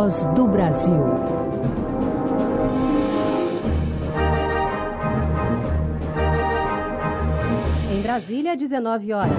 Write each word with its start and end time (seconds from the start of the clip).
Voz 0.00 0.16
do 0.34 0.48
Brasil. 0.48 1.04
Em 7.92 8.00
Brasília, 8.00 8.56
19 8.56 9.12
horas. 9.12 9.32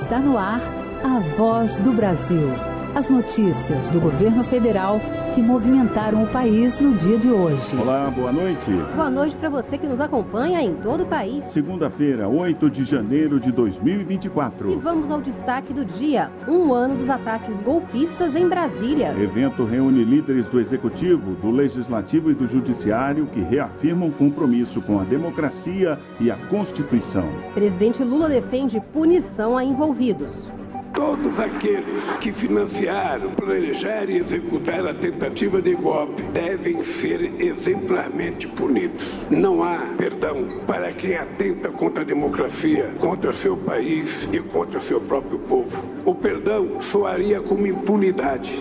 Está 0.00 0.20
no 0.20 0.38
ar 0.38 0.60
a 1.02 1.18
Voz 1.36 1.76
do 1.78 1.92
Brasil. 1.92 2.69
As 3.00 3.08
notícias 3.08 3.88
do 3.88 3.98
governo 3.98 4.44
federal 4.44 5.00
que 5.34 5.40
movimentaram 5.40 6.22
o 6.22 6.26
país 6.26 6.78
no 6.78 6.92
dia 6.98 7.16
de 7.16 7.30
hoje. 7.30 7.74
Olá, 7.80 8.12
boa 8.14 8.30
noite. 8.30 8.70
Boa 8.94 9.08
noite 9.08 9.34
para 9.36 9.48
você 9.48 9.78
que 9.78 9.86
nos 9.86 10.00
acompanha 10.00 10.60
em 10.60 10.74
todo 10.74 11.04
o 11.04 11.06
país. 11.06 11.44
Segunda-feira, 11.44 12.28
8 12.28 12.68
de 12.68 12.84
janeiro 12.84 13.40
de 13.40 13.50
2024. 13.52 14.72
E 14.72 14.76
vamos 14.76 15.10
ao 15.10 15.18
destaque 15.18 15.72
do 15.72 15.82
dia: 15.82 16.30
um 16.46 16.74
ano 16.74 16.94
dos 16.94 17.08
ataques 17.08 17.58
golpistas 17.62 18.36
em 18.36 18.46
Brasília. 18.46 19.14
Evento 19.18 19.64
reúne 19.64 20.04
líderes 20.04 20.46
do 20.48 20.60
Executivo, 20.60 21.36
do 21.36 21.50
Legislativo 21.50 22.30
e 22.30 22.34
do 22.34 22.46
Judiciário 22.46 23.24
que 23.28 23.40
reafirmam 23.40 24.10
compromisso 24.10 24.82
com 24.82 25.00
a 25.00 25.04
democracia 25.04 25.98
e 26.20 26.30
a 26.30 26.36
Constituição. 26.50 27.24
Presidente 27.54 28.04
Lula 28.04 28.28
defende 28.28 28.78
punição 28.92 29.56
a 29.56 29.64
envolvidos. 29.64 30.50
Todos 31.00 31.40
aqueles 31.40 32.04
que 32.20 32.30
financiaram, 32.30 33.30
planejaram 33.30 34.10
e 34.10 34.18
executaram 34.18 34.90
a 34.90 34.92
tentativa 34.92 35.62
de 35.62 35.74
golpe 35.74 36.22
devem 36.24 36.84
ser 36.84 37.40
exemplarmente 37.40 38.46
punidos. 38.46 39.02
Não 39.30 39.64
há 39.64 39.78
perdão 39.96 40.60
para 40.66 40.92
quem 40.92 41.16
atenta 41.16 41.70
contra 41.70 42.02
a 42.02 42.06
democracia, 42.06 42.92
contra 42.98 43.32
seu 43.32 43.56
país 43.56 44.28
e 44.30 44.40
contra 44.40 44.78
seu 44.78 45.00
próprio 45.00 45.38
povo. 45.38 45.82
O 46.04 46.14
perdão 46.14 46.78
soaria 46.82 47.40
como 47.40 47.66
impunidade 47.66 48.52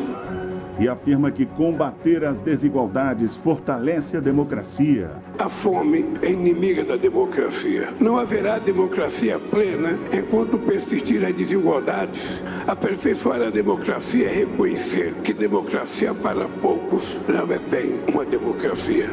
e 0.80 0.88
afirma 0.88 1.30
que 1.30 1.45
combater 1.45 2.23
as 2.23 2.41
desigualdades 2.41 3.35
fortalece 3.38 4.17
a 4.17 4.19
democracia. 4.19 5.11
A 5.38 5.49
fome 5.49 6.05
é 6.21 6.31
inimiga 6.31 6.83
da 6.83 6.95
democracia. 6.95 7.89
Não 7.99 8.17
haverá 8.17 8.58
democracia 8.59 9.39
plena 9.52 9.97
enquanto 10.11 10.58
persistir 10.58 11.25
as 11.25 11.36
desigualdades. 11.36 12.21
Aperfeiçoar 12.67 13.41
a 13.41 13.49
democracia 13.49 14.27
é 14.30 14.33
reconhecer 14.33 15.13
que 15.23 15.33
democracia 15.33 16.13
para 16.13 16.47
poucos 16.61 17.19
não 17.27 17.52
é 17.53 17.59
bem 17.59 17.99
uma 18.14 18.23
democracia. 18.25 19.09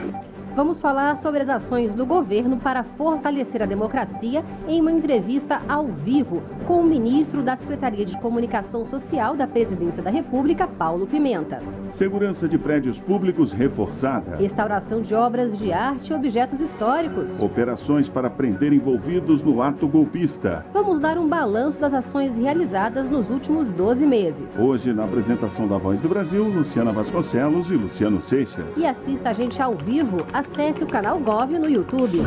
Vamos 0.56 0.78
falar 0.78 1.18
sobre 1.18 1.42
as 1.42 1.50
ações 1.50 1.94
do 1.94 2.06
governo 2.06 2.56
para 2.56 2.82
fortalecer 2.82 3.62
a 3.62 3.66
democracia 3.66 4.42
em 4.66 4.80
uma 4.80 4.90
entrevista 4.90 5.60
ao 5.68 5.86
vivo 5.86 6.42
com 6.66 6.80
o 6.80 6.84
ministro 6.84 7.42
da 7.42 7.56
Secretaria 7.56 8.04
de 8.04 8.18
Comunicação 8.20 8.84
Social 8.84 9.36
da 9.36 9.46
Presidência 9.46 10.02
da 10.02 10.10
República, 10.10 10.66
Paulo 10.66 11.06
Pimenta. 11.06 11.62
Segurança 11.84 12.48
de 12.48 12.58
prédios 12.58 12.98
públicos 12.98 13.52
reforçada. 13.52 14.36
Restauração 14.36 15.00
de 15.00 15.14
obras 15.14 15.56
de 15.56 15.72
arte 15.72 16.10
e 16.10 16.14
objetos 16.14 16.60
históricos. 16.60 17.40
Operações 17.40 18.08
para 18.08 18.28
prender 18.28 18.72
envolvidos 18.72 19.42
no 19.42 19.62
ato 19.62 19.86
golpista. 19.86 20.66
Vamos 20.72 20.98
dar 20.98 21.18
um 21.18 21.28
balanço 21.28 21.80
das 21.80 21.94
ações 21.94 22.36
realizadas 22.36 23.08
nos 23.08 23.30
últimos 23.30 23.70
12 23.70 24.04
meses. 24.04 24.58
Hoje, 24.58 24.92
na 24.92 25.04
apresentação 25.04 25.68
da 25.68 25.78
Voz 25.78 26.02
do 26.02 26.08
Brasil, 26.08 26.44
Luciana 26.44 26.90
Vasconcelos 26.90 27.70
e 27.70 27.74
Luciano 27.74 28.20
Seixas. 28.22 28.76
E 28.76 28.84
assista 28.84 29.30
a 29.30 29.32
gente 29.32 29.62
ao 29.62 29.74
vivo 29.74 30.16
acesse 30.32 30.82
o 30.82 30.86
canal 30.86 31.18
Gov 31.20 31.52
no 31.52 31.70
YouTube. 31.70 32.22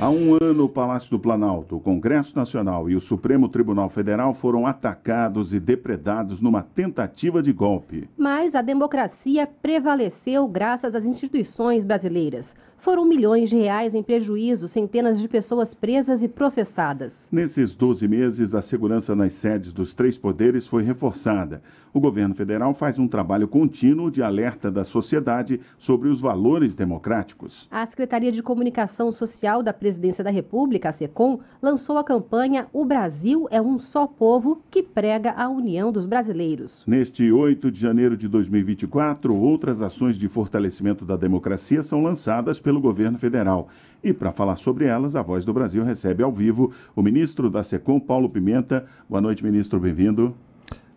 Há 0.00 0.08
um 0.08 0.34
ano, 0.42 0.64
o 0.64 0.68
Palácio 0.68 1.10
do 1.10 1.18
Planalto, 1.18 1.76
o 1.76 1.80
Congresso 1.80 2.34
Nacional 2.34 2.88
e 2.88 2.96
o 2.96 3.02
Supremo 3.02 3.50
Tribunal 3.50 3.90
Federal 3.90 4.32
foram 4.32 4.66
atacados 4.66 5.52
e 5.52 5.60
depredados 5.60 6.40
numa 6.40 6.62
tentativa 6.62 7.42
de 7.42 7.52
golpe. 7.52 8.08
Mas 8.16 8.54
a 8.54 8.62
democracia 8.62 9.46
prevaleceu 9.46 10.48
graças 10.48 10.94
às 10.94 11.04
instituições 11.04 11.84
brasileiras. 11.84 12.56
Foram 12.80 13.04
milhões 13.04 13.50
de 13.50 13.56
reais 13.56 13.94
em 13.94 14.02
prejuízo, 14.02 14.66
centenas 14.66 15.20
de 15.20 15.28
pessoas 15.28 15.74
presas 15.74 16.22
e 16.22 16.28
processadas. 16.28 17.28
Nesses 17.30 17.74
12 17.74 18.08
meses, 18.08 18.54
a 18.54 18.62
segurança 18.62 19.14
nas 19.14 19.34
sedes 19.34 19.70
dos 19.70 19.92
três 19.92 20.16
poderes 20.16 20.66
foi 20.66 20.82
reforçada. 20.82 21.62
O 21.92 22.00
governo 22.00 22.34
federal 22.34 22.72
faz 22.72 22.98
um 22.98 23.06
trabalho 23.06 23.48
contínuo 23.48 24.10
de 24.10 24.22
alerta 24.22 24.70
da 24.70 24.82
sociedade 24.82 25.60
sobre 25.76 26.08
os 26.08 26.20
valores 26.20 26.74
democráticos. 26.74 27.68
A 27.70 27.84
Secretaria 27.84 28.32
de 28.32 28.42
Comunicação 28.42 29.12
Social 29.12 29.62
da 29.62 29.74
Presidência 29.74 30.24
da 30.24 30.30
República, 30.30 30.88
a 30.88 30.92
SECOM, 30.92 31.40
lançou 31.60 31.98
a 31.98 32.04
campanha 32.04 32.66
O 32.72 32.84
Brasil 32.84 33.46
é 33.50 33.60
um 33.60 33.78
só 33.78 34.06
povo, 34.06 34.62
que 34.70 34.82
prega 34.82 35.32
a 35.32 35.48
união 35.48 35.92
dos 35.92 36.06
brasileiros. 36.06 36.82
Neste 36.86 37.30
8 37.30 37.70
de 37.70 37.80
janeiro 37.80 38.16
de 38.16 38.28
2024, 38.28 39.36
outras 39.36 39.82
ações 39.82 40.16
de 40.16 40.28
fortalecimento 40.28 41.04
da 41.04 41.16
democracia 41.16 41.82
são 41.82 42.02
lançadas 42.02 42.60
pelo 42.60 42.69
governo 42.78 43.18
federal. 43.18 43.68
E 44.04 44.12
para 44.12 44.32
falar 44.32 44.56
sobre 44.56 44.84
elas, 44.84 45.16
a 45.16 45.22
Voz 45.22 45.46
do 45.46 45.54
Brasil 45.54 45.82
recebe 45.82 46.22
ao 46.22 46.30
vivo 46.30 46.70
o 46.94 47.02
ministro 47.02 47.48
da 47.48 47.64
SECOM, 47.64 47.98
Paulo 47.98 48.28
Pimenta. 48.28 48.86
Boa 49.08 49.22
noite, 49.22 49.42
ministro, 49.42 49.80
bem-vindo. 49.80 50.34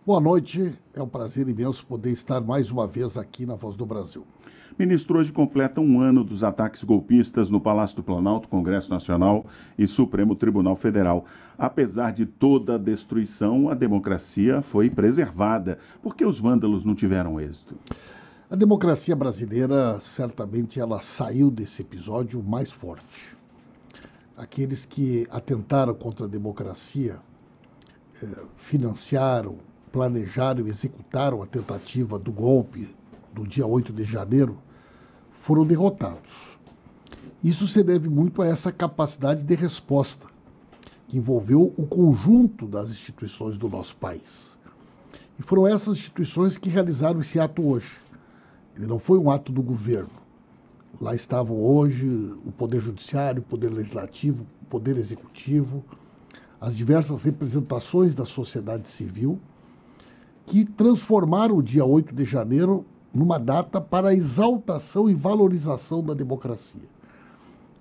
Boa 0.06 0.20
noite, 0.20 0.74
é 0.92 1.02
um 1.02 1.08
prazer 1.08 1.48
imenso 1.48 1.86
poder 1.86 2.10
estar 2.10 2.38
mais 2.42 2.70
uma 2.70 2.86
vez 2.86 3.16
aqui 3.16 3.46
na 3.46 3.54
Voz 3.54 3.74
do 3.74 3.86
Brasil. 3.86 4.26
Ministro, 4.78 5.20
hoje 5.20 5.32
completa 5.32 5.80
um 5.80 6.00
ano 6.00 6.24
dos 6.24 6.42
ataques 6.42 6.82
golpistas 6.82 7.48
no 7.48 7.60
Palácio 7.60 7.94
do 7.94 8.02
Planalto, 8.02 8.48
Congresso 8.48 8.90
Nacional 8.90 9.46
e 9.78 9.86
Supremo 9.86 10.34
Tribunal 10.34 10.74
Federal. 10.74 11.26
Apesar 11.56 12.12
de 12.12 12.26
toda 12.26 12.74
a 12.74 12.78
destruição, 12.78 13.68
a 13.68 13.74
democracia 13.74 14.62
foi 14.62 14.90
preservada. 14.90 15.78
Por 16.02 16.16
que 16.16 16.24
os 16.24 16.40
vândalos 16.40 16.84
não 16.84 16.94
tiveram 16.94 17.40
êxito? 17.40 17.76
A 18.54 18.56
democracia 18.56 19.16
brasileira, 19.16 19.98
certamente, 19.98 20.78
ela 20.78 21.00
saiu 21.00 21.50
desse 21.50 21.82
episódio 21.82 22.40
mais 22.40 22.70
forte. 22.70 23.36
Aqueles 24.36 24.84
que 24.84 25.26
atentaram 25.28 25.92
contra 25.92 26.26
a 26.26 26.28
democracia 26.28 27.18
eh, 28.22 28.28
financiaram, 28.58 29.56
planejaram 29.90 30.68
e 30.68 30.70
executaram 30.70 31.42
a 31.42 31.46
tentativa 31.46 32.16
do 32.16 32.30
golpe 32.30 32.94
do 33.32 33.44
dia 33.44 33.66
8 33.66 33.92
de 33.92 34.04
janeiro 34.04 34.56
foram 35.40 35.66
derrotados. 35.66 36.30
Isso 37.42 37.66
se 37.66 37.82
deve 37.82 38.08
muito 38.08 38.40
a 38.40 38.46
essa 38.46 38.70
capacidade 38.70 39.42
de 39.42 39.54
resposta 39.56 40.28
que 41.08 41.18
envolveu 41.18 41.74
o 41.76 41.88
conjunto 41.88 42.68
das 42.68 42.88
instituições 42.88 43.58
do 43.58 43.68
nosso 43.68 43.96
país. 43.96 44.56
E 45.40 45.42
foram 45.42 45.66
essas 45.66 45.98
instituições 45.98 46.56
que 46.56 46.70
realizaram 46.70 47.20
esse 47.20 47.40
ato 47.40 47.60
hoje. 47.66 48.03
Ele 48.76 48.86
não 48.86 48.98
foi 48.98 49.18
um 49.18 49.30
ato 49.30 49.52
do 49.52 49.62
governo. 49.62 50.10
Lá 51.00 51.14
estavam 51.14 51.56
hoje 51.56 52.06
o 52.44 52.52
Poder 52.52 52.80
Judiciário, 52.80 53.42
o 53.42 53.44
Poder 53.44 53.68
Legislativo, 53.68 54.46
o 54.62 54.66
Poder 54.66 54.96
Executivo, 54.96 55.84
as 56.60 56.76
diversas 56.76 57.24
representações 57.24 58.14
da 58.14 58.24
sociedade 58.24 58.88
civil 58.88 59.38
que 60.46 60.64
transformaram 60.64 61.56
o 61.56 61.62
dia 61.62 61.84
8 61.84 62.14
de 62.14 62.24
janeiro 62.24 62.84
numa 63.12 63.38
data 63.38 63.80
para 63.80 64.08
a 64.08 64.14
exaltação 64.14 65.08
e 65.08 65.14
valorização 65.14 66.02
da 66.02 66.14
democracia. 66.14 66.88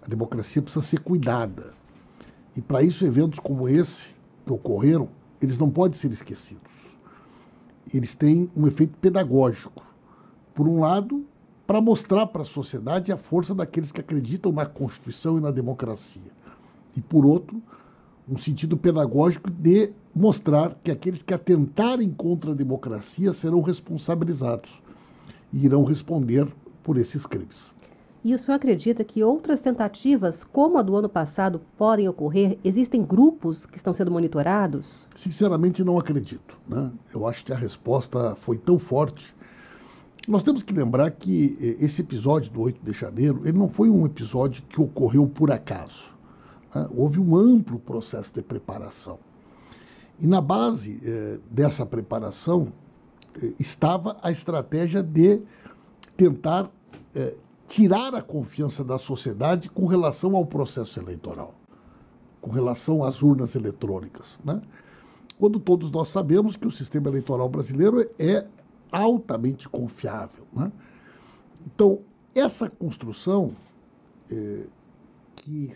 A 0.02 0.08
democracia 0.08 0.62
precisa 0.62 0.86
ser 0.86 1.00
cuidada. 1.00 1.74
E 2.56 2.62
para 2.62 2.84
isso, 2.84 3.06
eventos 3.06 3.40
como 3.40 3.68
esse, 3.68 4.10
que 4.46 4.54
ocorreram, 4.54 5.10
eles 5.42 5.58
não 5.58 5.70
podem 5.70 5.98
ser 5.98 6.12
esquecidos. 6.12 6.62
Eles 7.94 8.14
têm 8.14 8.50
um 8.56 8.68
efeito 8.68 8.98
pedagógico. 9.00 9.84
Por 10.54 10.68
um 10.68 10.80
lado, 10.80 11.26
para 11.66 11.82
mostrar 11.82 12.28
para 12.28 12.44
a 12.44 12.46
sociedade 12.46 13.12
a 13.12 13.18
força 13.18 13.56
daqueles 13.56 13.92
que 13.92 14.02
acreditam 14.02 14.52
na 14.52 14.66
Constituição 14.66 15.38
e 15.38 15.42
na 15.42 15.52
democracia. 15.52 16.32
E 16.96 17.02
por 17.02 17.26
outro, 17.26 17.62
um 18.30 18.38
sentido 18.38 18.78
pedagógico 18.78 19.50
de 19.50 19.92
mostrar 20.16 20.78
que 20.84 20.92
aqueles 20.92 21.22
que 21.22 21.34
atentarem 21.34 22.10
contra 22.10 22.52
a 22.52 22.56
democracia 22.56 23.34
serão 23.34 23.62
responsabilizados 23.62 24.72
e 25.52 25.66
irão 25.66 25.84
responder 25.84 26.48
por 26.84 26.98
esses 26.98 27.26
crimes. 27.26 27.74
E 28.24 28.34
o 28.34 28.38
senhor 28.38 28.56
acredita 28.56 29.04
que 29.04 29.22
outras 29.22 29.60
tentativas, 29.60 30.46
como 30.46 30.78
a 30.78 30.82
do 30.82 30.96
ano 30.96 31.10
passado, 31.10 31.60
podem 31.78 32.08
ocorrer? 32.08 32.58
Existem 32.64 33.04
grupos 33.04 33.66
que 33.66 33.76
estão 33.76 33.92
sendo 33.92 34.12
monitorados? 34.12 35.06
Sinceramente, 35.14 35.84
não 35.84 36.00
acredito. 36.00 36.58
Né? 36.66 36.90
Eu 37.14 37.28
acho 37.28 37.44
que 37.44 37.52
a 37.52 37.58
resposta 37.58 38.36
foi 38.36 38.58
tão 38.58 38.80
forte. 38.80 39.36
Nós 40.26 40.42
temos 40.42 40.64
que 40.64 40.74
lembrar 40.74 41.12
que 41.12 41.58
eh, 41.60 41.84
esse 41.84 42.02
episódio 42.02 42.50
do 42.52 42.62
8 42.62 42.82
de 42.82 42.94
janeiro 42.94 43.42
ele 43.44 43.58
não 43.58 43.68
foi 43.68 43.90
um 43.90 44.06
episódio 44.06 44.64
que 44.70 44.80
ocorreu 44.80 45.28
por 45.28 45.52
acaso. 45.52 46.14
Né? 46.74 46.88
Houve 46.96 47.20
um 47.20 47.36
amplo 47.36 47.78
processo 47.78 48.34
de 48.34 48.42
preparação. 48.42 49.20
E 50.22 50.26
na 50.26 50.40
base 50.40 50.98
eh, 51.04 51.40
dessa 51.52 51.86
preparação 51.86 52.72
eh, 53.42 53.52
estava 53.60 54.18
a 54.22 54.32
estratégia 54.32 55.04
de 55.04 55.42
tentar 56.16 56.70
tirar 57.68 58.16
a 58.16 58.22
confiança 58.22 58.84
da 58.84 58.98
sociedade 58.98 59.70
com 59.70 59.86
relação 59.86 60.36
ao 60.36 60.46
processo 60.46 61.00
eleitoral, 61.00 61.54
com 62.42 62.50
relação 62.50 63.04
às 63.04 63.22
urnas 63.22 63.56
eletrônicas. 63.56 64.40
Né? 64.44 64.60
Quando 65.40 65.60
todos 65.60 65.92
nós 65.92 66.08
sabemos 66.08 66.56
que 66.56 66.68
o 66.68 66.72
sistema 66.72 67.10
eleitoral 67.10 67.48
brasileiro 67.50 68.10
é 68.18 68.46
altamente 68.94 69.68
confiável. 69.68 70.46
Né? 70.54 70.72
Então, 71.66 72.00
essa 72.36 72.70
construção, 72.70 73.56
eh, 74.32 74.66
que 75.36 75.72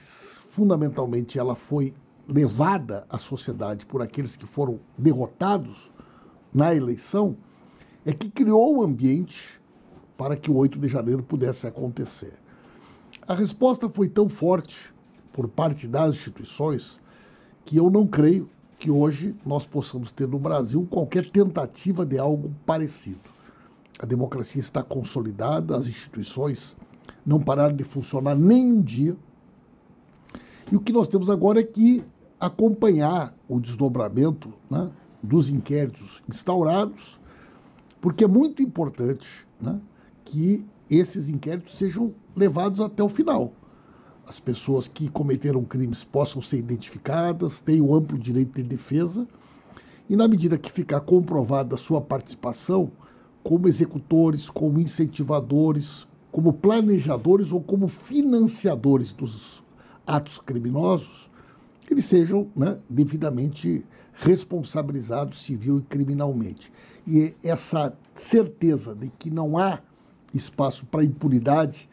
fundamentalmente 0.51 1.39
ela 1.39 1.55
foi 1.55 1.93
levada 2.27 3.05
à 3.09 3.17
sociedade 3.17 3.85
por 3.85 4.01
aqueles 4.01 4.37
que 4.37 4.45
foram 4.45 4.79
derrotados 4.97 5.91
na 6.53 6.75
eleição, 6.75 7.35
é 8.05 8.13
que 8.13 8.29
criou 8.29 8.77
o 8.77 8.83
ambiente 8.83 9.59
para 10.17 10.35
que 10.35 10.51
o 10.51 10.55
8 10.55 10.77
de 10.79 10.87
janeiro 10.87 11.23
pudesse 11.23 11.67
acontecer. 11.67 12.33
A 13.27 13.33
resposta 13.33 13.89
foi 13.89 14.07
tão 14.07 14.29
forte 14.29 14.93
por 15.33 15.47
parte 15.47 15.87
das 15.87 16.15
instituições 16.15 16.99
que 17.65 17.77
eu 17.77 17.89
não 17.89 18.07
creio 18.07 18.49
que 18.79 18.91
hoje 18.91 19.35
nós 19.45 19.65
possamos 19.65 20.11
ter 20.11 20.27
no 20.27 20.37
Brasil 20.37 20.85
qualquer 20.89 21.29
tentativa 21.29 22.05
de 22.05 22.17
algo 22.17 22.53
parecido. 22.65 23.19
A 23.99 24.05
democracia 24.05 24.59
está 24.59 24.83
consolidada, 24.83 25.75
as 25.75 25.87
instituições 25.87 26.75
não 27.25 27.39
pararam 27.39 27.75
de 27.75 27.83
funcionar 27.83 28.35
nem 28.35 28.63
um 28.63 28.81
dia. 28.81 29.15
E 30.71 30.75
o 30.75 30.79
que 30.79 30.93
nós 30.93 31.07
temos 31.07 31.29
agora 31.29 31.59
é 31.59 31.63
que 31.63 32.03
acompanhar 32.39 33.35
o 33.47 33.59
desdobramento 33.59 34.53
né, 34.69 34.91
dos 35.23 35.49
inquéritos 35.49 36.21
instaurados, 36.29 37.19
porque 37.99 38.23
é 38.23 38.27
muito 38.27 38.61
importante 38.61 39.47
né, 39.59 39.79
que 40.23 40.63
esses 40.89 41.29
inquéritos 41.29 41.77
sejam 41.77 42.13
levados 42.35 42.79
até 42.79 43.01
o 43.01 43.09
final. 43.09 43.51
As 44.27 44.41
pessoas 44.41 44.89
que 44.89 45.07
cometeram 45.07 45.63
crimes 45.63 46.03
possam 46.03 46.41
ser 46.41 46.57
identificadas, 46.57 47.61
tenham 47.61 47.95
amplo 47.95 48.17
direito 48.17 48.55
de 48.55 48.63
defesa, 48.63 49.25
e 50.09 50.17
na 50.17 50.27
medida 50.27 50.57
que 50.57 50.69
ficar 50.69 50.99
comprovada 50.99 51.75
a 51.75 51.77
sua 51.77 52.01
participação, 52.01 52.91
como 53.41 53.69
executores, 53.69 54.49
como 54.49 54.81
incentivadores, 54.81 56.05
como 56.29 56.51
planejadores 56.51 57.53
ou 57.53 57.61
como 57.61 57.87
financiadores 57.87 59.13
dos 59.13 59.63
atos 60.05 60.39
criminosos, 60.39 61.29
eles 61.89 62.03
sejam 62.03 62.49
né, 62.53 62.77
devidamente 62.89 63.85
responsabilizados 64.13 65.41
civil 65.41 65.79
e 65.79 65.83
criminalmente. 65.83 66.69
E 67.07 67.33
essa 67.41 67.93
certeza 68.13 68.93
de 68.93 69.09
que 69.17 69.29
não 69.29 69.57
há 69.57 69.79
espaço 70.33 70.85
para 70.85 71.01
impunidade 71.01 71.89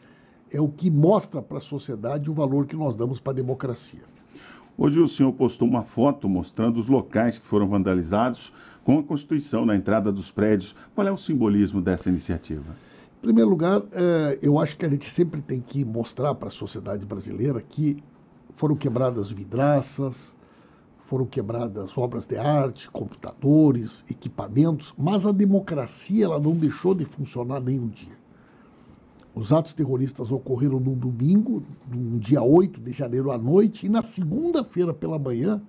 é 0.55 0.61
o 0.61 0.69
que 0.69 0.89
mostra 0.89 1.41
para 1.41 1.57
a 1.57 1.61
sociedade 1.61 2.31
o 2.31 2.33
valor 2.33 2.65
que 2.65 2.77
nós 2.77 2.95
damos 2.95 3.19
para 3.19 3.33
a 3.33 3.35
democracia. 3.35 3.99
Hoje 4.77 4.99
o 4.99 5.07
senhor 5.07 5.33
postou 5.33 5.67
uma 5.67 5.83
foto 5.83 6.29
mostrando 6.29 6.79
os 6.79 6.87
locais 6.87 7.37
que 7.37 7.45
foram 7.45 7.67
vandalizados 7.67 8.53
com 8.83 8.99
a 8.99 9.03
Constituição 9.03 9.65
na 9.65 9.75
entrada 9.75 10.11
dos 10.11 10.31
prédios. 10.31 10.73
Qual 10.93 11.05
é 11.05 11.11
o 11.11 11.17
simbolismo 11.17 11.81
dessa 11.81 12.09
iniciativa? 12.09 12.63
Em 13.17 13.21
primeiro 13.21 13.49
lugar, 13.49 13.81
é, 13.91 14.39
eu 14.41 14.57
acho 14.57 14.77
que 14.77 14.85
a 14.85 14.89
gente 14.89 15.09
sempre 15.09 15.41
tem 15.41 15.59
que 15.59 15.83
mostrar 15.83 16.33
para 16.35 16.47
a 16.47 16.51
sociedade 16.51 17.05
brasileira 17.05 17.61
que 17.61 18.01
foram 18.55 18.75
quebradas 18.75 19.29
vidraças, 19.29 20.35
foram 21.05 21.25
quebradas 21.25 21.97
obras 21.97 22.25
de 22.25 22.37
arte, 22.37 22.89
computadores, 22.89 24.05
equipamentos, 24.09 24.93
mas 24.97 25.25
a 25.25 25.33
democracia 25.33 26.25
ela 26.25 26.39
não 26.39 26.53
deixou 26.53 26.95
de 26.95 27.03
funcionar 27.03 27.59
nem 27.59 27.79
um 27.79 27.87
dia. 27.87 28.24
Os 29.35 29.51
atos 29.51 29.73
terroristas 29.73 30.31
ocorreram 30.31 30.79
no 30.79 30.95
domingo, 30.95 31.61
no 31.93 32.17
dia 32.17 32.41
8 32.41 32.79
de 32.79 32.93
janeiro 32.93 33.31
à 33.31 33.37
noite, 33.37 33.85
e 33.85 33.89
na 33.89 34.01
segunda-feira 34.01 34.93
pela 34.93 35.19
manhã, 35.19 35.61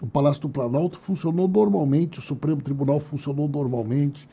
o 0.00 0.06
Palácio 0.06 0.40
do 0.40 0.48
Planalto 0.48 0.98
funcionou 1.00 1.46
normalmente, 1.46 2.18
o 2.18 2.22
Supremo 2.22 2.62
Tribunal 2.62 3.00
funcionou 3.00 3.46
normalmente, 3.46 4.26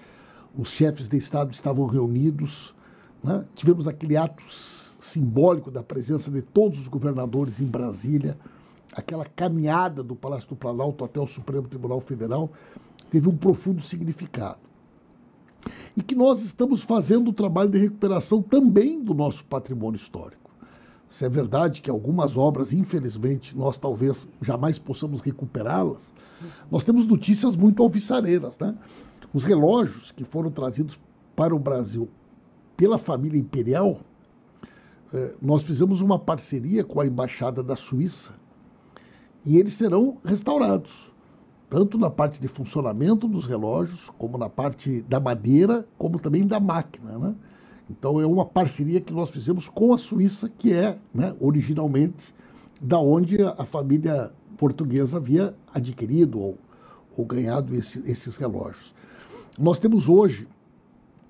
os 0.58 0.70
chefes 0.70 1.10
de 1.10 1.18
Estado 1.18 1.52
estavam 1.54 1.86
reunidos. 1.86 2.74
Né? 3.22 3.44
Tivemos 3.56 3.90
aquele 3.90 4.16
ato 4.16 4.42
simbólico 4.48 5.70
da 5.70 5.84
presença 5.84 6.32
de 6.32 6.42
todos 6.42 6.80
os 6.80 6.88
governadores 6.88 7.60
em 7.60 7.66
Brasília, 7.66 8.38
aquela 8.94 9.26
caminhada 9.26 10.02
do 10.02 10.16
Palácio 10.16 10.48
do 10.48 10.56
Planalto 10.56 11.04
até 11.04 11.20
o 11.20 11.28
Supremo 11.28 11.68
Tribunal 11.68 12.00
Federal, 12.00 12.50
teve 13.10 13.28
um 13.28 13.36
profundo 13.36 13.82
significado 13.82 14.71
e 15.96 16.02
que 16.02 16.16
nós 16.16 16.42
estamos 16.42 16.82
fazendo 16.82 17.30
o 17.30 17.34
trabalho 17.34 17.70
de 17.70 17.78
recuperação 17.78 18.42
também 18.42 19.04
do 19.04 19.14
nosso 19.14 19.44
patrimônio 19.46 19.98
histórico. 19.98 20.52
Se 21.10 21.26
é 21.26 21.30
verdade 21.30 21.82
que 21.82 21.90
algumas 21.90 22.38
obras, 22.38 22.72
infelizmente, 22.72 23.56
nós 23.56 23.78
talvez 23.78 24.28
jamais 24.42 24.80
possamos 24.80 25.20
recuperá-las, 25.20 26.14
nós 26.72 26.84
temos 26.84 27.06
notícias 27.06 27.56
muito 27.56 27.84
alvissareiras. 27.84 28.58
Né? 28.58 28.76
Os 29.34 29.44
relógios 29.44 30.12
que 30.12 30.24
foram 30.24 30.50
trazidos 30.50 30.98
para 31.36 31.54
o 31.54 31.60
Brasil 31.60 32.08
pela 32.78 32.98
família 32.98 33.38
imperial, 33.38 34.00
eh, 35.14 35.36
nós 35.42 35.62
fizemos 35.62 36.02
uma 36.02 36.18
parceria 36.18 36.84
com 36.84 37.02
a 37.02 37.06
Embaixada 37.06 37.62
da 37.62 37.76
Suíça 37.76 38.34
e 39.46 39.58
eles 39.58 39.74
serão 39.74 40.18
restaurados 40.24 41.11
tanto 41.72 41.98
na 41.98 42.10
parte 42.10 42.42
de 42.42 42.50
funcionamento 42.50 43.30
dos 43.30 43.48
relógios, 43.48 44.10
como 44.18 44.38
na 44.38 44.50
parte 44.50 45.02
da 45.08 45.22
madeira, 45.22 45.88
como 45.98 46.20
também 46.20 46.46
da 46.46 46.60
máquina. 46.60 47.18
Né? 47.18 47.34
Então 47.90 48.20
é 48.20 48.26
uma 48.26 48.44
parceria 48.44 49.00
que 49.00 49.14
nós 49.14 49.30
fizemos 49.30 49.70
com 49.70 49.94
a 49.94 49.98
Suíça, 49.98 50.50
que 50.50 50.74
é 50.74 50.98
né, 51.16 51.34
originalmente 51.40 52.36
da 52.82 53.00
onde 53.00 53.42
a, 53.42 53.64
família 53.64 54.34
portuguesa 54.58 55.16
havia 55.16 55.56
adquirido 55.74 56.42
ou, 56.42 56.58
ou 57.16 57.24
ganhado 57.24 57.74
esse, 57.74 58.04
esses 58.06 58.36
relógios. 58.36 58.94
Nós 59.58 59.80
temos 59.80 60.10
hoje 60.10 60.50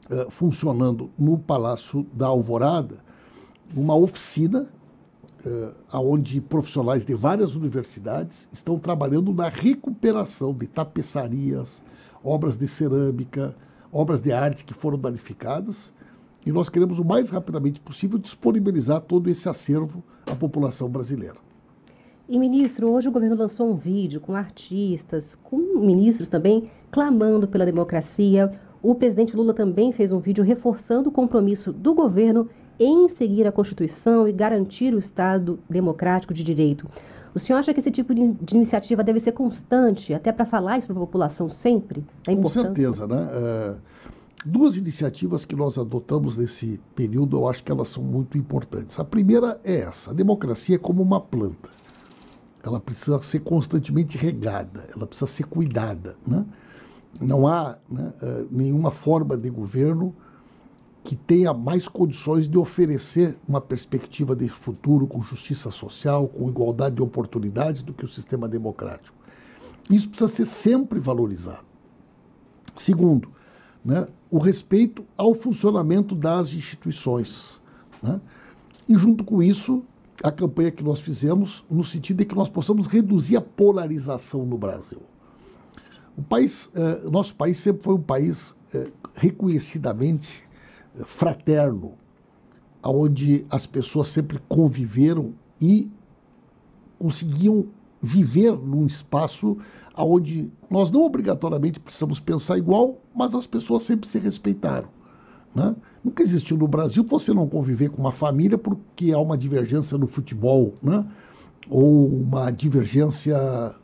uh, 0.10 0.32
funcionando 0.32 1.12
no 1.20 1.38
Palácio 1.38 2.04
da 2.14 2.26
Alvorada 2.26 2.98
uma 3.76 3.94
oficina 3.94 4.68
uh, 5.46 5.98
onde 6.00 6.40
profissionais 6.42 7.06
de 7.06 7.14
várias 7.14 7.56
universidades 7.56 8.48
estão 8.52 8.78
trabalhando 8.80 9.34
na 9.34 9.50
recuperação 9.50 10.54
de 10.54 10.68
tapeçarias, 10.68 11.84
obras 12.24 12.58
de 12.58 12.68
cerâmica, 12.68 13.56
obras 13.92 14.20
de 14.20 14.32
arte 14.32 14.66
que 14.66 14.74
foram 14.74 14.98
danificadas. 14.98 15.92
E 16.46 16.52
nós 16.52 16.70
queremos 16.70 16.98
o 16.98 17.06
mais 17.06 17.30
rapidamente 17.30 17.80
possível 17.80 18.18
disponibilizar 18.18 19.02
todo 19.02 19.30
esse 19.30 19.48
acervo 19.48 20.04
à 20.26 20.36
população 20.36 20.90
brasileira. 20.90 21.38
E, 22.28 22.40
ministro, 22.40 22.90
hoje 22.90 23.10
o 23.10 23.12
governo 23.12 23.36
lançou 23.36 23.70
um 23.70 23.76
vídeo 23.76 24.22
com 24.22 24.34
artistas, 24.34 25.36
com 25.44 25.58
ministros 25.80 26.30
também, 26.30 26.72
clamando 26.90 27.48
pela 27.48 27.66
democracia. 27.66 28.52
O 28.82 28.96
presidente 28.96 29.36
Lula 29.36 29.54
também 29.54 29.92
fez 29.92 30.12
um 30.12 30.20
vídeo 30.20 30.44
reforçando 30.44 31.10
o 31.10 31.12
compromisso 31.12 31.74
do 31.74 31.94
governo 31.94 32.50
em 32.84 33.08
seguir 33.08 33.46
a 33.46 33.52
Constituição 33.52 34.28
e 34.28 34.34
garantir 34.34 34.92
o 34.92 34.98
Estado 34.98 35.60
democrático 35.70 36.34
de 36.34 36.44
direito. 36.44 36.88
O 37.34 37.40
senhor 37.40 37.60
acha 37.60 37.72
que 37.74 37.80
esse 37.80 37.92
tipo 37.92 38.14
de, 38.14 38.36
iniciativa 38.56 39.04
deve 39.04 39.20
ser 39.20 39.34
constante, 39.34 40.16
até 40.16 40.32
para 40.32 40.46
falar 40.46 40.80
isso 40.80 40.88
para 40.88 40.96
a 40.96 41.00
população 41.00 41.48
sempre? 41.48 42.04
Da 42.26 42.36
Com 42.36 42.50
certeza, 42.50 43.06
né? 43.06 43.30
É, 43.32 43.76
duas 44.44 44.76
iniciativas 44.76 45.46
que 45.46 45.56
nós 45.56 45.78
adotamos 45.78 46.36
nesse 46.36 46.80
período, 46.96 47.38
eu 47.38 47.48
acho 47.48 47.64
que 47.64 47.72
elas 47.72 47.88
são 47.90 48.04
muito 48.04 48.36
importantes. 48.36 49.00
A 49.00 49.06
primeira 49.06 49.62
é 49.64 49.82
essa: 49.82 50.10
a 50.10 50.14
democracia 50.14 50.76
é 50.76 50.80
como 50.80 51.04
uma 51.04 51.22
planta. 51.22 51.70
Ela 52.64 52.80
precisa 52.80 53.22
ser 53.22 53.42
constantemente 53.42 54.18
regada, 54.18 54.88
ela 54.94 55.06
precisa 55.06 55.28
ser 55.28 55.44
cuidada. 55.44 56.16
Né? 56.28 56.44
Não 57.20 57.48
há 57.48 57.78
né, 57.90 58.12
é, 58.22 58.46
nenhuma 58.50 58.90
forma 58.90 59.38
de 59.38 59.50
governo 59.52 60.16
que 61.04 61.16
tenha 61.16 61.54
mais 61.54 61.88
condições 61.88 62.48
de 62.48 62.58
oferecer 62.58 63.38
uma 63.48 63.60
perspectiva 63.60 64.36
de 64.36 64.48
futuro 64.50 65.08
com 65.08 65.22
justiça 65.22 65.72
social, 65.72 66.28
com 66.28 66.48
igualdade 66.48 66.96
de 66.96 67.02
oportunidades 67.02 67.82
do 67.82 67.94
que 67.94 68.06
o 68.06 68.08
sistema 68.08 68.48
democrático. 68.48 69.18
Isso 69.90 70.08
precisa 70.10 70.28
ser 70.28 70.46
sempre 70.46 71.00
valorizado. 71.00 71.66
Segundo, 72.78 73.30
né, 73.84 74.08
o 74.30 74.38
respeito 74.38 75.04
ao 75.18 75.34
funcionamento 75.34 76.16
das 76.16 76.54
instituições. 76.54 77.60
Né? 78.02 78.22
E, 78.88 78.96
junto 78.96 79.24
com 79.24 79.42
isso, 79.42 79.84
a 80.24 80.32
campanha 80.32 80.72
que 80.72 80.84
nós 80.84 81.00
fizemos 81.00 81.66
no 81.70 81.84
sentido 81.84 82.18
de 82.18 82.26
que 82.26 82.36
nós 82.36 82.48
possamos 82.48 82.88
reduzir 82.88 83.38
a 83.38 83.42
polarização 83.42 84.46
no 84.46 84.58
Brasil. 84.58 85.02
O 86.16 86.22
país, 86.22 86.70
eh, 86.76 87.10
nosso 87.10 87.36
país 87.36 87.58
sempre 87.58 87.84
foi 87.84 87.96
um 87.96 88.02
país 88.02 88.56
eh, 88.74 88.92
reconhecidamente 89.16 90.44
fraterno, 91.06 91.94
onde 92.84 93.46
as 93.50 93.66
pessoas 93.66 94.08
sempre 94.08 94.40
conviveram 94.50 95.34
e 95.60 95.90
conseguiam 96.98 97.66
viver 98.02 98.52
num 98.52 98.86
espaço 98.86 99.58
onde 99.96 100.50
nós 100.70 100.90
não 100.90 101.02
obrigatoriamente 101.04 101.80
precisamos 101.80 102.20
pensar 102.20 102.58
igual, 102.58 103.00
mas 103.16 103.36
as 103.36 103.46
pessoas 103.46 103.84
sempre 103.84 104.10
se 104.10 104.18
respeitaram. 104.18 104.88
Né? 105.54 105.76
Nunca 106.04 106.24
existiu 106.24 106.58
no 106.58 106.68
Brasil 106.68 107.04
você 107.04 107.34
não 107.34 107.48
conviver 107.48 107.90
com 107.90 108.02
uma 108.02 108.12
família 108.12 108.58
porque 108.58 109.12
há 109.12 109.20
uma 109.20 109.38
divergência 109.38 109.98
no 109.98 110.08
futebol, 110.08 110.74
né? 110.82 111.06
ou 111.70 112.08
uma 112.08 112.50
divergência 112.50 113.38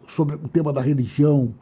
sobre 0.07 0.35
o 0.35 0.47
tema 0.47 0.73
da 0.73 0.81
religião, 0.81 1.53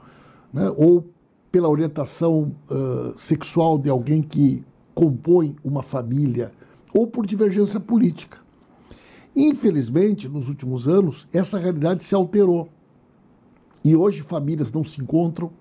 né? 0.53 0.71
ou 0.77 1.05
pela 1.51 1.67
orientação 1.69 2.55
uh, 2.69 3.17
sexual 3.17 3.77
de 3.77 3.89
alguém 3.89 4.21
que 4.21 4.63
compõe 4.95 5.55
uma 5.63 5.83
família, 5.83 6.51
ou 6.93 7.05
por 7.05 7.27
divergência 7.27 7.79
política. 7.79 8.37
Infelizmente, 9.35 10.29
nos 10.29 10.47
últimos 10.47 10.87
anos, 10.87 11.27
essa 11.33 11.59
realidade 11.59 12.05
se 12.05 12.15
alterou. 12.15 12.69
E 13.83 13.95
hoje 13.95 14.23
famílias 14.23 14.71
não 14.71 14.85
se 14.85 15.01
encontram 15.01 15.51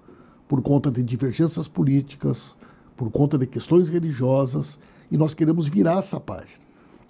por 0.47 0.63
conta 0.63 0.91
de 0.91 1.03
divergências 1.03 1.67
políticas, 1.67 2.57
por 2.97 3.11
conta 3.11 3.37
de 3.37 3.47
questões 3.47 3.89
religiosas, 3.89 4.79
e 5.11 5.17
nós 5.17 5.35
queremos 5.35 5.67
virar 5.67 5.99
essa 5.99 6.21
página. 6.21 6.63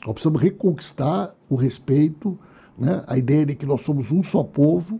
Nós 0.04 0.14
precisamos 0.14 0.40
reconquistar 0.40 1.35
o 1.49 1.54
respeito, 1.54 2.38
né, 2.78 3.04
a 3.07 3.16
ideia 3.19 3.45
de 3.45 3.54
que 3.54 3.66
nós 3.66 3.83
somos 3.83 4.11
um 4.11 4.23
só 4.23 4.43
povo 4.43 4.99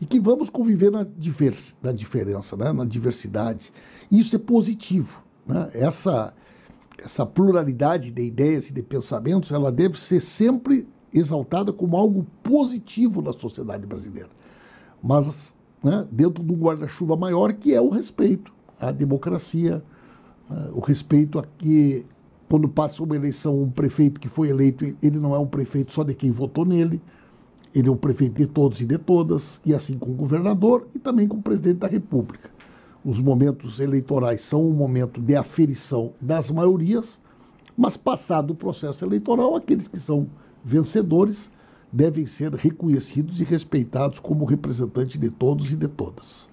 e 0.00 0.06
que 0.06 0.20
vamos 0.20 0.50
conviver 0.50 0.90
na, 0.90 1.04
divers, 1.04 1.74
na 1.82 1.92
diferença, 1.92 2.56
né, 2.56 2.72
na 2.72 2.84
diversidade. 2.84 3.72
E 4.10 4.18
isso 4.18 4.36
é 4.36 4.38
positivo. 4.38 5.22
Né? 5.46 5.70
Essa, 5.72 6.34
essa 6.98 7.26
pluralidade 7.26 8.10
de 8.10 8.22
ideias 8.22 8.70
e 8.70 8.72
de 8.72 8.82
pensamentos, 8.82 9.52
ela 9.52 9.70
deve 9.70 10.00
ser 10.00 10.20
sempre 10.20 10.86
exaltada 11.12 11.72
como 11.72 11.96
algo 11.96 12.26
positivo 12.42 13.22
na 13.22 13.32
sociedade 13.32 13.86
brasileira. 13.86 14.28
Mas 15.02 15.54
né, 15.82 16.06
dentro 16.10 16.42
de 16.42 16.52
um 16.52 16.56
guarda-chuva 16.56 17.16
maior, 17.16 17.52
que 17.52 17.74
é 17.74 17.80
o 17.80 17.88
respeito 17.88 18.52
à 18.80 18.90
democracia, 18.90 19.82
né, 20.48 20.68
o 20.72 20.80
respeito 20.80 21.38
a 21.38 21.44
que, 21.58 22.04
quando 22.48 22.68
passa 22.68 23.02
uma 23.02 23.16
eleição, 23.16 23.62
um 23.62 23.70
prefeito 23.70 24.20
que 24.20 24.28
foi 24.28 24.48
eleito, 24.48 24.84
ele 25.02 25.18
não 25.18 25.34
é 25.34 25.38
um 25.38 25.46
prefeito 25.46 25.92
só 25.92 26.02
de 26.02 26.14
quem 26.14 26.30
votou 26.30 26.64
nele, 26.64 27.00
ele 27.74 27.88
é 27.88 27.92
um 27.92 27.96
prefeito 27.96 28.36
de 28.36 28.46
todos 28.46 28.80
e 28.80 28.86
de 28.86 28.96
todas, 28.96 29.60
e 29.64 29.74
assim 29.74 29.98
com 29.98 30.10
o 30.10 30.14
governador 30.14 30.88
e 30.94 30.98
também 30.98 31.28
com 31.28 31.36
o 31.36 31.42
presidente 31.42 31.78
da 31.78 31.86
República. 31.86 32.50
Os 33.06 33.20
momentos 33.20 33.78
eleitorais 33.78 34.40
são 34.40 34.68
um 34.68 34.72
momento 34.72 35.20
de 35.20 35.36
aferição 35.36 36.12
das 36.20 36.50
maiorias, 36.50 37.20
mas 37.78 37.96
passado 37.96 38.50
o 38.50 38.54
processo 38.56 39.04
eleitoral, 39.04 39.54
aqueles 39.54 39.86
que 39.86 40.00
são 40.00 40.26
vencedores 40.64 41.48
devem 41.92 42.26
ser 42.26 42.52
reconhecidos 42.52 43.40
e 43.40 43.44
respeitados 43.44 44.18
como 44.18 44.44
representantes 44.44 45.20
de 45.20 45.30
todos 45.30 45.70
e 45.70 45.76
de 45.76 45.86
todas. 45.86 46.48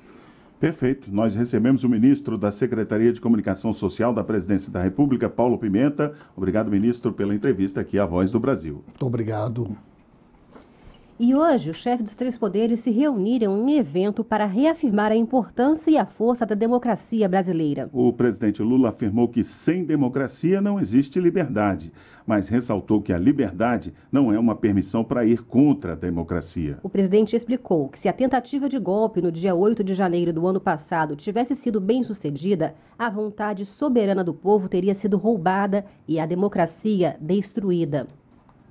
Perfeito. 0.60 1.12
Nós 1.12 1.34
recebemos 1.34 1.84
o 1.84 1.90
ministro 1.90 2.38
da 2.38 2.52
Secretaria 2.52 3.12
de 3.12 3.20
Comunicação 3.20 3.74
Social 3.74 4.14
da 4.14 4.24
Presidência 4.24 4.72
da 4.72 4.80
República, 4.80 5.28
Paulo 5.28 5.58
Pimenta. 5.58 6.14
Obrigado, 6.38 6.70
ministro, 6.70 7.12
pela 7.12 7.34
entrevista 7.34 7.82
aqui 7.82 7.98
à 7.98 8.06
Voz 8.06 8.32
do 8.32 8.40
Brasil. 8.40 8.84
Muito 8.86 9.08
obrigado. 9.08 9.76
E 11.20 11.36
hoje, 11.36 11.70
os 11.70 11.78
chefes 11.78 12.04
dos 12.04 12.16
três 12.16 12.36
poderes 12.36 12.80
se 12.80 12.90
reuniram 12.90 13.56
em 13.56 13.78
evento 13.78 14.24
para 14.24 14.48
reafirmar 14.48 15.12
a 15.12 15.16
importância 15.16 15.92
e 15.92 15.98
a 15.98 16.08
força 16.08 16.44
da 16.44 16.56
democracia 16.56 17.30
brasileira. 17.30 17.88
O 17.94 18.12
presidente 18.12 18.64
Lula 18.64 18.90
afirmou 18.90 19.28
que 19.28 19.44
sem 19.44 19.86
democracia 19.86 20.60
não 20.60 20.80
existe 20.80 21.20
liberdade, 21.20 21.94
mas 22.26 22.48
ressaltou 22.48 23.00
que 23.00 23.14
a 23.14 23.18
liberdade 23.18 23.94
não 24.12 24.34
é 24.34 24.40
uma 24.40 24.56
permissão 24.56 25.04
para 25.04 25.24
ir 25.24 25.44
contra 25.44 25.94
a 25.94 25.96
democracia. 25.96 26.80
O 26.82 26.90
presidente 26.90 27.36
explicou 27.36 27.90
que 27.90 28.00
se 28.00 28.10
a 28.10 28.14
tentativa 28.14 28.68
de 28.68 28.80
golpe 28.80 29.22
no 29.22 29.32
dia 29.32 29.54
8 29.54 29.84
de 29.84 29.94
janeiro 29.94 30.34
do 30.34 30.48
ano 30.48 30.60
passado 30.60 31.16
tivesse 31.16 31.56
sido 31.56 31.80
bem 31.80 32.04
sucedida, 32.04 32.74
a 32.98 33.08
vontade 33.08 33.68
soberana 33.68 34.24
do 34.24 34.34
povo 34.34 34.68
teria 34.68 34.96
sido 34.96 35.18
roubada 35.18 35.86
e 36.08 36.20
a 36.20 36.26
democracia 36.26 37.18
destruída. 37.22 38.08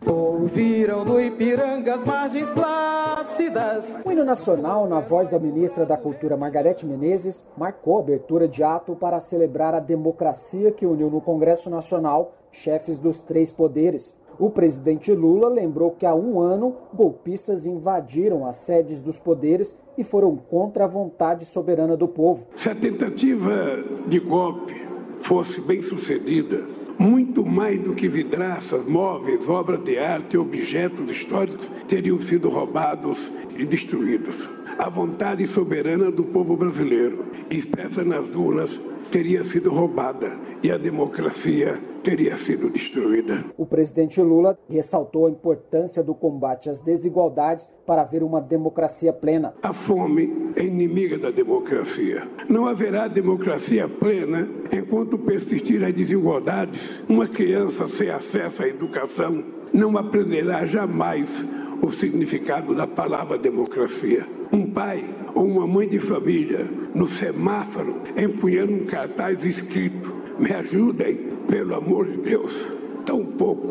Ouviram 0.07 1.05
do 1.05 1.21
Ipiranga 1.21 1.95
as 1.95 2.05
margens 2.05 2.49
plácidas. 2.51 3.85
O 4.05 4.11
hino 4.11 4.25
nacional, 4.25 4.89
na 4.89 5.01
voz 5.01 5.29
da 5.29 5.39
ministra 5.39 5.87
da 5.87 5.97
Cultura 5.97 6.37
Margarete 6.37 6.85
Menezes, 6.85 7.45
marcou 7.57 7.99
a 7.99 8.01
abertura 8.01 8.49
de 8.49 8.65
ato 8.65 8.97
para 8.97 9.21
celebrar 9.21 9.75
a 9.75 9.81
democracia 9.81 10.73
que 10.73 10.87
uniu 10.87 11.09
no 11.09 11.21
Congresso 11.21 11.71
Nacional 11.71 12.35
chefes 12.51 12.99
dos 12.99 13.19
três 13.21 13.51
poderes. 13.51 14.15
O 14.39 14.51
presidente 14.51 15.13
Lula 15.13 15.49
lembrou 15.49 15.93
que 15.93 16.07
há 16.07 16.15
um 16.15 16.41
ano 16.41 16.75
golpistas 16.93 17.65
invadiram 17.65 18.47
as 18.47 18.57
sedes 18.57 19.01
dos 19.01 19.19
poderes 19.19 19.75
e 19.97 20.03
foram 20.03 20.37
contra 20.37 20.85
a 20.85 20.89
vontade 20.89 21.45
soberana 21.45 21.97
do 21.97 22.09
povo. 22.09 22.47
Se 22.57 22.69
a 22.69 22.75
tentativa 22.75 23.83
de 24.07 24.19
golpe 24.19 24.75
fosse 25.21 25.61
bem 25.61 25.83
sucedida, 25.83 26.65
muito 26.99 27.45
mais 27.45 27.81
do 27.81 27.95
que 27.95 28.09
vidraças, 28.09 28.85
móveis, 28.87 29.49
obras 29.49 29.83
de 29.85 29.99
arte 29.99 30.37
objetos 30.37 31.11
históricos 31.11 31.67
teriam 31.89 32.19
sido 32.21 32.49
roubados 32.49 33.31
e 33.57 33.65
destruídos. 33.65 34.35
A 34.79 34.89
vontade 34.89 35.47
soberana 35.49 36.11
do 36.11 36.25
povo 36.25 36.57
brasileiro, 36.57 37.25
expressa 37.51 38.03
nas 38.03 38.27
urnas, 38.35 38.71
teria 39.13 39.45
sido 39.45 39.71
roubada 39.71 40.33
e 40.63 40.71
a 40.71 40.79
democracia 40.79 41.79
teria 42.03 42.37
sido 42.39 42.71
destruída. 42.71 43.45
O 43.59 43.67
presidente 43.67 44.21
Lula 44.21 44.59
ressaltou 44.69 45.27
a 45.27 45.31
importância 45.31 46.03
do 46.03 46.15
combate 46.15 46.71
às 46.71 46.81
desigualdades 46.81 47.69
para 47.87 48.01
haver 48.01 48.23
uma 48.23 48.41
democracia 48.41 49.13
plena. 49.13 49.55
A 49.63 49.75
fome 49.75 50.53
é 50.57 50.65
inimiga 50.65 51.19
da 51.19 51.31
democracia. 51.31 52.27
Não 52.49 52.67
haverá 52.67 53.07
democracia 53.07 53.87
plena 53.87 54.49
enquanto 54.73 55.19
persistir 55.19 55.85
as 55.85 55.95
desigualdades. 55.95 56.81
Uma 57.07 57.29
criança 57.29 57.87
sem 57.89 58.09
acesso 58.09 58.63
à 58.63 58.69
educação 58.69 59.45
não 59.75 59.97
aprenderá 59.99 60.65
jamais 60.65 61.29
o 61.83 61.91
significado 61.91 62.75
da 62.75 62.87
palavra 62.87 63.37
democracia. 63.37 64.27
Um 64.53 64.67
pai 64.67 65.03
ou 65.35 65.47
uma 65.47 65.67
mãe 65.67 65.89
de 65.89 65.99
família 65.99 66.69
no 66.95 67.07
semáforo 67.07 68.03
empunhando 68.17 68.75
um 68.75 68.85
cartaz 68.85 69.43
escrito: 69.45 70.15
Me 70.39 70.53
ajudem, 70.53 71.17
pelo 71.49 71.75
amor 71.75 72.07
de 72.07 72.19
Deus. 72.19 72.53
Tão 73.07 73.25
pouco 73.25 73.71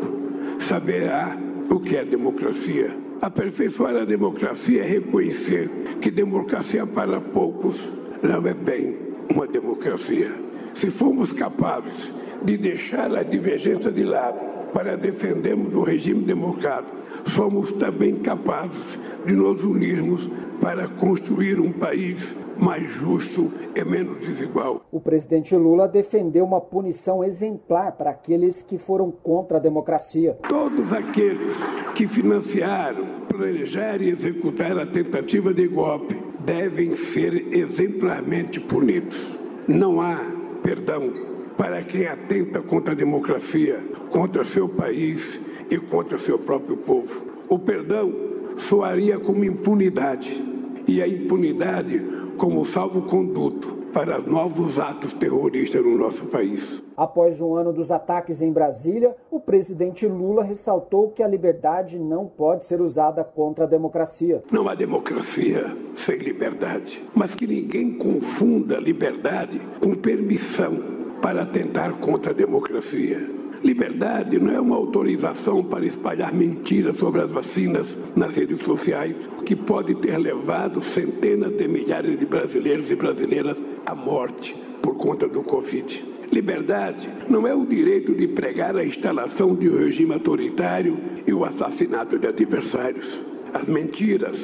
saberá 0.60 1.36
o 1.70 1.78
que 1.78 1.96
é 1.96 2.04
democracia. 2.04 2.96
Aperfeiçoar 3.20 3.94
a 3.94 4.04
democracia 4.04 4.82
é 4.82 4.86
reconhecer 4.86 5.70
que 6.00 6.10
democracia 6.10 6.84
para 6.84 7.20
poucos 7.20 7.88
não 8.20 8.44
é 8.46 8.52
bem 8.52 8.96
uma 9.32 9.46
democracia. 9.46 10.32
Se 10.74 10.90
formos 10.90 11.30
capazes 11.32 12.12
de 12.44 12.56
deixar 12.56 13.14
a 13.14 13.22
divergência 13.22 13.92
de 13.92 14.02
lado 14.02 14.40
para 14.72 14.96
defendermos 14.96 15.74
o 15.74 15.82
regime 15.82 16.24
democrático, 16.24 16.96
somos 17.26 17.70
também 17.72 18.16
capazes 18.16 18.98
de 19.24 19.34
nos 19.34 19.62
unirmos 19.62 20.28
para 20.62 20.86
construir 20.86 21.58
um 21.58 21.72
país 21.72 22.24
mais 22.56 22.88
justo 22.92 23.50
e 23.74 23.84
menos 23.84 24.20
desigual. 24.20 24.86
O 24.92 25.00
presidente 25.00 25.56
Lula 25.56 25.88
defendeu 25.88 26.44
uma 26.44 26.60
punição 26.60 27.24
exemplar 27.24 27.90
para 27.92 28.10
aqueles 28.10 28.62
que 28.62 28.78
foram 28.78 29.10
contra 29.10 29.56
a 29.56 29.60
democracia. 29.60 30.38
Todos 30.48 30.92
aqueles 30.92 31.56
que 31.96 32.06
financiaram, 32.06 33.04
planejaram 33.28 34.04
e 34.04 34.10
executaram 34.10 34.82
a 34.82 34.86
tentativa 34.86 35.52
de 35.52 35.66
golpe 35.66 36.16
devem 36.44 36.94
ser 36.94 37.52
exemplarmente 37.52 38.60
punidos. 38.60 39.36
Não 39.66 40.00
há 40.00 40.16
perdão 40.62 41.12
para 41.56 41.82
quem 41.82 42.06
atenta 42.06 42.62
contra 42.62 42.92
a 42.92 42.96
democracia, 42.96 43.80
contra 44.10 44.44
seu 44.44 44.68
país 44.68 45.40
e 45.68 45.76
contra 45.76 46.18
seu 46.18 46.38
próprio 46.38 46.76
povo. 46.76 47.26
O 47.48 47.58
perdão 47.58 48.12
soaria 48.56 49.18
como 49.18 49.44
impunidade 49.44 50.51
e 50.86 51.02
a 51.02 51.08
impunidade 51.08 52.00
como 52.36 52.64
salvo-conduto 52.64 53.82
para 53.92 54.18
novos 54.18 54.78
atos 54.78 55.12
terroristas 55.12 55.84
no 55.84 55.98
nosso 55.98 56.24
país. 56.26 56.82
Após 56.96 57.40
um 57.40 57.54
ano 57.54 57.72
dos 57.72 57.92
ataques 57.92 58.40
em 58.40 58.50
Brasília, 58.50 59.14
o 59.30 59.38
presidente 59.38 60.06
Lula 60.06 60.42
ressaltou 60.42 61.10
que 61.10 61.22
a 61.22 61.28
liberdade 61.28 61.98
não 61.98 62.26
pode 62.26 62.64
ser 62.64 62.80
usada 62.80 63.22
contra 63.22 63.64
a 63.64 63.68
democracia. 63.68 64.42
Não 64.50 64.68
há 64.68 64.74
democracia 64.74 65.76
sem 65.94 66.16
liberdade, 66.16 67.02
mas 67.14 67.34
que 67.34 67.46
ninguém 67.46 67.92
confunda 67.98 68.78
liberdade 68.78 69.60
com 69.80 69.94
permissão 69.94 71.02
para 71.20 71.42
atentar 71.42 71.98
contra 71.98 72.32
a 72.32 72.34
democracia. 72.34 73.41
Liberdade 73.64 74.40
não 74.40 74.52
é 74.52 74.60
uma 74.60 74.74
autorização 74.74 75.62
para 75.62 75.86
espalhar 75.86 76.34
mentiras 76.34 76.96
sobre 76.96 77.20
as 77.20 77.30
vacinas 77.30 77.96
nas 78.16 78.34
redes 78.34 78.58
sociais, 78.64 79.14
que 79.46 79.54
pode 79.54 79.94
ter 79.96 80.18
levado 80.18 80.80
centenas 80.80 81.56
de 81.56 81.68
milhares 81.68 82.18
de 82.18 82.26
brasileiros 82.26 82.90
e 82.90 82.96
brasileiras 82.96 83.56
à 83.86 83.94
morte 83.94 84.52
por 84.82 84.96
conta 84.96 85.28
do 85.28 85.44
Covid. 85.44 86.04
Liberdade 86.32 87.08
não 87.28 87.46
é 87.46 87.54
o 87.54 87.64
direito 87.64 88.12
de 88.14 88.26
pregar 88.26 88.74
a 88.76 88.84
instalação 88.84 89.54
de 89.54 89.68
um 89.68 89.78
regime 89.78 90.14
autoritário 90.14 90.98
e 91.24 91.32
o 91.32 91.44
assassinato 91.44 92.18
de 92.18 92.26
adversários. 92.26 93.22
As 93.54 93.68
mentiras, 93.68 94.36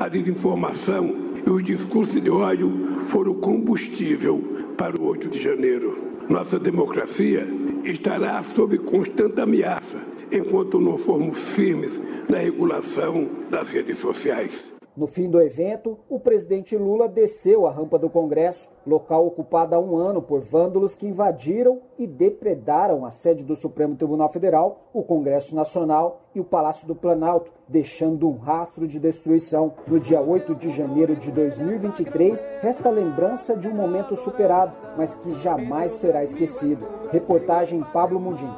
a 0.00 0.08
desinformação 0.08 1.14
e 1.46 1.50
os 1.50 1.62
discursos 1.62 2.20
de 2.20 2.30
ódio 2.30 2.72
foram 3.06 3.34
combustível 3.34 4.42
para 4.76 5.00
o 5.00 5.04
8 5.04 5.28
de 5.28 5.40
janeiro. 5.40 5.96
Nossa 6.28 6.58
democracia 6.58 7.46
estará 7.84 8.42
sob 8.54 8.78
constante 8.78 9.40
ameaça 9.40 10.00
enquanto 10.32 10.80
não 10.80 10.96
formos 10.98 11.38
firmes 11.54 12.00
na 12.28 12.38
regulação 12.38 13.28
das 13.50 13.68
redes 13.68 13.98
sociais. 13.98 14.73
No 14.96 15.08
fim 15.08 15.28
do 15.28 15.40
evento, 15.40 15.98
o 16.08 16.20
presidente 16.20 16.76
Lula 16.76 17.08
desceu 17.08 17.66
a 17.66 17.72
rampa 17.72 17.98
do 17.98 18.08
Congresso, 18.08 18.68
local 18.86 19.26
ocupado 19.26 19.74
há 19.74 19.78
um 19.80 19.96
ano 19.96 20.22
por 20.22 20.42
vândalos 20.42 20.94
que 20.94 21.08
invadiram 21.08 21.80
e 21.98 22.06
depredaram 22.06 23.04
a 23.04 23.10
sede 23.10 23.42
do 23.42 23.56
Supremo 23.56 23.96
Tribunal 23.96 24.28
Federal, 24.28 24.84
o 24.92 25.02
Congresso 25.02 25.52
Nacional 25.52 26.20
e 26.32 26.38
o 26.38 26.44
Palácio 26.44 26.86
do 26.86 26.94
Planalto, 26.94 27.50
deixando 27.66 28.28
um 28.28 28.36
rastro 28.36 28.86
de 28.86 29.00
destruição. 29.00 29.72
No 29.88 29.98
dia 29.98 30.20
8 30.20 30.54
de 30.54 30.70
janeiro 30.70 31.16
de 31.16 31.32
2023, 31.32 32.46
resta 32.60 32.88
a 32.88 32.92
lembrança 32.92 33.56
de 33.56 33.66
um 33.66 33.74
momento 33.74 34.14
superado, 34.14 34.76
mas 34.96 35.16
que 35.16 35.34
jamais 35.42 35.90
será 35.92 36.22
esquecido. 36.22 36.86
Reportagem 37.10 37.82
Pablo 37.92 38.20
Mundim. 38.20 38.50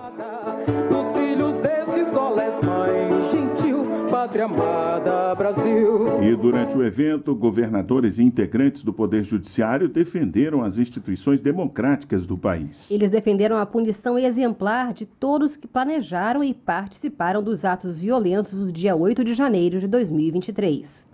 Pátria 4.27 4.47
amada, 4.47 5.35
Brasil. 5.37 6.21
E 6.21 6.35
durante 6.35 6.77
o 6.77 6.85
evento, 6.85 7.33
governadores 7.33 8.19
e 8.19 8.25
integrantes 8.25 8.83
do 8.83 8.93
Poder 8.93 9.23
Judiciário 9.23 9.89
defenderam 9.89 10.65
as 10.65 10.79
instituições 10.79 11.41
democráticas 11.41 12.27
do 12.27 12.37
país. 12.37 12.91
Eles 12.91 13.09
defenderam 13.09 13.57
a 13.57 13.65
punição 13.65 14.19
exemplar 14.19 14.93
de 14.93 15.07
todos 15.07 15.57
que 15.57 15.69
planejaram 15.69 16.43
e 16.43 16.53
participaram 16.53 17.41
dos 17.41 17.65
atos 17.65 17.97
violentos 17.97 18.53
do 18.53 18.73
dia 18.73 18.97
8 18.97 19.23
de 19.23 19.33
janeiro 19.33 19.79
de 19.79 19.87
2023. 19.87 21.07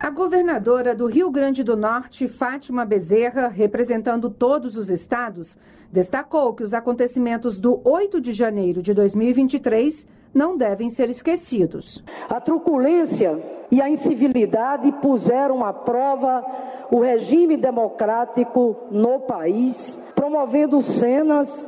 A 0.00 0.08
governadora 0.08 0.94
do 0.94 1.06
Rio 1.06 1.30
Grande 1.30 1.62
do 1.62 1.76
Norte, 1.76 2.26
Fátima 2.26 2.86
Bezerra, 2.86 3.48
representando 3.48 4.30
todos 4.30 4.76
os 4.78 4.88
estados, 4.88 5.58
destacou 5.92 6.54
que 6.54 6.62
os 6.62 6.72
acontecimentos 6.72 7.58
do 7.58 7.80
8 7.84 8.18
de 8.18 8.32
janeiro 8.32 8.82
de 8.82 8.94
2023 8.94 10.15
não 10.36 10.54
devem 10.54 10.90
ser 10.90 11.08
esquecidos. 11.08 12.04
A 12.28 12.38
truculência 12.38 13.42
e 13.70 13.80
a 13.80 13.88
incivilidade 13.88 14.92
puseram 15.00 15.64
à 15.64 15.72
prova 15.72 16.44
o 16.92 17.00
regime 17.00 17.56
democrático 17.56 18.76
no 18.90 19.20
país, 19.20 19.96
promovendo 20.14 20.82
cenas 20.82 21.66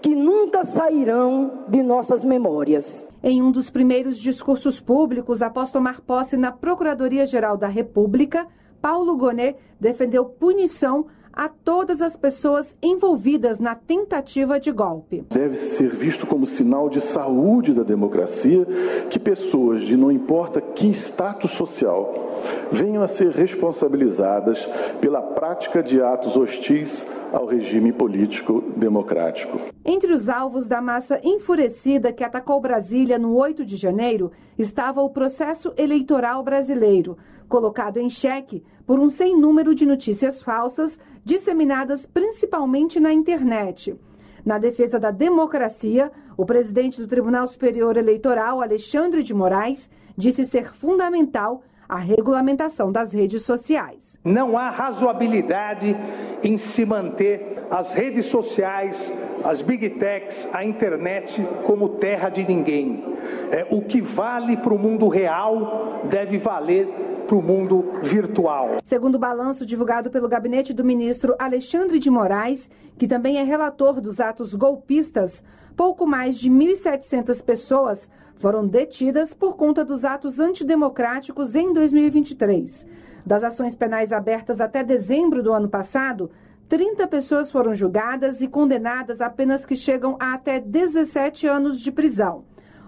que 0.00 0.14
nunca 0.14 0.64
sairão 0.64 1.64
de 1.68 1.82
nossas 1.82 2.24
memórias. 2.24 3.06
Em 3.22 3.42
um 3.42 3.52
dos 3.52 3.68
primeiros 3.68 4.18
discursos 4.18 4.80
públicos 4.80 5.42
após 5.42 5.70
tomar 5.70 6.00
posse 6.00 6.38
na 6.38 6.50
Procuradoria-Geral 6.50 7.58
da 7.58 7.68
República, 7.68 8.46
Paulo 8.80 9.16
Gonet 9.16 9.58
defendeu 9.78 10.24
punição 10.24 11.06
a 11.36 11.50
todas 11.50 12.00
as 12.00 12.16
pessoas 12.16 12.74
envolvidas 12.82 13.58
na 13.58 13.74
tentativa 13.74 14.58
de 14.58 14.72
golpe. 14.72 15.22
Deve 15.28 15.54
ser 15.54 15.94
visto 15.94 16.26
como 16.26 16.46
sinal 16.46 16.88
de 16.88 17.02
saúde 17.02 17.74
da 17.74 17.82
democracia 17.82 18.66
que 19.10 19.18
pessoas 19.18 19.82
de 19.82 19.98
não 19.98 20.10
importa 20.10 20.62
que 20.62 20.88
status 20.88 21.50
social 21.50 22.40
venham 22.72 23.02
a 23.02 23.08
ser 23.08 23.30
responsabilizadas 23.32 24.58
pela 25.00 25.20
prática 25.20 25.82
de 25.82 26.00
atos 26.00 26.36
hostis 26.36 27.06
ao 27.32 27.44
regime 27.44 27.92
político 27.92 28.62
democrático. 28.74 29.58
Entre 29.84 30.12
os 30.12 30.30
alvos 30.30 30.66
da 30.66 30.80
massa 30.80 31.20
enfurecida 31.22 32.12
que 32.12 32.24
atacou 32.24 32.60
Brasília 32.60 33.18
no 33.18 33.34
8 33.36 33.64
de 33.64 33.76
janeiro 33.76 34.32
estava 34.58 35.02
o 35.02 35.10
processo 35.10 35.72
eleitoral 35.76 36.42
brasileiro, 36.42 37.18
colocado 37.46 37.98
em 37.98 38.08
xeque 38.08 38.62
por 38.86 38.98
um 38.98 39.10
sem 39.10 39.38
número 39.38 39.74
de 39.74 39.84
notícias 39.84 40.42
falsas 40.42 40.98
disseminadas 41.26 42.06
principalmente 42.06 43.00
na 43.00 43.12
internet. 43.12 43.98
Na 44.44 44.58
defesa 44.58 44.96
da 45.00 45.10
democracia, 45.10 46.12
o 46.36 46.46
presidente 46.46 47.00
do 47.00 47.08
Tribunal 47.08 47.48
Superior 47.48 47.96
Eleitoral, 47.96 48.62
Alexandre 48.62 49.24
de 49.24 49.34
Moraes, 49.34 49.90
disse 50.16 50.44
ser 50.44 50.72
fundamental 50.72 51.64
a 51.88 51.96
regulamentação 51.96 52.92
das 52.92 53.12
redes 53.12 53.42
sociais. 53.42 54.16
Não 54.24 54.56
há 54.56 54.70
razoabilidade 54.70 55.96
em 56.44 56.56
se 56.56 56.84
manter 56.84 57.66
as 57.70 57.92
redes 57.92 58.26
sociais, 58.26 59.12
as 59.44 59.60
big 59.60 59.90
techs, 59.90 60.48
a 60.52 60.64
internet 60.64 61.44
como 61.64 61.88
terra 61.88 62.28
de 62.28 62.46
ninguém. 62.46 63.02
É, 63.50 63.66
o 63.72 63.82
que 63.82 64.00
vale 64.00 64.56
para 64.56 64.72
o 64.72 64.78
mundo 64.78 65.08
real 65.08 66.02
deve 66.08 66.38
valer 66.38 67.15
para 67.26 67.36
o 67.36 67.42
mundo 67.42 67.84
virtual. 68.02 68.78
Segundo 68.84 69.16
o 69.16 69.18
balanço 69.18 69.66
divulgado 69.66 70.10
pelo 70.10 70.28
gabinete 70.28 70.72
do 70.72 70.84
ministro 70.84 71.34
Alexandre 71.38 71.98
de 71.98 72.08
Moraes, 72.08 72.70
que 72.96 73.08
também 73.08 73.38
é 73.38 73.42
relator 73.42 74.00
dos 74.00 74.20
atos 74.20 74.54
golpistas, 74.54 75.42
pouco 75.76 76.06
mais 76.06 76.38
de 76.38 76.48
1.700 76.48 77.42
pessoas 77.42 78.08
foram 78.36 78.66
detidas 78.66 79.34
por 79.34 79.56
conta 79.56 79.84
dos 79.84 80.04
atos 80.04 80.38
antidemocráticos 80.38 81.54
em 81.56 81.72
2023. 81.72 82.86
Das 83.24 83.42
ações 83.42 83.74
penais 83.74 84.12
abertas 84.12 84.60
até 84.60 84.84
dezembro 84.84 85.42
do 85.42 85.52
ano 85.52 85.68
passado, 85.68 86.30
30 86.68 87.06
pessoas 87.08 87.50
foram 87.50 87.74
julgadas 87.74 88.40
e 88.40 88.46
condenadas 88.46 89.20
a 89.20 89.28
penas 89.28 89.66
que 89.66 89.74
chegam 89.74 90.16
a 90.20 90.34
até 90.34 90.60
17 90.60 91.46
anos 91.46 91.80
de 91.80 91.90
prisão. 91.90 92.44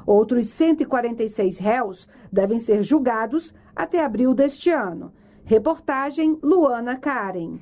Outros 0.09 0.47
146 0.49 1.59
réus 1.59 2.09
devem 2.33 2.59
ser 2.59 2.83
julgados 2.83 3.53
até 3.79 4.05
abril 4.05 4.35
deste 4.35 4.71
ano. 4.71 5.13
Reportagem 5.45 6.37
Luana 6.43 6.97
Karen. 6.97 7.59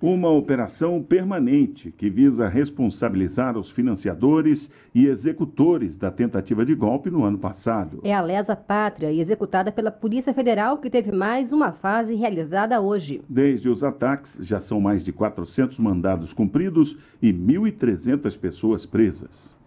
Uma 0.00 0.30
operação 0.30 1.02
permanente 1.02 1.90
que 1.90 2.08
visa 2.08 2.48
responsabilizar 2.48 3.58
os 3.58 3.68
financiadores 3.68 4.70
e 4.94 5.06
executores 5.06 5.98
da 5.98 6.08
tentativa 6.08 6.64
de 6.64 6.72
golpe 6.76 7.10
no 7.10 7.24
ano 7.24 7.36
passado. 7.36 7.98
É 8.04 8.14
a 8.14 8.22
Lesa 8.22 8.54
Pátria, 8.54 9.12
executada 9.12 9.72
pela 9.72 9.90
Polícia 9.90 10.32
Federal, 10.32 10.78
que 10.78 10.88
teve 10.88 11.10
mais 11.10 11.52
uma 11.52 11.72
fase 11.72 12.14
realizada 12.14 12.80
hoje. 12.80 13.20
Desde 13.28 13.68
os 13.68 13.82
ataques, 13.82 14.38
já 14.40 14.60
são 14.60 14.80
mais 14.80 15.02
de 15.02 15.12
400 15.12 15.76
mandados 15.80 16.32
cumpridos 16.32 16.96
e 17.20 17.32
1.300 17.32 18.38
pessoas 18.38 18.86
presas. 18.86 19.57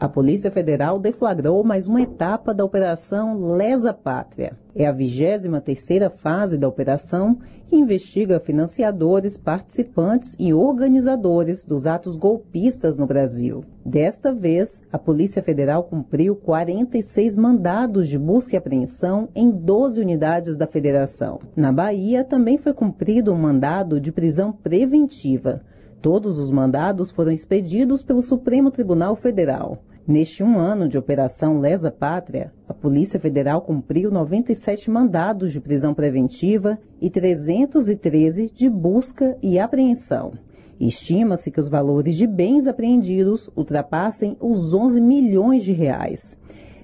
A 0.00 0.08
Polícia 0.08 0.48
Federal 0.48 1.00
deflagrou 1.00 1.64
mais 1.64 1.88
uma 1.88 2.00
etapa 2.00 2.54
da 2.54 2.64
Operação 2.64 3.56
Lesa 3.56 3.92
Pátria. 3.92 4.56
É 4.72 4.86
a 4.86 4.94
23ª 4.94 6.08
fase 6.08 6.56
da 6.56 6.68
operação 6.68 7.40
que 7.66 7.74
investiga 7.74 8.38
financiadores, 8.38 9.36
participantes 9.36 10.36
e 10.38 10.54
organizadores 10.54 11.66
dos 11.66 11.84
atos 11.84 12.14
golpistas 12.14 12.96
no 12.96 13.08
Brasil. 13.08 13.64
Desta 13.84 14.32
vez, 14.32 14.80
a 14.92 14.98
Polícia 15.00 15.42
Federal 15.42 15.82
cumpriu 15.82 16.36
46 16.36 17.36
mandados 17.36 18.06
de 18.06 18.16
busca 18.16 18.54
e 18.54 18.56
apreensão 18.56 19.28
em 19.34 19.50
12 19.50 20.00
unidades 20.00 20.56
da 20.56 20.68
Federação. 20.68 21.40
Na 21.56 21.72
Bahia, 21.72 22.22
também 22.22 22.56
foi 22.56 22.72
cumprido 22.72 23.32
um 23.32 23.36
mandado 23.36 24.00
de 24.00 24.12
prisão 24.12 24.52
preventiva. 24.52 25.60
Todos 26.00 26.38
os 26.38 26.52
mandados 26.52 27.10
foram 27.10 27.32
expedidos 27.32 28.04
pelo 28.04 28.22
Supremo 28.22 28.70
Tribunal 28.70 29.16
Federal. 29.16 29.82
Neste 30.08 30.42
um 30.42 30.58
ano 30.58 30.88
de 30.88 30.96
Operação 30.96 31.60
Lesa 31.60 31.90
Pátria, 31.90 32.50
a 32.66 32.72
Polícia 32.72 33.20
Federal 33.20 33.60
cumpriu 33.60 34.10
97 34.10 34.90
mandados 34.90 35.52
de 35.52 35.60
prisão 35.60 35.92
preventiva 35.92 36.78
e 36.98 37.10
313 37.10 38.50
de 38.50 38.70
busca 38.70 39.36
e 39.42 39.58
apreensão. 39.58 40.32
Estima-se 40.80 41.50
que 41.50 41.60
os 41.60 41.68
valores 41.68 42.14
de 42.14 42.26
bens 42.26 42.66
apreendidos 42.66 43.50
ultrapassem 43.54 44.34
os 44.40 44.72
11 44.72 44.98
milhões 44.98 45.62
de 45.62 45.72
reais. 45.72 46.38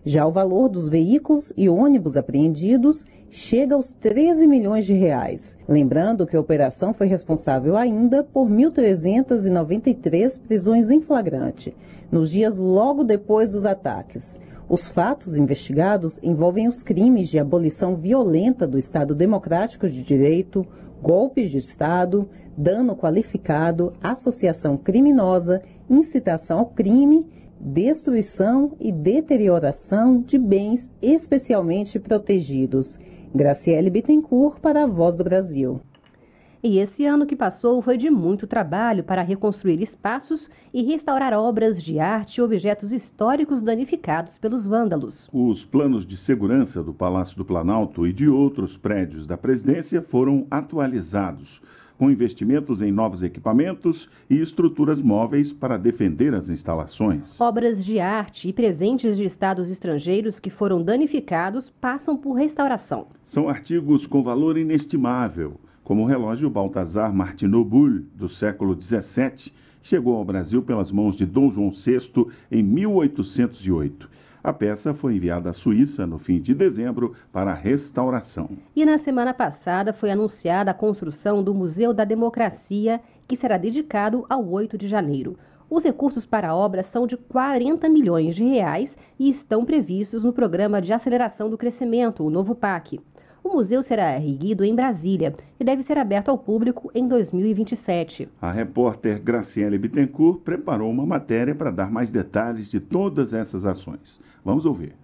Já 0.07 0.27
o 0.27 0.31
valor 0.31 0.69
dos 0.69 0.89
veículos 0.89 1.51
e 1.57 1.67
ônibus 1.67 2.15
apreendidos 2.17 3.07
chega 3.31 3.75
aos 3.75 3.95
13 3.95 4.47
milhões 4.47 4.85
de 4.85 4.93
reais. 4.93 5.57
Lembrando 5.67 6.27
que 6.27 6.37
a 6.37 6.41
operação 6.41 6.93
foi 6.93 7.07
responsável 7.07 7.75
ainda 7.75 8.23
por 8.23 8.47
1.393 8.47 10.39
prisões 10.41 10.91
em 10.91 11.01
flagrante, 11.01 11.75
nos 12.13 12.31
dias 12.31 12.55
logo 12.55 13.03
depois 13.03 13.49
dos 13.49 13.65
ataques. 13.65 14.39
Os 14.69 14.89
fatos 14.89 15.39
investigados 15.39 16.21
envolvem 16.23 16.69
os 16.69 16.83
crimes 16.83 17.29
de 17.29 17.39
abolição 17.39 17.97
violenta 17.97 18.67
do 18.67 18.79
Estado 18.79 19.15
Democrático 19.15 19.89
de 19.89 20.03
Direito, 20.03 20.67
golpes 21.03 21.51
de 21.51 21.59
Estado, 21.59 22.29
dano 22.57 22.95
qualificado, 22.95 23.95
associação 24.03 24.77
criminosa, 24.77 25.63
incitação 25.89 26.61
ao 26.61 26.67
crime, 26.67 27.27
destruição 27.61 28.77
e 28.81 28.93
deterioração 28.93 30.21
de 30.21 30.39
bens 30.39 30.91
especialmente 31.01 31.99
protegidos. 31.99 32.99
Graciele 33.35 33.91
Bittencourt 33.91 34.61
para 34.61 34.85
a 34.85 34.87
Voz 34.87 35.17
do 35.17 35.25
Brasil. 35.25 35.81
E 36.67 36.79
esse 36.79 37.05
ano 37.05 37.27
que 37.27 37.37
passou 37.37 37.83
foi 37.83 37.99
de 37.99 38.09
muito 38.09 38.47
trabalho 38.47 39.05
para 39.05 39.21
reconstruir 39.21 39.83
espaços 39.83 40.49
e 40.73 40.83
restaurar 40.83 41.35
obras 41.35 41.83
de 41.83 42.01
arte 42.01 42.39
e 42.39 42.43
objetos 42.43 42.91
históricos 42.91 43.61
danificados 43.61 44.39
pelos 44.39 44.67
vândalos. 44.67 45.29
Os 45.31 45.63
planos 45.63 46.07
de 46.07 46.17
segurança 46.17 46.83
do 46.83 46.95
Palácio 46.95 47.37
do 47.37 47.45
Planalto 47.45 48.07
e 48.07 48.15
de 48.15 48.27
outros 48.31 48.79
prédios 48.79 49.27
da 49.27 49.37
presidência 49.37 50.01
foram 50.01 50.47
atualizados. 50.51 51.61
Com 51.99 52.11
investimentos 52.11 52.83
em 52.83 52.91
novos 52.91 53.23
equipamentos 53.23 54.09
e 54.29 54.41
estruturas 54.41 55.01
móveis 55.01 55.53
para 55.53 55.77
defender 55.77 56.35
as 56.35 56.49
instalações. 56.49 57.41
Obras 57.41 57.85
de 57.85 58.01
arte 58.01 58.49
e 58.49 58.53
presentes 58.53 59.17
de 59.17 59.25
estados 59.25 59.71
estrangeiros 59.71 60.39
que 60.39 60.51
foram 60.51 60.83
danificados 60.83 61.71
passam 61.71 62.17
por 62.17 62.35
restauração. 62.35 63.07
São 63.25 63.49
artigos 63.49 64.07
com 64.07 64.23
valor 64.23 64.57
inestimável, 64.59 65.59
como 65.85 66.03
o 66.03 66.07
relógio 66.07 66.49
Baltazar 66.49 67.15
Martinot 67.15 67.69
Bull, 67.69 68.01
do 68.15 68.29
século 68.29 68.75
XVII, 68.81 69.53
chegou 69.83 70.17
ao 70.17 70.25
Brasil 70.25 70.63
pelas 70.63 70.91
mãos 70.91 71.15
de 71.15 71.27
Dom 71.27 71.53
João 71.53 71.71
VI 71.71 72.27
em 72.51 72.63
1808. 72.63 74.14
A 74.45 74.53
peça 74.53 74.93
foi 74.93 75.17
enviada 75.17 75.49
à 75.49 75.53
Suíça 75.55 76.07
no 76.07 76.19
fim 76.19 76.39
de 76.39 76.55
dezembro 76.55 77.15
para 77.33 77.55
restauração. 77.55 78.51
E 78.77 78.85
na 78.85 78.99
semana 78.99 79.33
passada 79.33 79.91
foi 79.91 80.11
anunciada 80.11 80.71
a 80.71 80.75
construção 80.75 81.43
do 81.43 81.55
Museu 81.55 81.95
da 81.95 82.05
Democracia, 82.05 83.01
que 83.27 83.37
será 83.37 83.57
dedicado 83.57 84.27
ao 84.29 84.47
8 84.47 84.77
de 84.77 84.87
janeiro. 84.87 85.39
Os 85.71 85.83
recursos 85.83 86.27
para 86.27 86.51
a 86.51 86.55
obra 86.55 86.83
são 86.83 87.07
de 87.07 87.17
40 87.17 87.89
milhões 87.89 88.37
de 88.37 88.45
reais 88.45 88.99
e 89.19 89.31
estão 89.31 89.65
previstos 89.65 90.23
no 90.23 90.31
Programa 90.31 90.83
de 90.83 90.93
Aceleração 90.93 91.49
do 91.49 91.57
Crescimento, 91.57 92.23
o 92.23 92.29
novo 92.29 92.55
PAC. 92.55 93.01
O 93.45 93.51
museu 93.51 93.83
será 93.83 94.17
erguido 94.17 94.65
em 94.65 94.75
Brasília 94.75 95.35
e 95.61 95.65
deve 95.65 95.83
ser 95.83 95.99
aberto 95.99 96.31
ao 96.31 96.39
público 96.39 96.91
em 96.95 97.07
2027. 97.07 98.27
A 98.41 98.51
repórter 98.51 99.21
Graciele 99.21 99.77
Bittencourt 99.77 100.41
preparou 100.41 100.91
uma 100.91 101.05
matéria 101.05 101.55
para 101.55 101.71
dar 101.71 101.91
mais 101.91 102.11
detalhes 102.11 102.71
de 102.71 102.81
todas 102.81 103.35
essas 103.35 103.67
ações. 103.67 104.19
Vamos 104.43 104.65
ouvir. 104.65 104.95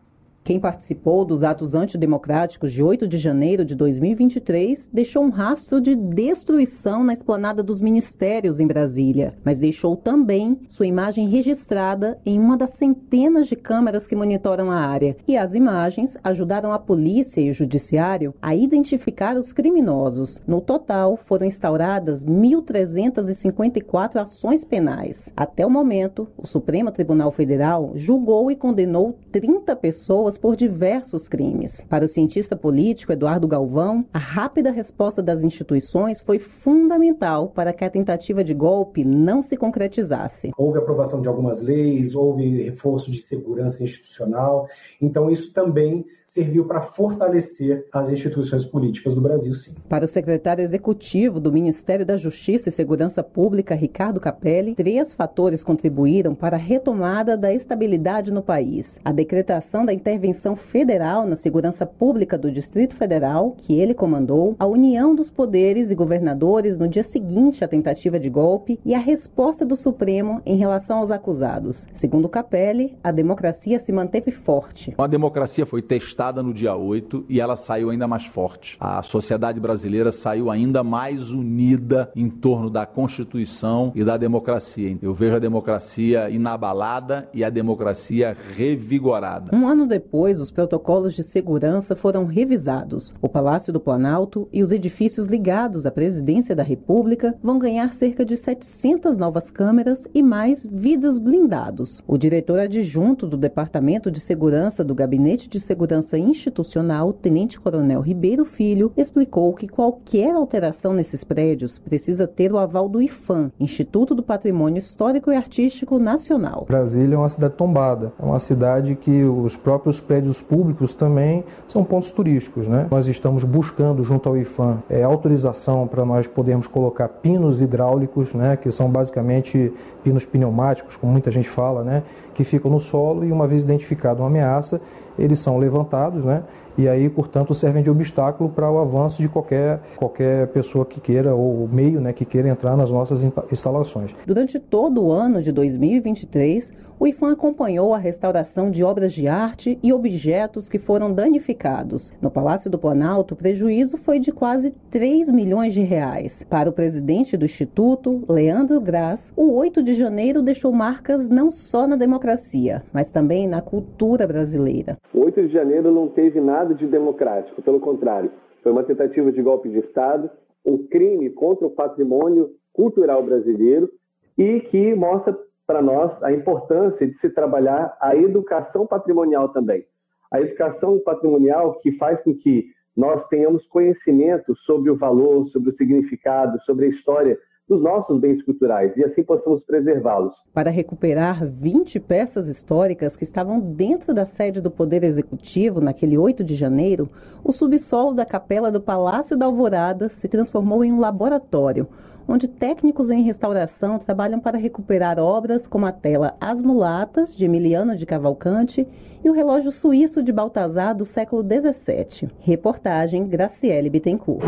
Quem 0.43 0.59
participou 0.59 1.23
dos 1.25 1.45
atos 1.45 1.75
antidemocráticos 1.75 2.73
de 2.73 2.83
8 2.83 3.07
de 3.07 3.19
janeiro 3.19 3.63
de 3.65 3.75
2023 3.75 4.89
deixou 4.93 5.23
um 5.23 5.29
rastro 5.29 5.81
de 5.81 5.95
destruição 5.95 7.05
na 7.05 7.13
esplanada 7.13 7.63
dos 7.63 7.81
ministérios 7.81 8.59
em 8.59 8.67
Brasília, 8.67 9.35
mas 9.45 9.59
deixou 9.59 9.97
também 9.97 10.59
sua 10.67 10.87
imagem 10.87 11.29
registrada 11.29 12.19
em 12.25 12.39
uma 12.39 12.57
das 12.57 12.71
centenas 12.71 13.49
de 13.49 13.55
câmeras 13.55 14.07
que 14.07 14.17
monitoram 14.17 14.71
a 14.71 14.77
área. 14.77 15.15
E 15.29 15.37
as 15.37 15.55
imagens 15.55 16.17
ajudaram 16.25 16.73
a 16.73 16.79
polícia 16.79 17.43
e 17.43 17.51
o 17.51 17.55
judiciário 17.55 18.35
a 18.41 18.55
identificar 18.55 19.37
os 19.37 19.53
criminosos. 19.53 20.41
No 20.47 20.63
total, 20.63 21.19
foram 21.19 21.47
instauradas 21.47 22.25
1.354 22.25 24.17
ações 24.17 24.65
penais. 24.65 25.31
Até 25.37 25.67
o 25.67 25.71
momento, 25.71 26.27
o 26.37 26.47
Supremo 26.47 26.91
Tribunal 26.91 27.31
Federal 27.31 27.93
julgou 27.95 28.51
e 28.51 28.57
condenou 28.57 29.19
30 29.31 29.77
pessoas 29.77 30.30
pessoas 30.31 30.39
por 30.39 30.57
diversos 30.57 31.29
crimes. 31.29 31.81
Para 31.89 32.05
o 32.05 32.09
cientista 32.09 32.55
político 32.55 33.13
Eduardo 33.13 33.49
Galvão, 33.49 34.05
a 34.13 34.19
rápida 34.19 34.71
resposta 34.71 35.23
das 35.23 35.43
instituições 35.43 36.21
foi 36.21 36.39
fundamental 36.39 37.49
para 37.49 37.73
que 37.73 37.85
a 37.85 37.91
tentativa 37.91 38.45
de 38.45 38.55
golpe 38.55 39.05
não 39.05 39.43
se 39.43 39.57
concretizasse. 39.57 40.51
Houve 40.57 40.79
aprovação 40.79 41.21
de 41.21 41.29
algumas 41.29 41.61
leis, 41.61 42.15
houve 42.15 42.63
reforço 42.65 43.11
de 43.11 43.21
segurança 43.21 43.83
institucional, 43.83 44.69
então 45.01 45.31
isso 45.31 45.53
também 45.53 46.05
serviu 46.33 46.65
para 46.65 46.81
fortalecer 46.81 47.87
as 47.93 48.09
instituições 48.09 48.65
políticas 48.65 49.17
do 49.17 49.21
Brasil, 49.21 49.53
sim. 49.53 49.75
Para 49.89 50.05
o 50.05 50.09
secretário 50.09 50.63
executivo 50.63 51.41
do 51.41 51.53
Ministério 51.53 52.07
da 52.07 52.17
Justiça 52.17 52.69
e 52.69 52.73
Segurança 52.73 53.21
Pública, 53.21 53.75
Ricardo 53.75 54.21
Capelli, 54.21 54.77
três 54.77 55.13
fatores 55.13 55.65
contribuíram 55.65 56.33
para 56.33 56.57
a 56.57 56.61
retomada 56.61 57.37
da 57.37 57.53
estabilidade 57.53 58.31
no 58.31 58.43
país: 58.43 58.97
a 59.05 59.11
decretação 59.11 59.85
da 59.85 59.93
intervenção 59.93 60.55
federal 60.55 61.27
na 61.27 61.35
segurança 61.35 61.85
pública 61.85 62.39
do 62.39 62.51
Distrito 62.51 62.95
Federal, 62.95 63.57
que 63.59 63.81
ele 63.81 63.93
comandou, 63.93 64.55
a 64.57 64.67
união 64.67 65.17
dos 65.17 65.31
poderes 65.31 65.91
e 65.91 65.97
governadores 65.97 66.79
no 66.79 66.87
dia 66.87 67.03
seguinte 67.03 67.65
à 67.65 67.69
tentativa 67.69 68.21
de 68.21 68.31
golpe 68.31 68.79
e 68.85 68.95
a 68.95 69.01
resposta 69.01 69.67
do 69.67 69.75
Supremo 69.75 70.41
em 70.47 70.57
relação 70.57 70.99
aos 70.99 71.11
acusados. 71.11 71.89
Segundo 71.93 72.29
Capelli, 72.29 72.97
a 73.03 73.11
democracia 73.11 73.81
se 73.81 73.91
manteve 73.91 74.31
forte. 74.31 74.95
A 74.97 75.07
democracia 75.09 75.67
foi 75.67 75.83
testada 75.83 76.20
no 76.43 76.53
dia 76.53 76.77
8 76.77 77.25
e 77.31 77.41
ela 77.41 77.57
saiu 77.57 77.89
ainda 77.89 78.07
mais 78.07 78.27
forte. 78.27 78.77
A 78.79 79.03
sociedade 79.03 79.59
brasileira 79.59 80.13
saiu 80.13 80.51
ainda 80.51 80.85
mais 80.85 81.33
unida 81.33 82.13
em 82.15 82.29
torno 82.29 82.69
da 82.69 82.85
Constituição 82.85 83.91
e 83.95 84.05
da 84.05 84.19
democracia. 84.19 84.99
Eu 85.01 85.15
vejo 85.15 85.37
a 85.37 85.39
democracia 85.39 86.29
inabalada 86.29 87.27
e 87.33 87.43
a 87.43 87.49
democracia 87.49 88.37
revigorada. 88.55 89.57
Um 89.57 89.67
ano 89.67 89.87
depois, 89.87 90.39
os 90.41 90.51
protocolos 90.51 91.15
de 91.15 91.23
segurança 91.23 91.97
foram 91.97 92.27
revisados. 92.27 93.15
O 93.23 93.29
Palácio 93.29 93.73
do 93.73 93.81
Planalto 93.81 94.47
e 94.53 94.63
os 94.63 94.73
edifícios 94.73 95.27
ligados 95.27 95.87
à 95.87 95.91
Presidência 95.91 96.55
da 96.55 96.63
República 96.63 97.35
vão 97.43 97.59
ganhar 97.59 97.95
cerca 97.95 98.27
de 98.27 98.37
700 98.37 99.17
novas 99.17 99.49
câmeras 99.49 100.07
e 100.13 100.23
mais 100.23 100.67
vidros 100.71 101.19
blindados. 101.19 102.03
O 102.07 102.19
diretor 102.19 102.59
adjunto 102.59 103.27
do 103.27 103.39
Departamento 103.39 104.11
de 104.11 104.21
Segurança 104.21 104.85
do 104.85 104.95
Gabinete 104.95 105.49
de 105.49 105.59
Segurança 105.59 106.10
Segurança 106.11 106.19
Institucional, 106.19 107.13
Tenente 107.13 107.61
Coronel 107.61 108.01
Ribeiro 108.01 108.45
Filho, 108.45 108.93
explicou 108.97 109.53
que 109.55 109.69
qualquer 109.69 110.35
alteração 110.35 110.93
nesses 110.93 111.23
prédios 111.23 111.79
precisa 111.79 112.27
ter 112.27 112.53
o 112.53 112.59
aval 112.59 112.89
do 112.89 113.01
IFAM, 113.01 113.53
Instituto 113.61 114.15
do 114.15 114.23
Patrimônio 114.23 114.79
Histórico 114.79 115.31
e 115.31 115.37
Artístico 115.37 115.99
Nacional. 115.99 116.67
Brasília 116.67 117.15
é 117.15 117.19
uma 117.19 117.29
cidade 117.29 117.55
tombada, 117.55 118.13
é 118.19 118.25
uma 118.25 118.41
cidade 118.41 118.97
que 118.97 119.23
os 119.23 119.57
próprios 119.57 120.01
prédios 120.01 120.43
públicos 120.43 120.95
também 120.95 121.45
são 121.69 121.85
pontos 121.85 122.11
turísticos. 122.11 122.67
Né? 122.67 122.89
Nós 122.91 123.07
estamos 123.07 123.45
buscando, 123.45 124.03
junto 124.03 124.29
ao 124.29 124.37
IFAM, 124.37 124.83
é, 124.89 125.03
autorização 125.05 125.87
para 125.87 126.05
nós 126.05 126.27
podermos 126.27 126.67
colocar 126.67 127.09
pinos 127.09 127.61
hidráulicos, 127.61 128.35
né, 128.35 128.57
que 128.57 128.73
são 128.73 128.91
basicamente 128.91 129.73
pinos 130.03 130.25
pneumáticos, 130.25 130.97
como 130.97 131.13
muita 131.13 131.31
gente 131.31 131.49
fala, 131.49 131.85
né, 131.85 132.03
que 132.35 132.45
ficam 132.45 132.71
no 132.71 132.81
solo 132.81 133.25
e 133.25 133.31
uma 133.31 133.47
vez 133.47 133.63
identificada 133.63 134.23
uma 134.23 134.29
ameaça, 134.29 134.81
eles 135.21 135.39
são 135.39 135.59
levantados, 135.59 136.25
né? 136.25 136.43
E 136.79 136.89
aí, 136.89 137.11
portanto, 137.11 137.55
servem 137.55 137.83
de 137.83 137.91
obstáculo 137.91 138.49
para 138.49 138.71
o 138.71 138.79
avanço 138.79 139.21
de 139.21 139.29
qualquer, 139.29 139.81
qualquer 139.97 140.47
pessoa 140.49 140.87
que 140.87 141.01
queira, 141.01 141.35
ou 141.35 141.69
meio 141.69 142.01
né, 142.01 142.13
que 142.13 142.25
queira 142.25 142.49
entrar 142.49 142.77
nas 142.77 142.91
nossas 142.91 143.23
instalações. 143.53 144.13
Durante 144.27 144.59
todo 144.59 145.03
o 145.03 145.13
ano 145.13 145.43
de 145.43 145.53
2023, 145.53 146.73
o 147.01 147.07
IFAM 147.07 147.33
acompanhou 147.33 147.95
a 147.95 147.99
restauração 147.99 148.71
de 148.71 148.85
obras 148.85 149.15
de 149.15 149.27
arte 149.27 149.79
e 149.83 149.91
objetos 149.91 150.69
que 150.69 150.79
foram 150.79 151.11
danificados. 151.11 152.13
No 152.21 152.31
Palácio 152.31 152.71
do 152.71 152.79
Planalto, 152.79 153.33
o 153.33 153.37
prejuízo 153.39 153.97
foi 153.97 154.19
de 154.19 154.31
quase 154.31 154.71
3 154.91 155.31
milhões 155.33 155.73
de 155.73 155.81
reais. 155.81 156.45
Para 156.51 156.69
o 156.69 156.73
presidente 156.75 157.39
do 157.39 157.47
Instituto, 157.47 158.23
Leandro 158.29 158.79
Graz, 158.83 159.33
o 159.35 159.51
8 159.55 159.83
de 159.83 159.95
janeiro 159.95 160.43
deixou 160.43 160.73
marcas 160.73 161.31
não 161.31 161.51
só 161.51 161.87
na 161.87 161.97
democracia, 161.97 162.83
mas 162.93 163.11
também 163.11 163.49
na 163.49 163.63
cultura 163.63 164.27
brasileira. 164.27 164.99
O 165.15 165.21
8 165.21 165.47
de 165.47 165.55
janeiro 165.55 165.91
não 165.91 166.07
teve 166.07 166.39
nada 166.39 166.75
de 166.75 166.87
democrático, 166.87 167.63
pelo 167.63 167.81
contrário, 167.81 168.31
foi 168.63 168.73
uma 168.73 168.85
tentativa 168.85 169.33
de 169.33 169.41
golpe 169.41 169.71
de 169.71 169.79
Estado, 169.79 170.31
um 170.67 170.77
crime 170.87 171.31
contra 171.31 171.67
o 171.67 171.71
patrimônio 171.71 172.51
cultural 172.75 173.23
brasileiro 173.23 173.89
e 174.37 174.61
que 174.61 174.95
mostra 174.95 175.35
para 175.71 175.81
nós 175.81 176.21
a 176.25 176.33
importância 176.33 177.07
de 177.07 177.17
se 177.21 177.31
trabalhar 177.31 177.97
a 178.01 178.17
educação 178.17 178.89
patrimonial 178.89 179.51
também. 179.51 179.85
A 180.29 180.41
educação 180.41 180.99
patrimonial 180.99 181.79
que 181.79 181.93
faz 181.93 182.21
com 182.23 182.35
que 182.35 182.67
nós 182.97 183.25
tenhamos 183.29 183.65
conhecimento 183.69 184.53
sobre 184.57 184.91
o 184.91 184.97
valor, 184.97 185.47
sobre 185.47 185.71
o 185.71 185.73
significado, 185.73 186.61
sobre 186.63 186.87
a 186.87 186.89
história 186.89 187.39
dos 187.69 187.81
nossos 187.81 188.19
bens 188.19 188.43
culturais 188.43 188.97
e 188.97 189.05
assim 189.05 189.23
possamos 189.23 189.63
preservá-los. 189.63 190.35
Para 190.53 190.71
recuperar 190.71 191.47
20 191.47 192.01
peças 192.01 192.49
históricas 192.49 193.15
que 193.15 193.23
estavam 193.23 193.61
dentro 193.61 194.13
da 194.13 194.27
sede 194.27 194.61
do 194.61 194.73
Poder 194.73 195.05
Executivo 195.05 195.81
naquele 195.81 196.19
8 196.19 196.43
de 196.43 196.57
janeiro, 196.57 197.09
o 197.45 197.53
subsolo 197.53 198.13
da 198.13 198.27
capela 198.27 198.73
do 198.73 198.81
Palácio 198.81 199.37
da 199.37 199.47
Alvorada 199.47 200.09
se 200.09 200.27
transformou 200.27 200.85
em 200.85 200.93
um 200.93 200.99
laboratório 200.99 201.87
onde 202.31 202.47
técnicos 202.47 203.11
em 203.11 203.23
restauração 203.25 203.99
trabalham 203.99 204.39
para 204.39 204.57
recuperar 204.57 205.19
obras 205.19 205.67
como 205.67 205.85
a 205.85 205.91
tela 205.91 206.37
As 206.41 206.63
Mulatas, 206.63 207.37
de 207.37 207.45
Emiliano 207.45 207.97
de 207.97 208.07
Cavalcante, 208.07 208.87
e 209.25 209.29
o 209.29 209.33
relógio 209.33 209.73
suíço 209.73 210.23
de 210.23 210.33
Baltazar 210.33 210.97
do 210.97 211.05
século 211.05 211.43
XVII. 211.43 212.31
Reportagem 212.39 213.27
Graciele 213.27 213.91
Bittencourt. 213.91 214.45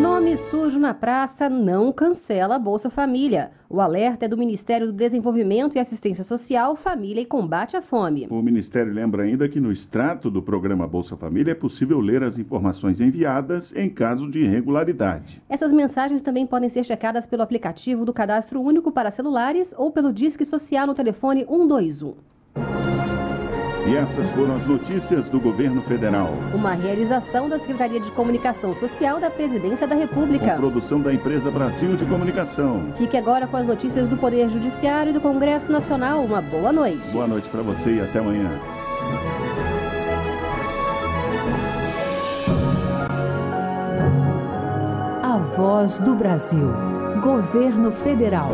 Nome 0.00 0.36
sujo 0.36 0.78
na 0.78 0.94
praça 0.94 1.50
não 1.50 1.90
cancela 1.90 2.56
Bolsa 2.56 2.88
Família. 2.88 3.50
O 3.68 3.80
alerta 3.80 4.26
é 4.26 4.28
do 4.28 4.36
Ministério 4.36 4.86
do 4.86 4.92
Desenvolvimento 4.92 5.74
e 5.74 5.80
Assistência 5.80 6.22
Social, 6.22 6.76
Família 6.76 7.20
e 7.20 7.26
Combate 7.26 7.76
à 7.76 7.82
Fome. 7.82 8.28
O 8.30 8.40
Ministério 8.40 8.92
lembra 8.92 9.24
ainda 9.24 9.48
que 9.48 9.58
no 9.58 9.72
extrato 9.72 10.30
do 10.30 10.40
programa 10.40 10.86
Bolsa 10.86 11.16
Família 11.16 11.50
é 11.50 11.54
possível 11.54 11.98
ler 11.98 12.22
as 12.22 12.38
informações 12.38 13.00
enviadas 13.00 13.74
em 13.74 13.90
caso 13.90 14.30
de 14.30 14.38
irregularidade. 14.38 15.42
Essas 15.48 15.72
mensagens 15.72 16.22
também 16.22 16.46
podem 16.46 16.70
ser 16.70 16.84
checadas 16.84 17.26
pelo 17.26 17.42
aplicativo 17.42 18.04
do 18.04 18.12
Cadastro 18.12 18.60
Único 18.60 18.92
para 18.92 19.10
celulares 19.10 19.74
ou 19.76 19.90
pelo 19.90 20.12
Disque 20.12 20.44
Social 20.44 20.86
no 20.86 20.94
telefone 20.94 21.44
121. 21.44 22.14
E 23.88 23.96
essas 23.96 24.28
foram 24.32 24.56
as 24.56 24.66
notícias 24.66 25.30
do 25.30 25.40
governo 25.40 25.80
federal. 25.80 26.28
Uma 26.52 26.72
realização 26.72 27.48
da 27.48 27.58
Secretaria 27.58 27.98
de 27.98 28.10
Comunicação 28.10 28.74
Social 28.76 29.18
da 29.18 29.30
Presidência 29.30 29.86
da 29.86 29.94
República. 29.94 30.50
Com 30.50 30.58
produção 30.58 31.00
da 31.00 31.10
empresa 31.10 31.50
Brasil 31.50 31.96
de 31.96 32.04
Comunicação. 32.04 32.92
Fique 32.98 33.16
agora 33.16 33.46
com 33.46 33.56
as 33.56 33.66
notícias 33.66 34.06
do 34.06 34.14
Poder 34.18 34.50
Judiciário 34.50 35.08
e 35.08 35.12
do 35.14 35.22
Congresso 35.22 35.72
Nacional. 35.72 36.22
Uma 36.22 36.42
boa 36.42 36.70
noite. 36.70 37.08
Boa 37.10 37.26
noite 37.26 37.48
para 37.48 37.62
você 37.62 37.94
e 37.94 38.00
até 38.02 38.18
amanhã. 38.18 38.50
A 45.22 45.38
Voz 45.56 45.96
do 46.00 46.14
Brasil. 46.14 46.70
Governo 47.22 47.90
Federal. 47.90 48.50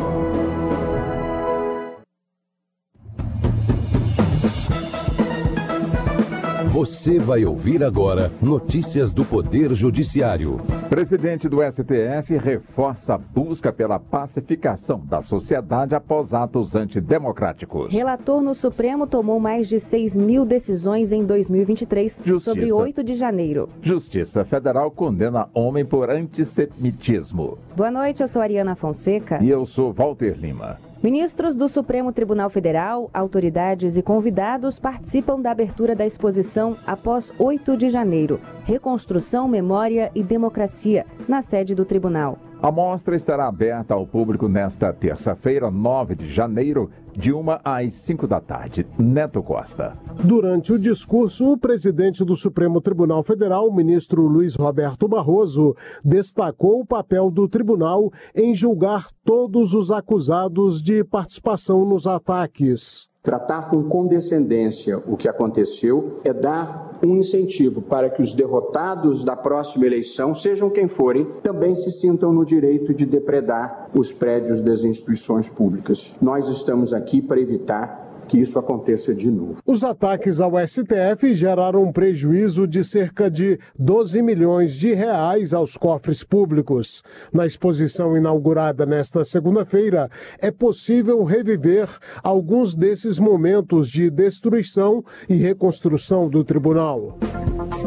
Você 6.75 7.21
vai 7.21 7.45
ouvir 7.45 7.85
agora 7.85 8.33
notícias 8.43 9.13
do 9.13 9.25
Poder 9.25 9.73
Judiciário. 9.75 10.61
Presidente 10.89 11.49
do 11.49 11.59
STF 11.63 12.37
reforça 12.37 13.15
a 13.15 13.19
busca 13.19 13.73
pela 13.73 14.01
pacificação 14.01 15.01
da 15.07 15.23
sociedade 15.23 15.95
após 15.95 16.35
atos 16.35 16.75
antidemocráticos. 16.75 17.93
Relator 17.93 18.43
no 18.43 18.57
Supremo 18.57 19.07
tomou 19.07 19.39
mais 19.39 19.69
de 19.69 19.79
6 19.79 20.17
mil 20.17 20.45
decisões 20.45 21.13
em 21.13 21.25
2023 21.25 22.21
Justiça. 22.25 22.41
sobre 22.41 22.73
8 22.73 23.05
de 23.05 23.15
janeiro. 23.15 23.69
Justiça 23.81 24.45
Federal 24.45 24.91
condena 24.91 25.49
homem 25.55 25.85
por 25.85 26.11
antissemitismo. 26.11 27.57
Boa 27.77 27.93
noite, 27.93 28.21
eu 28.21 28.27
sou 28.27 28.43
Ariana 28.43 28.75
Fonseca. 28.75 29.39
E 29.41 29.49
eu 29.49 29.65
sou 29.65 29.93
Walter 29.93 30.37
Lima. 30.37 30.81
Ministros 31.05 31.55
do 31.55 31.69
Supremo 31.69 32.15
Tribunal 32.15 32.49
Federal, 32.49 33.11
autoridades 33.13 33.99
e 33.99 34.03
convidados 34.03 34.79
participam 34.79 35.39
da 35.39 35.51
abertura 35.51 35.95
da 35.95 36.07
exposição 36.07 36.79
após 36.87 37.31
8 37.39 37.77
de 37.77 37.91
janeiro 37.91 38.41
Reconstrução, 38.65 39.47
Memória 39.47 40.11
e 40.15 40.23
Democracia, 40.23 41.05
na 41.29 41.43
sede 41.43 41.75
do 41.75 41.85
tribunal. 41.85 42.39
A 42.65 42.73
mostra 42.73 43.15
estará 43.15 43.47
aberta 43.47 43.93
ao 43.93 44.07
público 44.07 44.49
nesta 44.49 44.91
terça-feira, 44.91 45.71
9 45.71 46.15
de 46.15 46.31
janeiro, 46.31 46.91
de 47.15 47.31
1 47.31 47.59
às 47.63 47.93
5 47.93 48.27
da 48.27 48.41
tarde. 48.41 48.87
Neto 48.99 49.43
Costa. 49.43 49.99
Durante 50.25 50.73
o 50.73 50.79
discurso, 50.79 51.53
o 51.53 51.59
presidente 51.59 52.25
do 52.25 52.35
Supremo 52.35 52.81
Tribunal 52.81 53.23
Federal, 53.23 53.71
ministro 53.71 54.23
Luiz 54.23 54.55
Roberto 54.55 55.07
Barroso, 55.07 55.77
destacou 56.03 56.81
o 56.81 56.87
papel 56.87 57.31
do 57.31 57.47
tribunal 57.47 58.11
em 58.35 58.55
julgar 58.55 59.11
todos 59.23 59.75
os 59.75 59.91
acusados 59.91 60.83
de 60.83 61.05
participação 61.05 61.85
nos 61.85 62.07
ataques. 62.07 63.11
Tratar 63.25 63.71
com 63.71 63.83
condescendência 63.85 65.03
o 65.07 65.17
que 65.17 65.27
aconteceu 65.27 66.19
é 66.25 66.31
dar 66.31 66.99
um 67.03 67.17
incentivo 67.17 67.81
para 67.81 68.11
que 68.11 68.21
os 68.21 68.35
derrotados 68.35 69.25
da 69.25 69.35
próxima 69.35 69.87
eleição, 69.87 70.35
sejam 70.35 70.69
quem 70.69 70.87
forem, 70.87 71.27
também 71.43 71.75
se 71.75 71.91
sintam 71.91 72.35
no 72.35 72.45
direito 72.45 72.93
de 72.93 73.07
depredar 73.07 73.89
os 73.95 74.13
prédios 74.13 74.61
das 74.61 74.85
instituições 74.85 75.49
públicas. 75.49 76.15
Nós 76.23 76.49
estamos 76.51 76.93
aqui 76.93 77.23
para 77.23 77.41
evitar 77.41 78.04
que 78.25 78.41
isso 78.41 78.59
aconteça 78.59 79.15
de 79.15 79.31
novo. 79.31 79.57
Os 79.67 79.85
ataques 79.85 80.41
ao 80.41 80.53
STF 80.67 81.35
geraram 81.35 81.83
um 81.83 81.93
prejuízo 81.93 82.67
de 82.67 82.85
cerca 82.85 83.31
de 83.31 83.59
12 83.79 84.23
milhões 84.23 84.75
de 84.75 84.93
reais 84.95 85.53
aos 85.53 85.77
cofres 85.77 86.23
públicos. 86.23 87.03
Na 87.33 87.47
exposição 87.47 88.17
inaugurada 88.17 88.87
nesta 88.87 89.25
segunda-feira, 89.25 90.11
é 90.39 90.51
possível 90.51 91.23
reviver 91.25 91.89
alguns 92.23 92.75
desses 92.75 93.19
momentos 93.19 93.89
de 93.89 94.11
destruição 94.11 95.05
e 95.29 95.35
reconstrução 95.35 96.29
do 96.29 96.45
tribunal. 96.45 97.19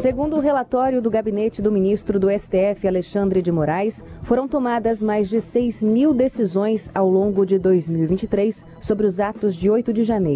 Segundo 0.00 0.36
o 0.36 0.40
relatório 0.40 1.02
do 1.02 1.10
gabinete 1.10 1.60
do 1.60 1.72
ministro 1.72 2.20
do 2.20 2.28
STF, 2.30 2.86
Alexandre 2.86 3.42
de 3.42 3.50
Moraes, 3.50 4.04
foram 4.22 4.46
tomadas 4.46 5.02
mais 5.02 5.28
de 5.28 5.40
6 5.40 5.82
mil 5.82 6.14
decisões 6.14 6.90
ao 6.94 7.08
longo 7.08 7.44
de 7.44 7.58
2023 7.58 8.64
sobre 8.80 9.06
os 9.06 9.18
atos 9.18 9.56
de 9.56 9.68
8 9.68 9.92
de 9.92 10.04
janeiro. 10.04 10.27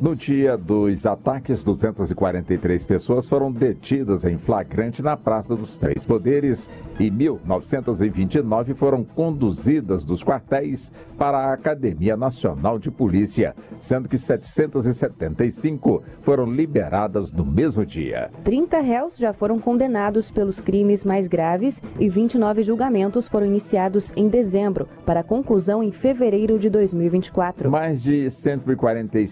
No 0.00 0.14
dia 0.14 0.56
dos 0.56 1.06
ataques, 1.06 1.64
243 1.64 2.84
pessoas 2.84 3.28
foram 3.28 3.50
detidas 3.50 4.24
em 4.24 4.36
flagrante 4.36 5.02
na 5.02 5.16
Praça 5.16 5.56
dos 5.56 5.78
Três 5.78 6.04
Poderes 6.04 6.68
e 7.00 7.10
1.929 7.10 8.74
foram 8.74 9.04
conduzidas 9.04 10.04
dos 10.04 10.22
quartéis 10.22 10.92
para 11.16 11.38
a 11.38 11.52
Academia 11.52 12.16
Nacional 12.16 12.78
de 12.78 12.90
Polícia, 12.90 13.54
sendo 13.78 14.08
que 14.08 14.18
775 14.18 16.02
foram 16.20 16.44
liberadas 16.44 17.32
no 17.32 17.44
mesmo 17.44 17.86
dia. 17.86 18.30
30 18.44 18.80
réus 18.80 19.16
já 19.16 19.32
foram 19.32 19.58
condenados 19.58 20.30
pelos 20.30 20.60
crimes 20.60 21.04
mais 21.04 21.26
graves 21.26 21.82
e 21.98 22.08
29 22.08 22.62
julgamentos 22.62 23.26
foram 23.26 23.46
iniciados 23.46 24.12
em 24.16 24.28
dezembro, 24.28 24.88
para 25.06 25.22
conclusão 25.22 25.82
em 25.82 25.90
fevereiro 25.90 26.58
de 26.58 26.68
2024. 26.68 27.70
Mais 27.70 28.02
de 28.02 28.30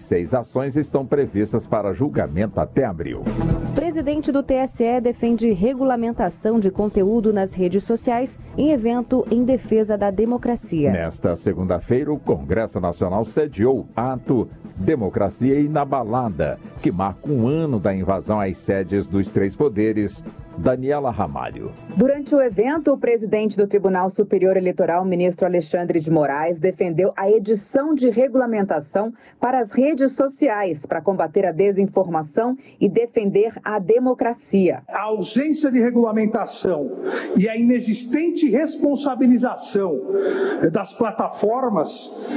146 0.07 0.33
ações 0.33 0.77
estão 0.77 1.05
previstas 1.05 1.67
para 1.67 1.93
julgamento 1.93 2.59
até 2.59 2.85
abril. 2.85 3.23
Presidente 3.75 4.31
do 4.31 4.41
TSE 4.41 5.01
defende 5.01 5.51
regulamentação 5.51 6.59
de 6.59 6.71
conteúdo 6.71 7.33
nas 7.33 7.53
redes 7.53 7.83
sociais 7.83 8.39
em 8.57 8.71
evento 8.71 9.27
em 9.29 9.43
defesa 9.43 9.97
da 9.97 10.09
democracia. 10.09 10.91
Nesta 10.91 11.35
segunda-feira, 11.35 12.11
o 12.11 12.19
Congresso 12.19 12.79
Nacional 12.79 13.25
sediou 13.25 13.87
ato 13.95 14.49
Democracia 14.77 15.59
Inabalada, 15.59 16.59
que 16.81 16.91
marca 16.91 17.29
um 17.29 17.47
ano 17.47 17.79
da 17.79 17.93
invasão 17.93 18.39
às 18.39 18.57
sedes 18.57 19.07
dos 19.07 19.31
três 19.31 19.55
poderes 19.55 20.23
Daniela 20.57 21.11
Ramalho. 21.11 21.71
Durante 21.95 22.33
o 22.33 22.41
evento, 22.41 22.91
o 22.91 22.97
presidente 22.97 23.55
do 23.55 23.67
Tribunal 23.67 24.09
Superior 24.09 24.57
Eleitoral, 24.57 25.05
ministro 25.05 25.45
Alexandre 25.45 25.99
de 25.99 26.09
Moraes, 26.09 26.59
defendeu 26.59 27.13
a 27.15 27.29
edição 27.29 27.93
de 27.93 28.09
regulamentação 28.09 29.13
para 29.39 29.59
as 29.59 29.71
redes 29.71 30.13
sociais 30.13 30.85
para 30.85 31.01
combater 31.01 31.45
a 31.45 31.51
desinformação 31.51 32.57
e 32.79 32.89
defender 32.89 33.53
a 33.63 33.79
democracia. 33.79 34.81
A 34.87 35.03
ausência 35.03 35.71
de 35.71 35.79
regulamentação 35.79 36.91
e 37.37 37.47
a 37.47 37.55
inexistente 37.55 38.49
responsabilização 38.49 39.99
das 40.71 40.93
plataformas, 40.93 41.89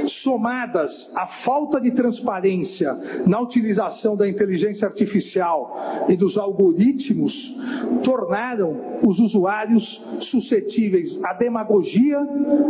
somadas 0.05 1.11
à 1.15 1.25
falta 1.25 1.79
de 1.79 1.91
transparência 1.91 2.93
na 3.25 3.39
utilização 3.39 4.15
da 4.15 4.27
inteligência 4.27 4.87
artificial 4.87 6.05
e 6.07 6.15
dos 6.15 6.37
algoritmos, 6.37 7.55
tornaram 8.11 8.99
os 9.07 9.19
usuários 9.19 10.03
suscetíveis 10.19 11.17
à 11.23 11.31
demagogia 11.31 12.19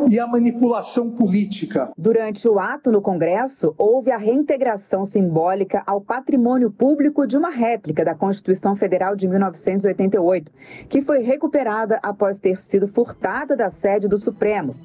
e 0.08 0.20
à 0.20 0.28
manipulação 0.28 1.10
política. 1.10 1.92
Durante 1.98 2.48
o 2.48 2.60
ato 2.60 2.92
no 2.92 3.02
Congresso, 3.02 3.74
houve 3.76 4.12
a 4.12 4.18
reintegração 4.18 5.04
simbólica 5.04 5.82
ao 5.88 6.00
patrimônio 6.00 6.70
público 6.70 7.26
de 7.26 7.36
uma 7.36 7.50
réplica 7.50 8.06
da 8.06 8.14
Constituição 8.14 8.76
Federal 8.76 9.16
de 9.16 9.28
1988, 9.28 10.52
que 10.88 11.02
foi 11.02 11.24
recuperada 11.24 12.00
após 12.04 12.38
ter 12.38 12.62
sido 12.62 12.88
furtada 12.88 13.56
da 13.56 13.72
sede 13.72 14.08
do 14.08 14.20
Supremo. 14.20 14.76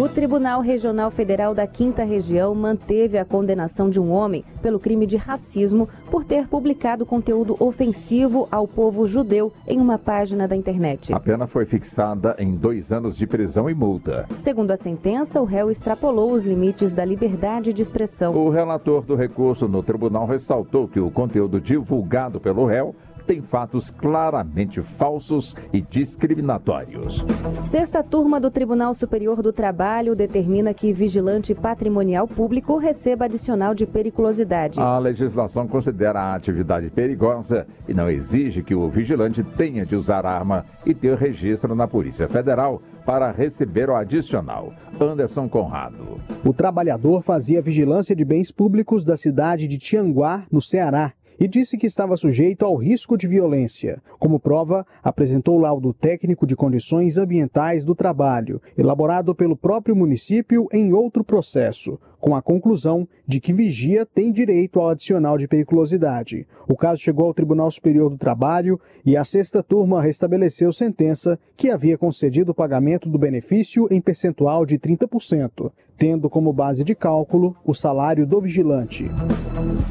O 0.00 0.08
Tribunal 0.08 0.62
Regional 0.62 1.10
Federal 1.10 1.54
da 1.54 1.66
Quinta 1.66 2.04
Região 2.04 2.54
manteve 2.54 3.18
a 3.18 3.24
condenação 3.24 3.90
de 3.90 4.00
um 4.00 4.10
homem 4.10 4.42
pelo 4.62 4.80
crime 4.80 5.06
de 5.06 5.18
racismo 5.18 5.86
por 6.10 6.24
ter 6.24 6.48
publicado 6.48 7.04
conteúdo 7.04 7.54
ofensivo 7.60 8.48
ao 8.50 8.66
povo 8.66 9.06
judeu 9.06 9.52
em 9.68 9.78
uma 9.78 9.98
página 9.98 10.48
da 10.48 10.56
internet. 10.56 11.12
A 11.12 11.20
pena 11.20 11.46
foi 11.46 11.66
fixada 11.66 12.34
em 12.38 12.56
dois 12.56 12.90
anos 12.90 13.14
de 13.14 13.26
prisão 13.26 13.68
e 13.68 13.74
multa. 13.74 14.26
Segundo 14.38 14.70
a 14.70 14.76
sentença, 14.78 15.38
o 15.38 15.44
réu 15.44 15.70
extrapolou 15.70 16.32
os 16.32 16.46
limites 16.46 16.94
da 16.94 17.04
liberdade 17.04 17.70
de 17.70 17.82
expressão. 17.82 18.34
O 18.34 18.48
relator 18.48 19.04
do 19.04 19.14
recurso 19.14 19.68
no 19.68 19.82
tribunal 19.82 20.24
ressaltou 20.24 20.88
que 20.88 20.98
o 20.98 21.10
conteúdo 21.10 21.60
divulgado 21.60 22.40
pelo 22.40 22.64
réu 22.64 22.94
tem 23.26 23.40
fatos 23.42 23.90
claramente 23.90 24.82
falsos 24.82 25.54
e 25.72 25.80
discriminatórios. 25.80 27.24
Sexta 27.64 28.02
turma 28.02 28.40
do 28.40 28.50
Tribunal 28.50 28.94
Superior 28.94 29.42
do 29.42 29.52
Trabalho 29.52 30.14
determina 30.14 30.74
que 30.74 30.92
vigilante 30.92 31.54
patrimonial 31.54 32.26
público 32.26 32.78
receba 32.78 33.26
adicional 33.26 33.74
de 33.74 33.86
periculosidade. 33.86 34.80
A 34.80 34.98
legislação 34.98 35.66
considera 35.66 36.20
a 36.20 36.34
atividade 36.34 36.90
perigosa 36.90 37.66
e 37.88 37.94
não 37.94 38.08
exige 38.08 38.62
que 38.62 38.74
o 38.74 38.88
vigilante 38.88 39.42
tenha 39.42 39.84
de 39.84 39.96
usar 39.96 40.26
arma 40.26 40.64
e 40.84 40.94
ter 40.94 41.16
registro 41.16 41.74
na 41.74 41.86
Polícia 41.86 42.28
Federal 42.28 42.82
para 43.04 43.30
receber 43.30 43.88
o 43.90 43.96
adicional. 43.96 44.72
Anderson 45.00 45.48
Conrado. 45.48 46.20
O 46.44 46.52
trabalhador 46.52 47.22
fazia 47.22 47.62
vigilância 47.62 48.14
de 48.14 48.24
bens 48.24 48.52
públicos 48.52 49.04
da 49.04 49.16
cidade 49.16 49.66
de 49.66 49.78
Tianguá, 49.78 50.44
no 50.50 50.60
Ceará, 50.60 51.12
e 51.40 51.48
disse 51.48 51.78
que 51.78 51.86
estava 51.86 52.18
sujeito 52.18 52.66
ao 52.66 52.76
risco 52.76 53.16
de 53.16 53.26
violência. 53.26 54.02
Como 54.18 54.38
prova, 54.38 54.86
apresentou 55.02 55.56
o 55.56 55.60
laudo 55.60 55.94
técnico 55.94 56.46
de 56.46 56.54
condições 56.54 57.16
ambientais 57.16 57.82
do 57.82 57.94
trabalho, 57.94 58.60
elaborado 58.76 59.34
pelo 59.34 59.56
próprio 59.56 59.96
município 59.96 60.68
em 60.70 60.92
outro 60.92 61.24
processo. 61.24 61.98
com 62.20 62.36
a 62.36 62.42
conclusão 62.42 63.08
de 63.26 63.40
que 63.40 63.52
vigia 63.52 64.04
tem 64.04 64.30
direito 64.30 64.78
ao 64.78 64.90
adicional 64.90 65.38
de 65.38 65.48
periculosidade. 65.48 66.46
O 66.68 66.76
caso 66.76 67.00
chegou 67.00 67.26
ao 67.26 67.34
Tribunal 67.34 67.70
Superior 67.70 68.10
do 68.10 68.18
Trabalho 68.18 68.78
e 69.04 69.16
a 69.16 69.24
sexta 69.24 69.62
turma 69.62 70.02
restabeleceu 70.02 70.72
sentença 70.72 71.38
que 71.56 71.70
havia 71.70 71.96
concedido 71.96 72.52
o 72.52 72.54
pagamento 72.54 73.08
do 73.08 73.18
benefício 73.18 73.88
em 73.90 74.00
percentual 74.00 74.66
de 74.66 74.78
30%, 74.78 75.72
tendo 76.00 76.28
como 76.30 76.50
base 76.50 76.82
de 76.82 76.94
cálculo 76.94 77.54
o 77.62 77.74
salário 77.74 78.26
do 78.26 78.40
vigilante. 78.40 79.04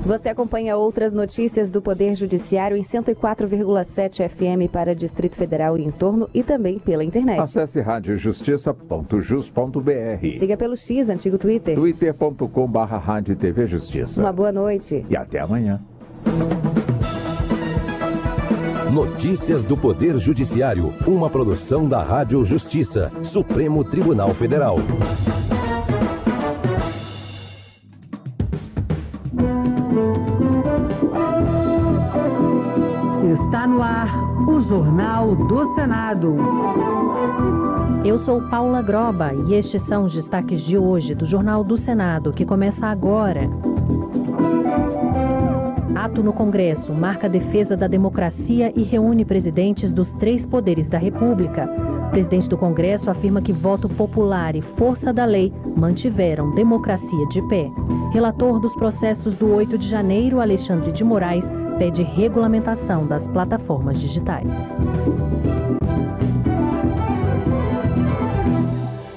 Você 0.04 0.28
acompanha 0.28 0.76
outras 0.76 1.14
notícias 1.14 1.70
do 1.70 1.84
Poder 1.84 2.16
Judiciário 2.16 2.76
em 2.76 2.82
104,7 2.82 4.28
FM 4.28 4.72
para 4.72 4.96
Distrito 4.96 5.36
Federal 5.36 5.78
e 5.78 5.86
entorno 5.86 6.28
e 6.34 6.42
também 6.42 6.80
pela 6.80 7.04
internet. 7.04 7.40
Acesse 7.40 7.80
radiojustiça.jus.br. 7.80 10.40
Siga 10.40 10.58
pelo 10.58 10.76
X, 10.76 11.10
antigo 11.10 11.38
Twitter. 11.38 11.76
twitter.com.br 11.76 12.80
Rádio 12.80 13.36
TV 13.36 13.68
Justiça. 13.68 14.20
Uma 14.20 14.34
boa 14.34 14.52
noite. 14.52 15.06
E 15.08 15.16
até 15.16 15.40
amanhã. 15.40 15.80
Notícias 18.92 19.64
do 19.64 19.78
Poder 19.78 20.18
Judiciário, 20.18 20.92
uma 21.06 21.30
produção 21.30 21.88
da 21.88 22.02
Rádio 22.02 22.44
Justiça, 22.44 23.12
Supremo 23.24 23.84
Tribunal 23.84 24.34
Federal. 24.34 24.78
Jornal 34.70 35.36
do 35.36 35.66
Senado. 35.74 36.36
Eu 38.06 38.20
sou 38.20 38.40
Paula 38.50 38.84
Groba 38.84 39.34
e 39.34 39.56
estes 39.56 39.82
são 39.82 40.04
os 40.04 40.14
destaques 40.14 40.62
de 40.62 40.78
hoje 40.78 41.16
do 41.16 41.26
Jornal 41.26 41.64
do 41.64 41.76
Senado, 41.76 42.32
que 42.32 42.46
começa 42.46 42.86
agora. 42.86 43.50
Ato 45.96 46.22
no 46.22 46.32
Congresso 46.32 46.94
marca 46.94 47.26
a 47.26 47.30
defesa 47.30 47.76
da 47.76 47.88
democracia 47.88 48.72
e 48.76 48.84
reúne 48.84 49.26
presidentes 49.26 49.92
dos 49.92 50.12
três 50.12 50.46
poderes 50.46 50.88
da 50.88 51.00
República. 51.00 51.68
O 52.06 52.12
presidente 52.12 52.48
do 52.48 52.58
Congresso 52.58 53.10
afirma 53.10 53.42
que 53.42 53.52
voto 53.52 53.90
popular 53.90 54.56
e 54.56 54.62
força 54.62 55.12
da 55.12 55.26
lei 55.26 55.52
mantiveram 55.76 56.54
democracia 56.54 57.26
de 57.30 57.42
pé. 57.48 57.68
Relator 58.14 58.60
dos 58.60 58.76
processos 58.76 59.34
do 59.34 59.52
8 59.52 59.80
de 59.80 59.88
janeiro, 59.88 60.40
Alexandre 60.40 60.92
de 60.92 61.04
Moraes, 61.04 61.46
pede 61.80 62.04
regulamentação 62.04 63.08
das 63.08 63.26
plataformas 63.30 63.98
digitais. 64.02 64.50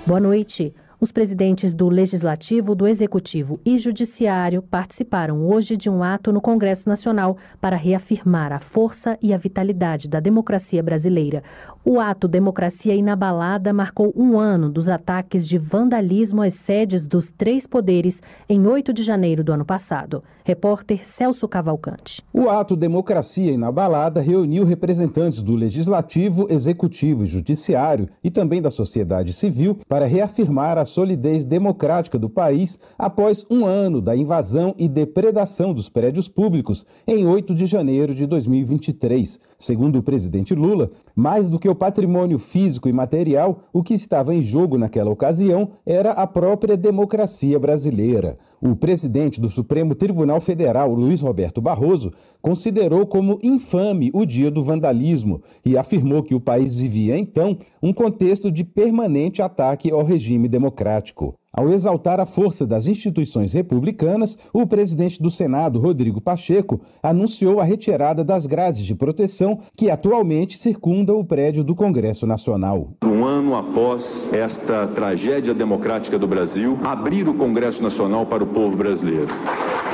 Boa 0.07 0.20
noite. 0.20 0.72
Os 1.01 1.11
presidentes 1.11 1.75
do 1.75 1.88
Legislativo, 1.88 2.77
do 2.77 2.87
Executivo 2.87 3.59
e 3.66 3.77
Judiciário 3.77 4.62
participaram 4.62 5.44
hoje 5.44 5.77
de 5.77 5.90
um 5.90 6.05
ato 6.05 6.33
no 6.33 6.40
Congresso 6.40 6.88
Nacional 6.88 7.37
para 7.61 7.75
reafirmar 7.75 8.53
a 8.53 8.61
força 8.61 9.18
e 9.20 9.35
a 9.35 9.37
vitalidade 9.37 10.09
da 10.09 10.20
democracia 10.20 10.81
brasileira. 10.81 11.42
O 11.85 11.99
ato 11.99 12.29
Democracia 12.29 12.95
Inabalada 12.95 13.73
marcou 13.73 14.12
um 14.16 14.38
ano 14.38 14.71
dos 14.71 14.88
ataques 14.88 15.49
de 15.49 15.59
vandalismo 15.59 16.40
às 16.40 16.55
sedes 16.55 17.09
dos 17.09 17.29
três 17.33 17.66
poderes 17.66 18.23
em 18.49 18.64
8 18.68 18.92
de 18.92 19.03
janeiro 19.03 19.42
do 19.42 19.53
ano 19.53 19.64
passado. 19.64 20.23
Repórter 20.45 21.05
Celso 21.05 21.49
Cavalcante. 21.49 22.23
O 22.33 22.49
ato 22.49 22.77
Democracia 22.77 23.51
Inabalada 23.51 24.21
reuniu 24.21 24.64
representantes 24.64 25.42
do 25.42 25.57
Legislativo, 25.57 26.47
Executivo 26.49 27.25
e 27.25 27.27
Judiciário 27.27 28.09
e 28.23 28.31
também 28.31 28.62
da 28.62 28.71
sociedade 28.71 29.33
civil 29.33 29.77
para 29.88 30.07
reafirmar 30.07 30.79
a 30.79 30.85
solidez 30.85 31.45
democrática 31.45 32.16
do 32.16 32.31
país 32.31 32.79
após 32.97 33.45
um 33.51 33.66
ano 33.66 34.01
da 34.01 34.14
invasão 34.14 34.73
e 34.79 34.88
depredação 34.88 35.75
dos 35.75 35.88
prédios 35.88 36.29
públicos 36.29 36.87
em 37.09 37.27
8 37.27 37.53
de 37.57 37.66
janeiro 37.66 38.14
de 38.14 38.25
2023. 38.25 39.40
Segundo 39.59 40.01
o 40.01 40.03
presidente 40.03 40.57
Lula, 40.57 40.90
mais 41.14 41.48
do 41.48 41.59
que 41.59 41.68
o 41.68 41.75
patrimônio 41.75 42.38
físico 42.38 42.88
e 42.88 42.92
material, 42.92 43.64
o 43.72 43.83
que 43.83 43.94
estava 43.94 44.35
em 44.35 44.42
jogo 44.42 44.79
naquela 44.79 45.11
ocasião 45.11 45.70
era 45.85 46.12
a 46.12 46.27
própria 46.27 46.77
democracia 46.77 47.59
brasileira. 47.59 48.38
O 48.61 48.77
presidente 48.77 49.40
do 49.40 49.48
Supremo 49.48 49.94
Tribunal 49.94 50.40
Federal, 50.40 50.92
Luiz 50.94 51.20
Roberto 51.20 51.61
Barroso, 51.61 52.12
considerou 52.40 53.07
como 53.07 53.38
infame 53.42 54.11
o 54.14 54.25
dia 54.25 54.51
do 54.51 54.62
vandalismo 54.62 55.42
e 55.64 55.77
afirmou 55.77 56.22
que 56.22 56.35
o 56.35 56.40
país 56.40 56.75
vivia 56.77 57.18
então 57.18 57.59
um 57.83 57.92
contexto 57.92 58.51
de 58.53 58.62
permanente 58.62 59.42
ataque 59.42 59.90
ao 59.90 60.05
regime 60.05 60.48
democrático. 60.48 61.35
Ao 61.55 61.69
exaltar 61.69 62.19
a 62.19 62.25
força 62.25 62.67
das 62.67 62.87
instituições 62.87 63.53
republicanas, 63.53 64.38
o 64.55 64.67
presidente 64.67 65.23
do 65.23 65.31
Senado, 65.31 65.79
Rodrigo 65.79 66.19
Pacheco, 66.19 66.81
anunciou 67.03 67.61
a 67.61 67.65
retirada 67.65 68.25
das 68.25 68.47
grades 68.47 68.87
de 68.87 68.95
proteção 68.95 69.61
que 69.77 69.91
atualmente 69.91 70.57
circundam 70.57 71.21
o 71.21 71.25
prédio 71.27 71.62
do 71.62 71.75
Congresso 71.75 72.27
Nacional. 72.27 72.95
Um 73.05 73.23
ano 73.23 73.55
após 73.55 74.27
esta 74.33 74.87
tragédia 74.87 75.53
democrática 75.53 76.19
do 76.19 76.27
Brasil, 76.27 76.79
abrir 76.83 77.29
o 77.29 77.35
Congresso 77.35 77.83
Nacional 77.83 78.25
para 78.25 78.43
o 78.43 78.47
povo 78.47 78.75
brasileiro. 78.75 79.29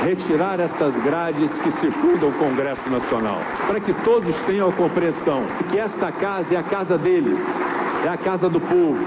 Retirar 0.05 0.61
essas 0.61 0.95
grades 1.03 1.59
que 1.59 1.71
circundam 1.71 2.29
o 2.29 2.39
Congresso 2.39 2.89
Nacional, 2.89 3.39
para 3.67 3.81
que 3.81 3.93
todos 4.05 4.33
tenham 4.43 4.69
a 4.69 4.71
compreensão 4.71 5.43
que 5.69 5.77
esta 5.77 6.09
casa 6.09 6.55
é 6.55 6.57
a 6.57 6.63
casa 6.63 6.97
deles, 6.97 7.37
é 8.05 8.09
a 8.09 8.17
casa 8.17 8.49
do 8.49 8.59
povo, 8.61 8.97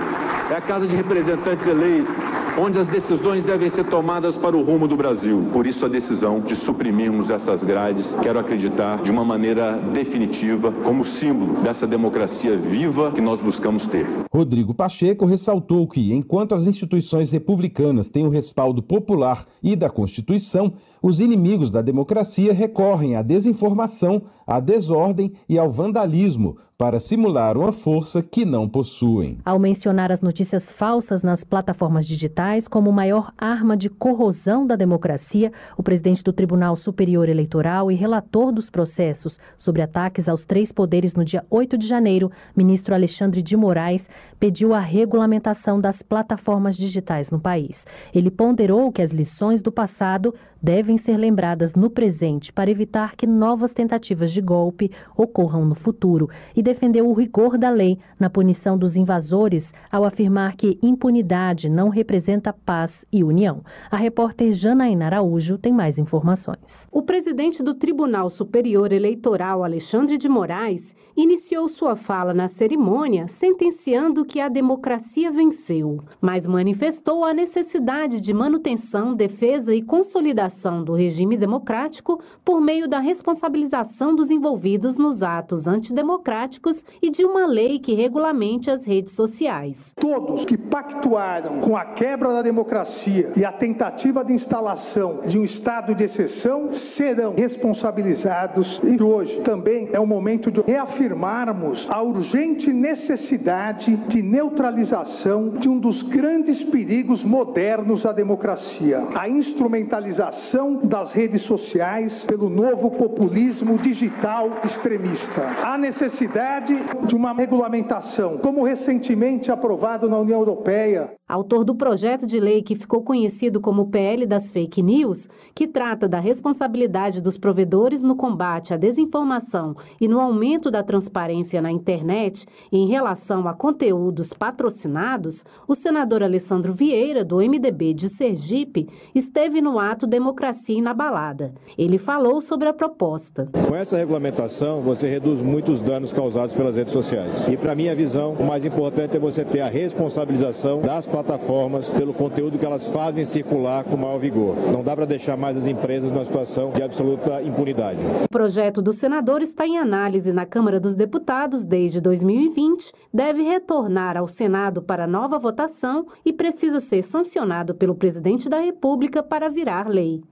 é 0.51 0.57
a 0.57 0.61
casa 0.61 0.87
de 0.87 0.95
representantes 0.95 1.67
eleitos, 1.67 2.15
onde 2.59 2.79
as 2.79 2.87
decisões 2.87 3.43
devem 3.43 3.71
ser 3.71 3.85
tomadas 3.85 4.37
para 4.37 4.57
o 4.57 4.63
rumo 4.63 4.87
do 4.87 4.97
Brasil. 4.97 5.49
Por 5.53 5.67
isso, 5.67 5.87
a 5.87 5.89
decisão 5.89 6.41
de 6.41 6.55
suprimirmos 6.55 7.31
essas 7.31 7.63
grades, 7.63 8.15
quero 8.23 8.39
acreditar, 8.39 9.03
de 9.03 9.11
uma 9.11 9.25
maneira 9.25 9.79
definitiva, 9.95 10.71
como 10.85 11.05
símbolo 11.05 11.63
dessa 11.63 11.87
democracia 11.87 12.57
viva 12.57 13.11
que 13.13 13.21
nós 13.21 13.41
buscamos 13.41 13.87
ter. 13.87 14.07
Rodrigo 14.31 14.75
Pacheco 14.75 15.25
ressaltou 15.25 15.87
que, 15.89 16.13
enquanto 16.13 16.55
as 16.55 16.67
instituições 16.67 17.31
republicanas 17.31 18.11
têm 18.11 18.27
o 18.27 18.31
respaldo 18.31 18.83
popular 18.83 19.47
e 19.63 19.75
da 19.75 19.89
Constituição, 19.89 20.75
os 21.03 21.19
inimigos 21.19 21.71
da 21.71 21.81
democracia 21.81 22.53
recorrem 22.53 23.17
à 23.17 23.23
desinformação, 23.23 24.23
à 24.47 24.61
desordem 24.61 25.33
e 25.49 25.59
ao 25.59 25.71
vandalismo 25.71 26.59
para 26.83 26.99
simular 26.99 27.57
uma 27.57 27.71
força 27.71 28.21
que 28.21 28.45
não 28.45 28.69
possuem. 28.69 29.39
Ao 29.45 29.57
mencionar 29.57 30.11
as 30.11 30.21
notícias 30.21 30.69
falsas 30.69 31.23
nas 31.23 31.45
plataformas 31.45 32.05
digitais 32.05 32.67
como 32.67 32.91
maior 32.91 33.33
arma 33.39 33.77
de 33.77 33.89
corrosão 33.89 34.67
da 34.67 34.75
democracia, 34.75 35.53
o 35.77 35.83
presidente 35.85 36.25
do 36.25 36.33
Tribunal 36.33 36.75
Superior 36.75 37.29
Eleitoral 37.29 37.89
e 37.89 37.95
relator 37.95 38.51
dos 38.51 38.69
processos 38.69 39.39
sobre 39.57 39.81
ataques 39.81 40.29
aos 40.29 40.45
três 40.45 40.73
poderes 40.73 41.15
no 41.15 41.25
dia 41.25 41.47
8 41.49 41.79
de 41.79 41.87
janeiro, 41.87 42.33
ministro 42.57 42.93
Alexandre 42.93 43.43
de 43.43 43.57
Moraes, 43.57 44.11
pediu 44.41 44.75
a 44.75 44.81
regulamentação 44.81 45.81
das 45.81 46.03
plataformas 46.03 46.77
digitais 46.77 47.31
no 47.31 47.39
país. 47.39 47.87
Ele 48.13 48.29
ponderou 48.29 48.91
que 48.91 49.03
as 49.03 49.13
lições 49.13 49.63
do 49.63 49.71
passado 49.71 50.35
devem 50.61 50.99
ser 50.99 51.17
lembradas 51.17 51.77
no 51.77 51.89
presente 51.89 52.53
para 52.53 52.71
evitar 52.71 53.15
que 53.15 53.25
novas 53.25 53.73
tentativas 53.73 54.32
de 54.33 54.41
golpe 54.41 54.91
ocorram 55.17 55.65
no 55.65 55.75
futuro 55.75 56.29
e 56.57 56.63
defendeu 56.63 57.09
o 57.09 57.13
rigor 57.13 57.59
da 57.59 57.71
lei 57.71 57.99
na 58.19 58.31
punição 58.31 58.77
dos 58.77 58.97
invasores 58.97 59.73
ao 59.91 60.05
afirmar 60.05 60.57
que 60.57 60.79
impunidade 60.83 61.69
não 61.69 61.89
representa 61.89 62.53
paz 62.53 63.05
e 63.13 63.23
união. 63.23 63.63
A 63.91 63.97
repórter 63.97 64.53
Janaína 64.53 65.07
Araújo 65.07 65.59
tem 65.59 65.73
mais 65.73 65.99
informações. 65.99 66.87
O 66.91 67.03
presidente 67.03 67.63
do 67.63 67.75
Tribunal 67.75 68.31
Superior 68.31 68.93
Eleitoral, 68.93 69.63
Alexandre 69.63 70.17
de 70.17 70.29
Moraes, 70.29 70.95
iniciou 71.17 71.69
sua 71.69 71.97
fala 71.97 72.33
na 72.33 72.49
cerimônia 72.49 73.29
sentenciando 73.29 74.25
que 74.25 74.41
a 74.41 74.49
democracia 74.49 75.31
venceu, 75.31 76.01
mas 76.21 76.47
manifestou 76.47 77.25
a 77.25 77.35
necessidade 77.35 78.21
de 78.21 78.33
manutenção, 78.33 79.15
defesa 79.15 79.75
e 79.75 79.83
consolidação 79.83 80.83
do 80.83 80.95
regime 80.95 81.37
democrático 81.37 82.21
por 82.45 82.61
meio 82.61 82.89
da 82.89 82.99
responsabilização 82.99 84.15
dos 84.15 84.31
envolvidos 84.31 84.97
nos 84.97 85.23
atos 85.23 85.67
antidemocráticos 85.67 86.85
e 87.01 87.11
de 87.11 87.25
uma 87.25 87.47
lei 87.47 87.79
que 87.79 87.95
regulamente 87.95 88.71
as 88.71 88.85
redes 88.85 89.13
sociais. 89.13 89.93
Todos 89.97 90.45
que 90.45 90.57
pactuaram 90.57 91.61
com 91.61 91.77
a 91.77 91.85
quebra 91.85 92.33
da 92.33 92.43
democracia 92.43 93.31
e 93.37 93.45
a 93.45 93.53
tentativa 93.53 94.25
de 94.25 94.33
instalação 94.33 95.21
de 95.27 95.39
um 95.39 95.45
estado 95.45 95.95
de 95.95 96.05
exceção 96.05 96.73
serão 96.73 97.35
responsabilizados 97.35 98.81
e 98.83 99.03
hoje 99.03 99.41
também 99.41 99.89
é 99.93 100.01
o 100.01 100.07
momento 100.07 100.51
de 100.51 100.63
reafirmarmos 101.03 101.89
a 101.91 102.01
urgente 102.01 102.73
necessidade 102.73 103.97
de 104.09 104.23
neutralização 104.23 105.49
de 105.51 105.69
um 105.69 105.79
dos 105.79 106.03
grandes 106.03 106.63
perigos 106.63 107.25
modernos 107.25 108.07
à 108.07 108.13
democracia, 108.13 109.05
a 109.15 109.29
instrumentalização 109.29 110.77
das 110.85 111.13
redes 111.13 111.43
sociais 111.43 112.25
pelo 112.25 112.49
novo 112.49 112.91
populismo 112.91 113.77
digital 113.79 114.51
extremista. 114.65 115.43
Há 115.65 115.77
necessidade 115.77 116.81
de 117.07 117.17
uma 117.17 117.33
regulamentação, 117.33 118.39
como 118.39 118.63
recentemente 118.63 119.51
aprovado 119.51 120.09
na 120.09 120.19
União 120.19 120.39
Europeia. 120.39 121.11
Autor 121.29 121.65
do 121.65 121.75
projeto 121.75 122.27
de 122.27 122.39
lei 122.39 122.63
que 122.63 122.77
ficou 122.77 123.03
conhecido 123.03 123.59
como 123.61 123.89
PL 123.89 124.27
das 124.27 124.51
Fake 124.51 124.83
News, 124.83 125.29
que 125.55 125.67
trata 125.67 126.07
da 126.07 126.21
responsabilidade 126.21 127.23
dos 127.23 127.39
provedores 127.39 128.03
no 128.03 128.15
combate 128.15 128.75
à 128.75 128.77
desinformação 128.77 129.75
e 130.01 130.07
no 130.07 130.21
aumento 130.21 130.71
da 130.71 130.83
transparência 130.93 131.63
na 131.63 131.73
internet 131.73 132.45
em 132.71 132.87
relação 132.87 133.49
a 133.49 133.55
conteúdos 133.55 134.35
patrocinados, 134.35 135.43
o 135.67 135.75
senador 135.75 136.23
Alessandro 136.23 136.75
Vieira, 136.75 137.25
do 137.25 137.37
MDB 137.37 137.95
de 137.95 138.11
Sergipe, 138.11 138.87
esteve 139.15 139.63
no 139.63 139.79
ato 139.79 140.07
Democracia 140.07 140.77
Inabalada. 140.77 141.55
Ele 141.79 141.97
falou 141.97 142.43
sobre 142.43 142.69
a 142.69 142.75
proposta. 142.75 143.49
Com 143.67 143.75
essa 143.75 143.97
regulamentação, 143.97 144.83
você 144.83 145.09
reduz 145.09 145.41
muitos 145.41 145.81
danos 145.81 146.13
causados 146.13 146.55
pelas 146.55 146.77
redes 146.77 146.93
sociais. 146.93 147.49
E, 147.49 147.57
para 147.57 147.75
minha 147.75 147.97
visão, 147.97 148.35
o 148.35 148.47
mais 148.47 148.63
importante 148.63 149.17
é 149.17 149.21
você 149.21 149.47
ter 149.47 149.61
a 149.61 149.69
responsabilização 149.69 150.83
das 150.83 151.07
plataformas 151.07 151.89
pelo 151.89 152.13
conteúdo 152.13 152.59
que 152.59 152.67
elas 152.67 152.87
fazem 152.89 153.25
circular 153.25 153.83
com 153.85 153.97
maior 153.97 154.19
vigor. 154.19 154.57
Não 154.71 154.83
dá 154.83 154.95
para 154.95 155.07
deixar 155.07 155.39
mais 155.39 155.57
as 155.57 155.67
empresas 155.67 156.11
numa 156.11 156.27
situação 156.27 156.71
de 156.73 156.83
absoluta 156.83 157.43
impunidade. 157.43 157.99
O 158.25 158.29
projeto 158.29 158.83
do 158.83 158.93
senador 158.93 159.41
está 159.41 159.67
em 159.67 159.79
análise 159.79 160.31
na 160.35 160.45
Câmara 160.45 160.82
dos 160.83 160.95
Deputados 160.95 161.65
desde 161.65 162.01
2020, 162.01 162.93
deve 163.15 163.43
retornar 163.43 164.19
ao 164.19 164.29
Senado 164.29 164.83
para 164.83 165.07
nova 165.07 165.39
votação 165.39 166.07
e 166.25 166.33
precisa 166.33 166.81
ser 166.81 167.03
sancionado 167.05 167.75
pelo 167.75 167.95
presidente 167.95 168.49
da 168.49 168.59
República 168.61 169.23
para 169.23 169.49
virar 169.49 169.89
lei. 169.89 170.23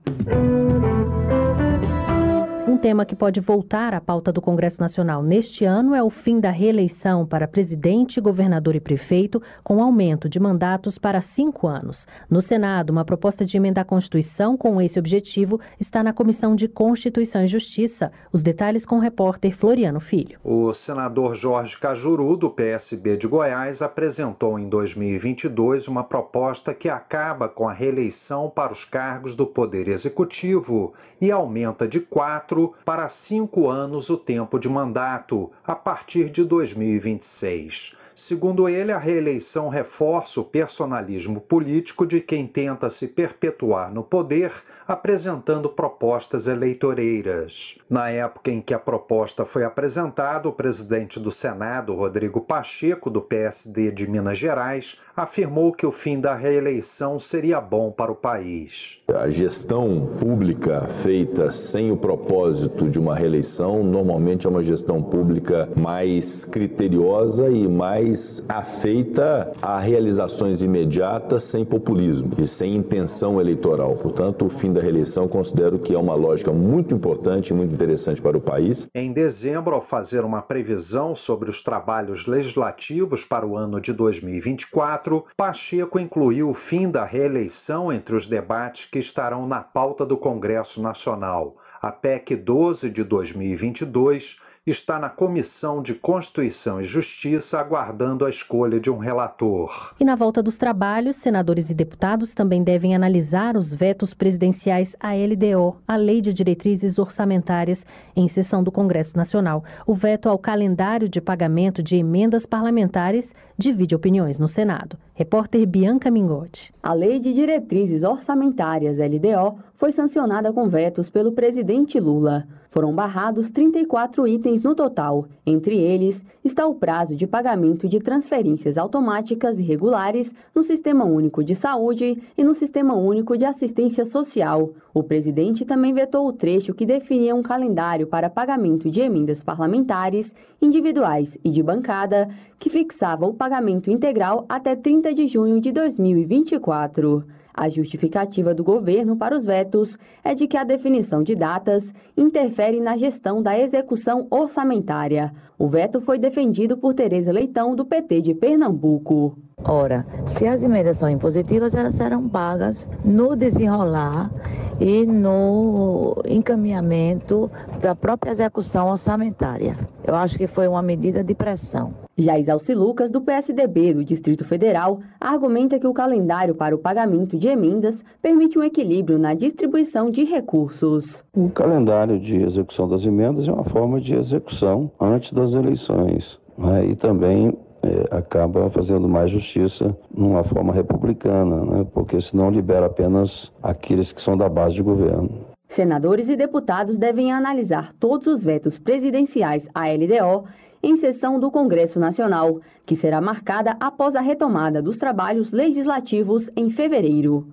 Um 2.71 2.77
tema 2.77 3.03
que 3.03 3.17
pode 3.17 3.41
voltar 3.41 3.93
à 3.93 3.99
pauta 3.99 4.31
do 4.31 4.41
Congresso 4.41 4.79
Nacional 4.79 5.21
neste 5.21 5.65
ano 5.65 5.93
é 5.93 6.01
o 6.01 6.09
fim 6.09 6.39
da 6.39 6.51
reeleição 6.51 7.25
para 7.25 7.45
presidente, 7.45 8.21
governador 8.21 8.77
e 8.77 8.79
prefeito, 8.79 9.41
com 9.61 9.83
aumento 9.83 10.29
de 10.29 10.39
mandatos 10.39 10.97
para 10.97 11.19
cinco 11.19 11.67
anos. 11.67 12.07
No 12.29 12.39
Senado, 12.39 12.89
uma 12.89 13.03
proposta 13.03 13.45
de 13.45 13.57
emenda 13.57 13.81
à 13.81 13.83
Constituição 13.83 14.55
com 14.55 14.81
esse 14.81 14.97
objetivo 14.97 15.59
está 15.81 16.01
na 16.01 16.13
Comissão 16.13 16.55
de 16.55 16.69
Constituição 16.69 17.43
e 17.43 17.47
Justiça. 17.47 18.09
Os 18.31 18.41
detalhes 18.41 18.85
com 18.85 18.95
o 18.95 19.01
repórter 19.01 19.53
Floriano 19.53 19.99
Filho. 19.99 20.39
O 20.41 20.71
senador 20.71 21.35
Jorge 21.35 21.77
Cajuru, 21.77 22.37
do 22.37 22.49
PSB 22.49 23.17
de 23.17 23.27
Goiás, 23.27 23.81
apresentou 23.81 24.57
em 24.57 24.69
2022 24.69 25.89
uma 25.89 26.05
proposta 26.05 26.73
que 26.73 26.87
acaba 26.87 27.49
com 27.49 27.67
a 27.67 27.73
reeleição 27.73 28.49
para 28.49 28.71
os 28.71 28.85
cargos 28.85 29.35
do 29.35 29.45
Poder 29.45 29.89
Executivo 29.89 30.93
e 31.19 31.29
aumenta 31.29 31.85
de 31.85 31.99
quatro 31.99 32.60
para 32.85 33.09
cinco 33.09 33.69
anos 33.69 34.09
o 34.09 34.17
tempo 34.17 34.59
de 34.59 34.69
mandato, 34.69 35.51
a 35.65 35.75
partir 35.75 36.29
de 36.29 36.43
2026. 36.43 37.95
Segundo 38.15 38.67
ele, 38.67 38.91
a 38.91 38.97
reeleição 38.97 39.69
reforça 39.69 40.41
o 40.41 40.45
personalismo 40.45 41.39
político 41.39 42.05
de 42.05 42.19
quem 42.19 42.45
tenta 42.45 42.89
se 42.89 43.07
perpetuar 43.07 43.93
no 43.93 44.03
poder 44.03 44.51
apresentando 44.87 45.69
propostas 45.69 46.47
eleitoreiras. 46.47 47.77
Na 47.89 48.09
época 48.09 48.51
em 48.51 48.59
que 48.59 48.73
a 48.73 48.79
proposta 48.79 49.45
foi 49.45 49.63
apresentada, 49.63 50.49
o 50.49 50.53
presidente 50.53 51.19
do 51.19 51.31
Senado, 51.31 51.95
Rodrigo 51.95 52.41
Pacheco, 52.41 53.09
do 53.09 53.21
PSD 53.21 53.91
de 53.91 54.05
Minas 54.07 54.37
Gerais, 54.37 54.97
afirmou 55.15 55.71
que 55.71 55.85
o 55.85 55.91
fim 55.91 56.19
da 56.19 56.33
reeleição 56.33 57.19
seria 57.19 57.61
bom 57.61 57.91
para 57.91 58.11
o 58.11 58.15
país. 58.15 58.99
A 59.13 59.29
gestão 59.29 60.09
pública 60.19 60.87
feita 61.03 61.51
sem 61.51 61.91
o 61.91 61.97
propósito 61.97 62.89
de 62.89 62.99
uma 62.99 63.15
reeleição 63.15 63.83
normalmente 63.83 64.47
é 64.47 64.49
uma 64.49 64.63
gestão 64.63 65.01
pública 65.01 65.69
mais 65.75 66.43
criteriosa 66.45 67.49
e 67.49 67.67
mais 67.67 68.00
afeita 68.47 69.51
a 69.61 69.79
realizações 69.79 70.61
imediatas 70.61 71.43
sem 71.43 71.65
populismo 71.65 72.31
e 72.37 72.47
sem 72.47 72.75
intenção 72.75 73.39
eleitoral. 73.39 73.95
Portanto, 73.95 74.45
o 74.45 74.49
fim 74.49 74.73
da 74.73 74.81
reeleição 74.81 75.27
considero 75.27 75.79
que 75.79 75.93
é 75.93 75.97
uma 75.97 76.15
lógica 76.15 76.51
muito 76.51 76.93
importante 76.93 77.49
e 77.49 77.53
muito 77.53 77.73
interessante 77.73 78.21
para 78.21 78.37
o 78.37 78.41
país. 78.41 78.87
Em 78.93 79.11
dezembro, 79.11 79.75
ao 79.75 79.81
fazer 79.81 80.23
uma 80.23 80.41
previsão 80.41 81.15
sobre 81.15 81.49
os 81.49 81.61
trabalhos 81.61 82.25
legislativos 82.25 83.25
para 83.25 83.45
o 83.45 83.55
ano 83.55 83.79
de 83.79 83.93
2024, 83.93 85.25
Pacheco 85.37 85.99
incluiu 85.99 86.49
o 86.49 86.53
fim 86.53 86.89
da 86.89 87.05
reeleição 87.05 87.91
entre 87.91 88.15
os 88.15 88.27
debates 88.27 88.85
que 88.85 88.99
estarão 88.99 89.47
na 89.47 89.61
pauta 89.61 90.05
do 90.05 90.17
Congresso 90.17 90.81
Nacional. 90.81 91.57
A 91.81 91.91
PEC 91.91 92.35
12 92.35 92.89
de 92.89 93.03
2022 93.03 94.37
está 94.69 94.99
na 94.99 95.09
Comissão 95.09 95.81
de 95.81 95.95
Constituição 95.95 96.79
e 96.79 96.83
Justiça 96.83 97.57
aguardando 97.57 98.23
a 98.23 98.29
escolha 98.29 98.79
de 98.79 98.91
um 98.91 98.99
relator. 98.99 99.95
E 99.99 100.05
na 100.05 100.15
volta 100.15 100.43
dos 100.43 100.55
trabalhos, 100.55 101.15
senadores 101.15 101.71
e 101.71 101.73
deputados 101.73 102.35
também 102.35 102.63
devem 102.63 102.95
analisar 102.95 103.57
os 103.57 103.73
vetos 103.73 104.13
presidenciais 104.13 104.95
à 104.99 105.13
LDO, 105.15 105.77
a 105.87 105.95
Lei 105.95 106.21
de 106.21 106.31
Diretrizes 106.31 106.99
Orçamentárias, 106.99 107.83
em 108.15 108.27
sessão 108.27 108.63
do 108.63 108.71
Congresso 108.71 109.17
Nacional. 109.17 109.63
O 109.87 109.95
veto 109.95 110.29
ao 110.29 110.37
calendário 110.37 111.09
de 111.09 111.19
pagamento 111.19 111.81
de 111.81 111.95
emendas 111.95 112.45
parlamentares 112.45 113.33
divide 113.57 113.95
opiniões 113.95 114.37
no 114.37 114.47
Senado. 114.47 114.95
Repórter 115.15 115.65
Bianca 115.65 116.11
Mingotti. 116.11 116.71
A 116.83 116.93
Lei 116.93 117.19
de 117.19 117.33
Diretrizes 117.33 118.03
Orçamentárias, 118.03 118.99
LDO, 118.99 119.57
foi 119.73 119.91
sancionada 119.91 120.53
com 120.53 120.69
vetos 120.69 121.09
pelo 121.09 121.31
presidente 121.31 121.99
Lula. 121.99 122.47
Foram 122.71 122.95
barrados 122.95 123.49
34 123.49 124.25
itens 124.25 124.61
no 124.61 124.73
total. 124.73 125.27
Entre 125.45 125.77
eles 125.77 126.23
está 126.41 126.65
o 126.65 126.73
prazo 126.73 127.17
de 127.17 127.27
pagamento 127.27 127.85
de 127.85 127.99
transferências 127.99 128.77
automáticas 128.77 129.59
e 129.59 129.61
regulares 129.61 130.33
no 130.55 130.63
Sistema 130.63 131.03
Único 131.03 131.43
de 131.43 131.53
Saúde 131.53 132.23
e 132.37 132.43
no 132.45 132.55
Sistema 132.55 132.95
Único 132.95 133.37
de 133.37 133.43
Assistência 133.43 134.05
Social. 134.05 134.71
O 134.93 135.03
presidente 135.03 135.65
também 135.65 135.93
vetou 135.93 136.25
o 136.25 136.31
trecho 136.31 136.73
que 136.73 136.85
definia 136.85 137.35
um 137.35 137.43
calendário 137.43 138.07
para 138.07 138.29
pagamento 138.29 138.89
de 138.89 139.01
emendas 139.01 139.43
parlamentares, 139.43 140.33
individuais 140.61 141.37
e 141.43 141.49
de 141.49 141.61
bancada, 141.61 142.29
que 142.57 142.69
fixava 142.69 143.25
o 143.25 143.33
pagamento 143.33 143.91
integral 143.91 144.45
até 144.47 144.77
30 144.77 145.13
de 145.13 145.27
junho 145.27 145.59
de 145.59 145.73
2024. 145.73 147.25
A 147.53 147.67
justificativa 147.69 148.53
do 148.53 148.63
governo 148.63 149.15
para 149.15 149.35
os 149.35 149.45
vetos 149.45 149.97
é 150.23 150.33
de 150.33 150.47
que 150.47 150.57
a 150.57 150.63
definição 150.63 151.21
de 151.21 151.35
datas 151.35 151.93
interfere 152.15 152.79
na 152.79 152.95
gestão 152.95 153.41
da 153.41 153.57
execução 153.57 154.27
orçamentária. 154.29 155.33
O 155.57 155.67
veto 155.67 156.01
foi 156.01 156.17
defendido 156.17 156.77
por 156.77 156.93
Tereza 156.93 157.31
Leitão, 157.31 157.75
do 157.75 157.85
PT 157.85 158.21
de 158.21 158.33
Pernambuco. 158.33 159.37
Ora, 159.63 160.05
se 160.25 160.47
as 160.47 160.63
emendas 160.63 160.97
são 160.97 161.09
impositivas, 161.09 161.73
elas 161.73 161.95
serão 161.95 162.27
pagas 162.27 162.89
no 163.05 163.35
desenrolar 163.35 164.31
e 164.79 165.05
no 165.05 166.15
encaminhamento 166.25 167.51
da 167.79 167.93
própria 167.93 168.31
execução 168.31 168.89
orçamentária. 168.89 169.77
Eu 170.03 170.15
acho 170.15 170.37
que 170.37 170.47
foi 170.47 170.67
uma 170.67 170.81
medida 170.81 171.23
de 171.23 171.35
pressão. 171.35 171.93
Jaisalci 172.21 172.73
Lucas, 172.73 173.09
do 173.09 173.19
PSDB 173.19 173.93
do 173.93 174.05
Distrito 174.05 174.45
Federal, 174.45 174.99
argumenta 175.19 175.79
que 175.79 175.87
o 175.87 175.93
calendário 175.93 176.53
para 176.53 176.75
o 176.75 176.77
pagamento 176.77 177.37
de 177.37 177.47
emendas 177.47 178.03
permite 178.21 178.59
um 178.59 178.63
equilíbrio 178.63 179.17
na 179.17 179.33
distribuição 179.33 180.09
de 180.09 180.23
recursos. 180.23 181.23
O 181.35 181.49
calendário 181.49 182.19
de 182.19 182.37
execução 182.37 182.87
das 182.87 183.03
emendas 183.03 183.47
é 183.47 183.51
uma 183.51 183.63
forma 183.63 183.99
de 183.99 184.13
execução 184.13 184.91
antes 184.99 185.33
das 185.33 185.53
eleições. 185.53 186.39
Né? 186.57 186.87
E 186.87 186.95
também 186.95 187.57
é, 187.83 188.15
acaba 188.15 188.69
fazendo 188.69 189.09
mais 189.09 189.31
justiça 189.31 189.95
numa 190.13 190.43
forma 190.43 190.71
republicana, 190.71 191.65
né? 191.65 191.87
porque 191.91 192.21
senão 192.21 192.51
libera 192.51 192.85
apenas 192.85 193.51
aqueles 193.63 194.11
que 194.11 194.21
são 194.21 194.37
da 194.37 194.47
base 194.47 194.75
de 194.75 194.83
governo. 194.83 195.29
Senadores 195.67 196.27
e 196.27 196.35
deputados 196.35 196.97
devem 196.97 197.31
analisar 197.31 197.93
todos 197.93 198.27
os 198.27 198.43
vetos 198.43 198.77
presidenciais 198.77 199.69
à 199.73 199.85
LDO 199.87 200.45
em 200.83 200.95
sessão 200.95 201.39
do 201.39 201.51
Congresso 201.51 201.99
Nacional, 201.99 202.59
que 202.85 202.95
será 202.95 203.21
marcada 203.21 203.75
após 203.79 204.15
a 204.15 204.21
retomada 204.21 204.81
dos 204.81 204.97
trabalhos 204.97 205.51
legislativos 205.51 206.49
em 206.55 206.69
fevereiro. 206.69 207.47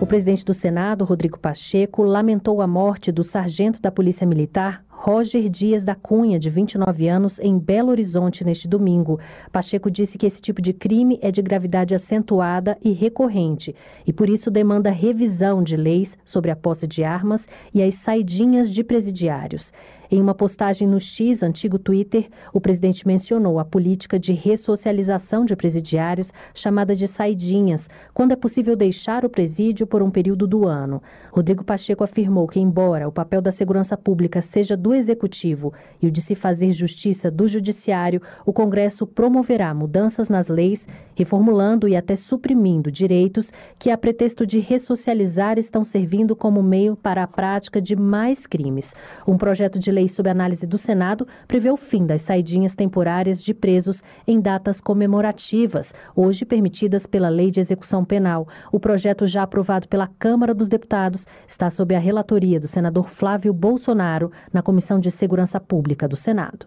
O 0.00 0.06
presidente 0.06 0.44
do 0.44 0.54
Senado, 0.54 1.04
Rodrigo 1.04 1.38
Pacheco, 1.38 2.02
lamentou 2.02 2.62
a 2.62 2.66
morte 2.66 3.10
do 3.10 3.24
sargento 3.24 3.82
da 3.82 3.90
Polícia 3.90 4.26
Militar, 4.26 4.84
Roger 4.88 5.48
Dias 5.48 5.84
da 5.84 5.94
Cunha, 5.94 6.38
de 6.38 6.50
29 6.50 7.08
anos, 7.08 7.38
em 7.38 7.56
Belo 7.58 7.90
Horizonte 7.90 8.44
neste 8.44 8.66
domingo. 8.66 9.20
Pacheco 9.52 9.90
disse 9.90 10.18
que 10.18 10.26
esse 10.26 10.40
tipo 10.40 10.60
de 10.60 10.72
crime 10.72 11.18
é 11.22 11.30
de 11.30 11.40
gravidade 11.40 11.94
acentuada 11.94 12.76
e 12.82 12.92
recorrente 12.92 13.74
e 14.06 14.12
por 14.12 14.28
isso 14.28 14.50
demanda 14.50 14.90
revisão 14.90 15.62
de 15.62 15.76
leis 15.76 16.18
sobre 16.24 16.50
a 16.50 16.56
posse 16.56 16.86
de 16.86 17.04
armas 17.04 17.46
e 17.72 17.82
as 17.82 17.94
saidinhas 17.94 18.68
de 18.70 18.82
presidiários. 18.82 19.72
Em 20.10 20.22
uma 20.22 20.34
postagem 20.34 20.88
no 20.88 20.98
X, 20.98 21.42
antigo 21.42 21.78
Twitter, 21.78 22.30
o 22.50 22.58
presidente 22.58 23.06
mencionou 23.06 23.58
a 23.58 23.64
política 23.64 24.18
de 24.18 24.32
ressocialização 24.32 25.44
de 25.44 25.54
presidiários, 25.54 26.32
chamada 26.54 26.96
de 26.96 27.06
saidinhas, 27.06 27.90
quando 28.14 28.32
é 28.32 28.36
possível 28.36 28.74
deixar 28.74 29.26
o 29.26 29.28
presídio 29.28 29.86
por 29.86 30.02
um 30.02 30.10
período 30.10 30.46
do 30.46 30.66
ano. 30.66 31.02
Rodrigo 31.30 31.62
Pacheco 31.62 32.02
afirmou 32.02 32.48
que, 32.48 32.58
embora 32.58 33.06
o 33.06 33.12
papel 33.12 33.42
da 33.42 33.52
segurança 33.52 33.98
pública 33.98 34.40
seja 34.40 34.78
do 34.78 34.94
executivo 34.94 35.74
e 36.00 36.06
o 36.06 36.10
de 36.10 36.22
se 36.22 36.34
fazer 36.34 36.72
justiça 36.72 37.30
do 37.30 37.46
judiciário, 37.46 38.22
o 38.46 38.52
Congresso 38.52 39.06
promoverá 39.06 39.74
mudanças 39.74 40.30
nas 40.30 40.48
leis, 40.48 40.88
reformulando 41.14 41.86
e 41.86 41.94
até 41.94 42.16
suprimindo 42.16 42.90
direitos 42.90 43.52
que, 43.78 43.90
a 43.90 43.98
pretexto 43.98 44.46
de 44.46 44.58
ressocializar, 44.58 45.58
estão 45.58 45.84
servindo 45.84 46.34
como 46.34 46.62
meio 46.62 46.96
para 46.96 47.22
a 47.22 47.26
prática 47.26 47.78
de 47.78 47.94
mais 47.94 48.46
crimes. 48.46 48.94
Um 49.26 49.36
projeto 49.36 49.78
de 49.78 49.97
lei 49.98 50.08
sob 50.08 50.30
análise 50.30 50.64
do 50.64 50.78
Senado 50.78 51.26
prevê 51.48 51.70
o 51.70 51.76
fim 51.76 52.06
das 52.06 52.22
saidinhas 52.22 52.72
temporárias 52.72 53.42
de 53.42 53.52
presos 53.52 54.00
em 54.26 54.40
datas 54.40 54.80
comemorativas, 54.80 55.92
hoje 56.14 56.44
permitidas 56.44 57.04
pela 57.04 57.28
Lei 57.28 57.50
de 57.50 57.58
Execução 57.58 58.04
Penal. 58.04 58.46
O 58.70 58.78
projeto, 58.78 59.26
já 59.26 59.42
aprovado 59.42 59.88
pela 59.88 60.08
Câmara 60.18 60.54
dos 60.54 60.68
Deputados, 60.68 61.26
está 61.48 61.68
sob 61.68 61.96
a 61.96 61.98
relatoria 61.98 62.60
do 62.60 62.68
senador 62.68 63.08
Flávio 63.08 63.52
Bolsonaro 63.52 64.30
na 64.52 64.62
Comissão 64.62 65.00
de 65.00 65.10
Segurança 65.10 65.58
Pública 65.58 66.06
do 66.06 66.14
Senado. 66.14 66.66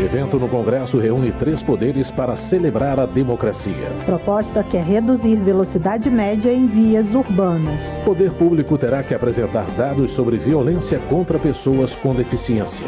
Evento 0.00 0.38
no 0.38 0.48
Congresso 0.48 0.96
reúne 0.96 1.32
três 1.32 1.60
poderes 1.60 2.08
para 2.08 2.36
celebrar 2.36 3.00
a 3.00 3.04
democracia. 3.04 3.90
Proposta 4.06 4.62
quer 4.62 4.84
reduzir 4.84 5.34
velocidade 5.34 6.08
média 6.08 6.52
em 6.52 6.68
vias 6.68 7.12
urbanas. 7.12 7.98
O 7.98 8.04
poder 8.04 8.32
público 8.34 8.78
terá 8.78 9.02
que 9.02 9.12
apresentar 9.12 9.68
dados 9.76 10.12
sobre 10.12 10.36
violência 10.36 11.00
contra 11.08 11.36
pessoas 11.36 11.96
com 11.96 12.14
deficiência. 12.14 12.86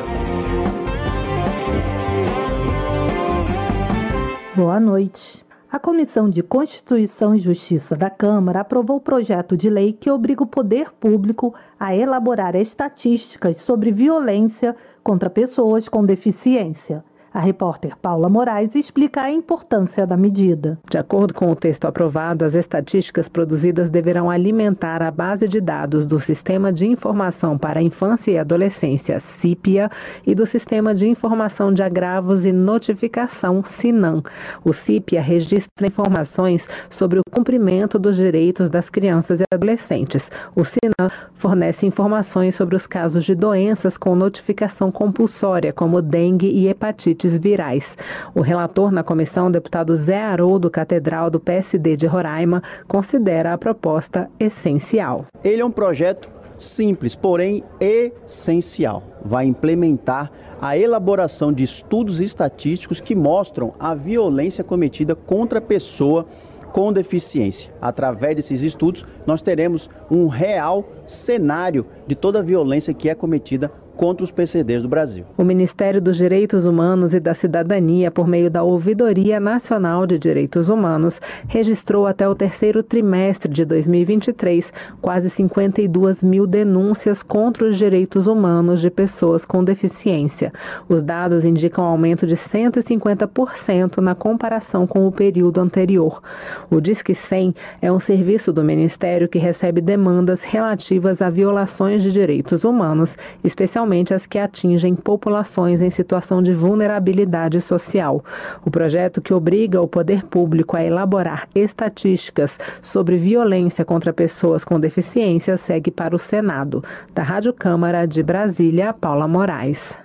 Boa 4.55 4.79
noite. 4.79 5.45
A 5.73 5.79
Comissão 5.79 6.29
de 6.29 6.43
Constituição 6.43 7.33
e 7.33 7.39
Justiça 7.39 7.95
da 7.95 8.11
Câmara 8.11 8.61
aprovou 8.61 8.97
o 8.97 9.01
projeto 9.01 9.57
de 9.57 9.71
lei 9.71 9.93
que 9.93 10.11
obriga 10.11 10.43
o 10.43 10.47
poder 10.47 10.93
público 10.93 11.55
a 11.79 11.95
elaborar 11.95 12.57
estatísticas 12.57 13.57
sobre 13.59 13.93
violência 13.93 14.75
contra 15.03 15.31
pessoas 15.31 15.89
com 15.89 16.05
deficiência. 16.05 17.05
A 17.33 17.39
repórter 17.39 17.97
Paula 17.97 18.29
Moraes 18.29 18.75
explica 18.75 19.23
a 19.23 19.31
importância 19.31 20.05
da 20.05 20.17
medida. 20.17 20.77
De 20.91 20.99
acordo 20.99 21.33
com 21.33 21.49
o 21.49 21.55
texto 21.55 21.85
aprovado, 21.85 22.45
as 22.45 22.57
estatísticas 22.57 23.29
produzidas 23.29 23.89
deverão 23.89 24.29
alimentar 24.29 25.01
a 25.01 25.13
base 25.13 25.47
de 25.47 25.61
dados 25.61 26.05
do 26.05 26.19
Sistema 26.19 26.73
de 26.73 26.89
Informação 26.89 27.57
para 27.57 27.79
a 27.79 27.83
Infância 27.83 28.33
e 28.33 28.39
Adolescência, 28.39 29.21
CIPIA, 29.21 29.89
e 30.27 30.35
do 30.35 30.45
Sistema 30.45 30.93
de 30.93 31.07
Informação 31.07 31.73
de 31.73 31.85
Agravos 31.85 32.45
e 32.45 32.51
Notificação, 32.51 33.63
SINAM. 33.63 34.25
O 34.65 34.73
CIPIA 34.73 35.23
registra 35.23 35.87
informações 35.87 36.69
sobre 36.91 37.21
o 37.21 37.23
cumprimento 37.31 37.97
dos 37.97 38.17
direitos 38.17 38.69
das 38.69 38.91
crianças 38.91 39.41
e 39.41 39.45
adolescentes. 39.55 40.29
O 40.57 40.65
SINAM 40.65 41.09
fornece 41.35 41.87
informações 41.87 42.57
sobre 42.57 42.75
os 42.75 42.89
casos 42.89 43.25
de 43.25 43.37
doenças 43.37 43.97
com 43.97 44.17
notificação 44.17 44.91
compulsória, 44.91 45.73
como 45.73 46.03
dengue 46.03 46.49
e 46.49 46.67
hepatite 46.67 47.20
virais. 47.29 47.97
O 48.35 48.41
relator 48.41 48.91
na 48.91 49.03
comissão, 49.03 49.51
deputado 49.51 49.95
Zé 49.97 50.21
Haroldo 50.23 50.71
Catedral, 50.71 51.31
do 51.31 51.41
PSD 51.41 51.97
de 51.97 52.07
Roraima, 52.07 52.63
considera 52.87 53.53
a 53.53 53.59
proposta 53.59 54.31
essencial. 54.39 55.27
Ele 55.43 55.63
é 55.63 55.65
um 55.65 55.71
projeto 55.71 56.29
simples, 56.59 57.15
porém 57.15 57.65
essencial. 57.81 59.03
Vai 59.25 59.47
implementar 59.47 60.31
a 60.61 60.77
elaboração 60.77 61.53
de 61.53 61.65
estudos 61.65 62.21
estatísticos 62.21 63.01
que 63.01 63.15
mostram 63.15 63.73
a 63.79 63.95
violência 63.95 64.63
cometida 64.63 65.15
contra 65.15 65.59
a 65.59 65.63
pessoa 65.63 66.27
com 66.73 66.93
deficiência. 66.93 67.73
Através 67.81 68.37
desses 68.37 68.63
estudos, 68.63 69.05
nós 69.27 69.43
teremos 69.43 69.89
um 70.11 70.29
real 70.29 70.89
cenário 71.07 71.87
de 72.07 72.15
toda 72.15 72.39
a 72.39 72.43
violência 72.43 72.95
que 72.95 73.09
é 73.09 73.15
cometida 73.15 73.73
contra 74.01 74.25
os 74.25 74.31
PCDs 74.31 74.81
do 74.81 74.89
Brasil. 74.89 75.27
O 75.37 75.45
Ministério 75.45 76.01
dos 76.01 76.17
Direitos 76.17 76.65
Humanos 76.65 77.13
e 77.13 77.21
da 77.21 77.35
Cidadania, 77.35 78.11
por 78.11 78.27
meio 78.27 78.51
da 78.51 78.63
Ouvidoria 78.63 79.39
Nacional 79.39 80.07
de 80.07 80.19
Direitos 80.19 80.71
Humanos, 80.71 81.21
registrou 81.47 82.07
até 82.07 82.27
o 82.27 82.35
terceiro 82.35 82.83
trimestre 82.83 83.53
de 83.53 83.63
2023 83.63 84.73
quase 85.03 85.29
52 85.29 86.23
mil 86.23 86.47
denúncias 86.47 87.23
contra 87.23 87.69
os 87.69 87.77
direitos 87.77 88.27
humanos 88.27 88.81
de 88.81 88.89
pessoas 88.89 89.45
com 89.45 89.63
deficiência. 89.63 90.51
Os 90.89 91.03
dados 91.03 91.45
indicam 91.45 91.85
um 91.85 91.89
aumento 91.89 92.27
de 92.27 92.37
150% 92.37 93.99
na 93.99 94.15
comparação 94.15 94.87
com 94.87 95.07
o 95.07 95.13
período 95.13 95.61
anterior. 95.61 96.23
O 96.71 96.81
Disque 96.81 97.15
100 97.15 97.55
é 97.83 97.93
um 97.93 98.01
serviço 98.01 98.51
do 98.51 98.65
Ministério 98.65 99.29
que 99.29 99.39
recebe 99.39 99.83
demandas 99.83 100.43
relativas 100.43 101.21
a 101.21 101.29
violações 101.29 102.03
de 102.03 102.11
direitos 102.11 102.65
humanos, 102.65 103.19
especialmente 103.45 103.90
especialmente 103.91 104.15
as 104.15 104.27
que 104.27 104.39
atingem 104.39 104.95
populações 104.95 105.83
em 105.83 105.91
situação 105.91 106.43
de 106.43 106.53
vulnerabilidade 106.53 107.61
social. 107.61 108.25
O 108.65 108.71
projeto 108.71 109.21
que 109.21 109.35
obriga 109.35 109.81
o 109.81 109.89
poder 109.89 110.25
público 110.25 110.77
a 110.77 110.85
elaborar 110.85 111.49
estatísticas 111.55 112.59
sobre 112.81 113.17
violência 113.17 113.85
contra 113.85 114.13
pessoas 114.13 114.65
com 114.65 114.79
deficiência 114.79 115.57
segue 115.57 115.91
para 115.91 116.15
o 116.15 116.19
Senado. 116.19 116.83
Da 117.15 117.23
Rádio 117.23 117.53
Câmara 117.53 118.07
de 118.07 118.23
Brasília, 118.23 118.93
Paula 118.93 119.27
Moraes. 119.27 119.99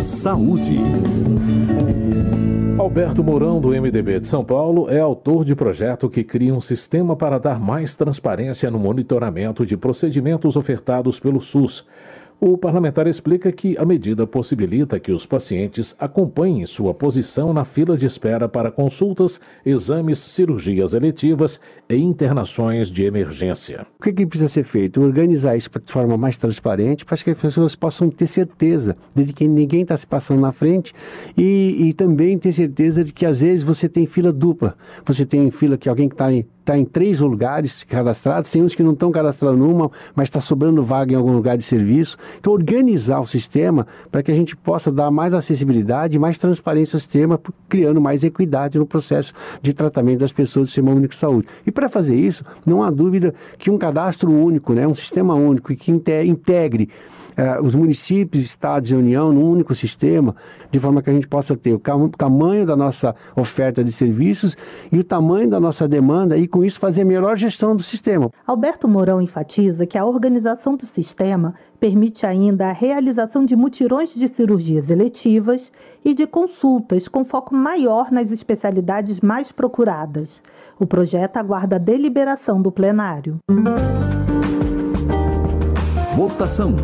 Saúde. 0.00 0.78
Alberto 2.82 3.22
Mourão, 3.22 3.60
do 3.60 3.68
MDB 3.68 4.18
de 4.18 4.26
São 4.26 4.44
Paulo, 4.44 4.90
é 4.90 4.98
autor 4.98 5.44
de 5.44 5.54
projeto 5.54 6.10
que 6.10 6.24
cria 6.24 6.52
um 6.52 6.60
sistema 6.60 7.14
para 7.14 7.38
dar 7.38 7.60
mais 7.60 7.94
transparência 7.94 8.68
no 8.72 8.78
monitoramento 8.78 9.64
de 9.64 9.76
procedimentos 9.76 10.56
ofertados 10.56 11.20
pelo 11.20 11.40
SUS. 11.40 11.86
O 12.44 12.58
parlamentar 12.58 13.06
explica 13.06 13.52
que 13.52 13.78
a 13.78 13.84
medida 13.84 14.26
possibilita 14.26 14.98
que 14.98 15.12
os 15.12 15.24
pacientes 15.24 15.94
acompanhem 15.96 16.66
sua 16.66 16.92
posição 16.92 17.52
na 17.52 17.64
fila 17.64 17.96
de 17.96 18.04
espera 18.04 18.48
para 18.48 18.68
consultas, 18.68 19.40
exames, 19.64 20.18
cirurgias 20.18 20.92
eletivas 20.92 21.60
e 21.88 21.94
internações 21.94 22.90
de 22.90 23.04
emergência. 23.04 23.86
O 23.96 24.02
que, 24.02 24.12
que 24.12 24.26
precisa 24.26 24.48
ser 24.48 24.64
feito? 24.64 25.00
Organizar 25.00 25.56
isso 25.56 25.70
de 25.70 25.92
forma 25.92 26.16
mais 26.16 26.36
transparente 26.36 27.04
para 27.04 27.16
que 27.16 27.30
as 27.30 27.38
pessoas 27.38 27.76
possam 27.76 28.10
ter 28.10 28.26
certeza 28.26 28.96
de 29.14 29.32
que 29.32 29.46
ninguém 29.46 29.82
está 29.82 29.96
se 29.96 30.04
passando 30.08 30.40
na 30.40 30.50
frente 30.50 30.92
e, 31.38 31.76
e 31.78 31.92
também 31.92 32.36
ter 32.40 32.52
certeza 32.52 33.04
de 33.04 33.12
que 33.12 33.24
às 33.24 33.40
vezes 33.40 33.62
você 33.62 33.88
tem 33.88 34.04
fila 34.04 34.32
dupla. 34.32 34.76
Você 35.06 35.24
tem 35.24 35.48
fila 35.52 35.78
que 35.78 35.88
alguém 35.88 36.08
que 36.08 36.14
está 36.16 36.26
está 36.62 36.78
em 36.78 36.84
três 36.84 37.20
lugares 37.20 37.82
cadastrados, 37.84 38.50
tem 38.50 38.62
uns 38.62 38.74
que 38.74 38.82
não 38.82 38.92
estão 38.92 39.10
cadastrados 39.10 39.58
numa, 39.58 39.90
mas 40.14 40.28
está 40.28 40.40
sobrando 40.40 40.82
vaga 40.82 41.12
em 41.12 41.16
algum 41.16 41.32
lugar 41.32 41.56
de 41.56 41.64
serviço. 41.64 42.16
Então, 42.38 42.52
organizar 42.52 43.20
o 43.20 43.26
sistema 43.26 43.86
para 44.10 44.22
que 44.22 44.30
a 44.30 44.34
gente 44.34 44.56
possa 44.56 44.90
dar 44.90 45.10
mais 45.10 45.34
acessibilidade 45.34 46.18
mais 46.18 46.38
transparência 46.38 46.96
ao 46.96 47.00
sistema, 47.00 47.40
criando 47.68 48.00
mais 48.00 48.22
equidade 48.22 48.78
no 48.78 48.86
processo 48.86 49.34
de 49.60 49.74
tratamento 49.74 50.20
das 50.20 50.32
pessoas 50.32 50.66
do 50.66 50.68
Sistema 50.68 50.92
Único 50.92 51.14
de 51.14 51.20
Saúde. 51.20 51.48
E 51.66 51.70
para 51.72 51.88
fazer 51.88 52.16
isso, 52.16 52.44
não 52.64 52.82
há 52.82 52.90
dúvida 52.90 53.34
que 53.58 53.70
um 53.70 53.76
cadastro 53.76 54.30
único, 54.30 54.72
né, 54.72 54.86
um 54.86 54.94
sistema 54.94 55.34
único 55.34 55.74
que 55.74 55.90
integre 55.90 56.88
eh, 57.36 57.60
os 57.60 57.74
municípios, 57.74 58.44
estados 58.44 58.90
e 58.90 58.94
União 58.94 59.32
num 59.32 59.48
único 59.48 59.74
sistema, 59.74 60.34
de 60.70 60.78
forma 60.78 61.02
que 61.02 61.10
a 61.10 61.12
gente 61.12 61.28
possa 61.28 61.56
ter 61.56 61.72
o 61.72 62.08
tamanho 62.10 62.66
da 62.66 62.76
nossa 62.76 63.14
oferta 63.36 63.82
de 63.82 63.92
serviços 63.92 64.56
e 64.90 64.98
o 64.98 65.04
tamanho 65.04 65.48
da 65.48 65.60
nossa 65.60 65.86
demanda 65.86 66.36
e 66.36 66.46
com 66.46 66.64
isso 66.64 66.80
fazer 66.80 67.02
a 67.02 67.04
melhor 67.04 67.36
gestão 67.36 67.74
do 67.76 67.82
sistema. 67.82 68.30
Alberto 68.46 68.88
Mourão 68.88 69.20
enfatiza 69.20 69.86
que 69.86 69.98
a 69.98 70.04
organização 70.04 70.76
do 70.76 70.86
sistema 70.86 71.54
permite 71.78 72.24
ainda 72.24 72.68
a 72.68 72.72
realização 72.72 73.44
de 73.44 73.56
mutirões 73.56 74.14
de 74.14 74.28
cirurgias 74.28 74.88
eletivas 74.88 75.72
e 76.04 76.14
de 76.14 76.26
consultas 76.26 77.08
com 77.08 77.24
foco 77.24 77.54
maior 77.54 78.10
nas 78.10 78.30
especialidades 78.30 79.20
mais 79.20 79.50
procuradas. 79.50 80.42
O 80.78 80.86
projeto 80.86 81.36
aguarda 81.36 81.76
a 81.76 81.78
deliberação 81.78 82.60
do 82.60 82.70
plenário. 82.70 83.38
Votação. 86.14 86.76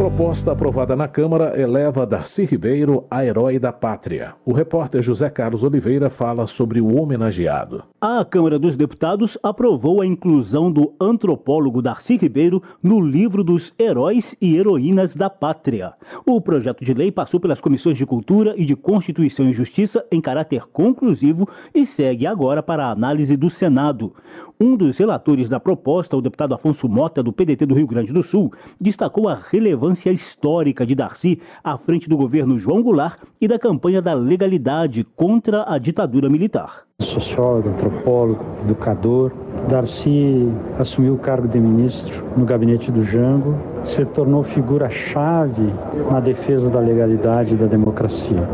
Proposta 0.00 0.52
aprovada 0.52 0.96
na 0.96 1.06
Câmara 1.06 1.60
eleva 1.60 2.06
Darcy 2.06 2.46
Ribeiro 2.46 3.04
a 3.10 3.22
herói 3.22 3.58
da 3.58 3.70
pátria. 3.70 4.32
O 4.46 4.52
repórter 4.54 5.02
José 5.02 5.28
Carlos 5.28 5.62
Oliveira 5.62 6.08
fala 6.08 6.46
sobre 6.46 6.80
o 6.80 6.98
homenageado. 6.98 7.84
A 8.00 8.24
Câmara 8.24 8.58
dos 8.58 8.78
Deputados 8.78 9.36
aprovou 9.42 10.00
a 10.00 10.06
inclusão 10.06 10.72
do 10.72 10.94
antropólogo 10.98 11.82
Darcy 11.82 12.16
Ribeiro 12.16 12.62
no 12.82 12.98
livro 12.98 13.44
dos 13.44 13.74
Heróis 13.78 14.34
e 14.40 14.56
Heroínas 14.56 15.14
da 15.14 15.28
Pátria. 15.28 15.92
O 16.24 16.40
projeto 16.40 16.82
de 16.82 16.94
lei 16.94 17.12
passou 17.12 17.38
pelas 17.38 17.60
comissões 17.60 17.98
de 17.98 18.06
Cultura 18.06 18.54
e 18.56 18.64
de 18.64 18.74
Constituição 18.74 19.50
e 19.50 19.52
Justiça 19.52 20.02
em 20.10 20.18
caráter 20.18 20.62
conclusivo 20.72 21.46
e 21.74 21.84
segue 21.84 22.26
agora 22.26 22.62
para 22.62 22.86
a 22.86 22.90
análise 22.90 23.36
do 23.36 23.50
Senado. 23.50 24.14
Um 24.62 24.76
dos 24.76 24.98
relatores 24.98 25.48
da 25.48 25.58
proposta, 25.58 26.14
o 26.14 26.20
deputado 26.20 26.52
Afonso 26.52 26.86
Mota, 26.86 27.22
do 27.22 27.32
PDT 27.32 27.64
do 27.64 27.74
Rio 27.74 27.86
Grande 27.86 28.12
do 28.12 28.22
Sul, 28.22 28.52
destacou 28.78 29.26
a 29.26 29.34
relevância 29.34 30.10
histórica 30.10 30.84
de 30.84 30.94
Darcy 30.94 31.40
à 31.64 31.78
frente 31.78 32.10
do 32.10 32.14
governo 32.14 32.58
João 32.58 32.82
Goulart 32.82 33.22
e 33.40 33.48
da 33.48 33.58
campanha 33.58 34.02
da 34.02 34.12
legalidade 34.12 35.02
contra 35.16 35.64
a 35.66 35.78
ditadura 35.78 36.28
militar. 36.28 36.82
Sociólogo, 37.00 37.70
antropólogo, 37.70 38.44
educador, 38.62 39.32
Darcy 39.70 40.52
assumiu 40.78 41.14
o 41.14 41.18
cargo 41.18 41.48
de 41.48 41.58
ministro 41.58 42.22
no 42.36 42.44
gabinete 42.44 42.92
do 42.92 43.02
Jango, 43.02 43.56
se 43.82 44.04
tornou 44.04 44.44
figura-chave 44.44 45.72
na 46.10 46.20
defesa 46.20 46.68
da 46.68 46.80
legalidade 46.80 47.54
e 47.54 47.56
da 47.56 47.64
democracia. 47.64 48.46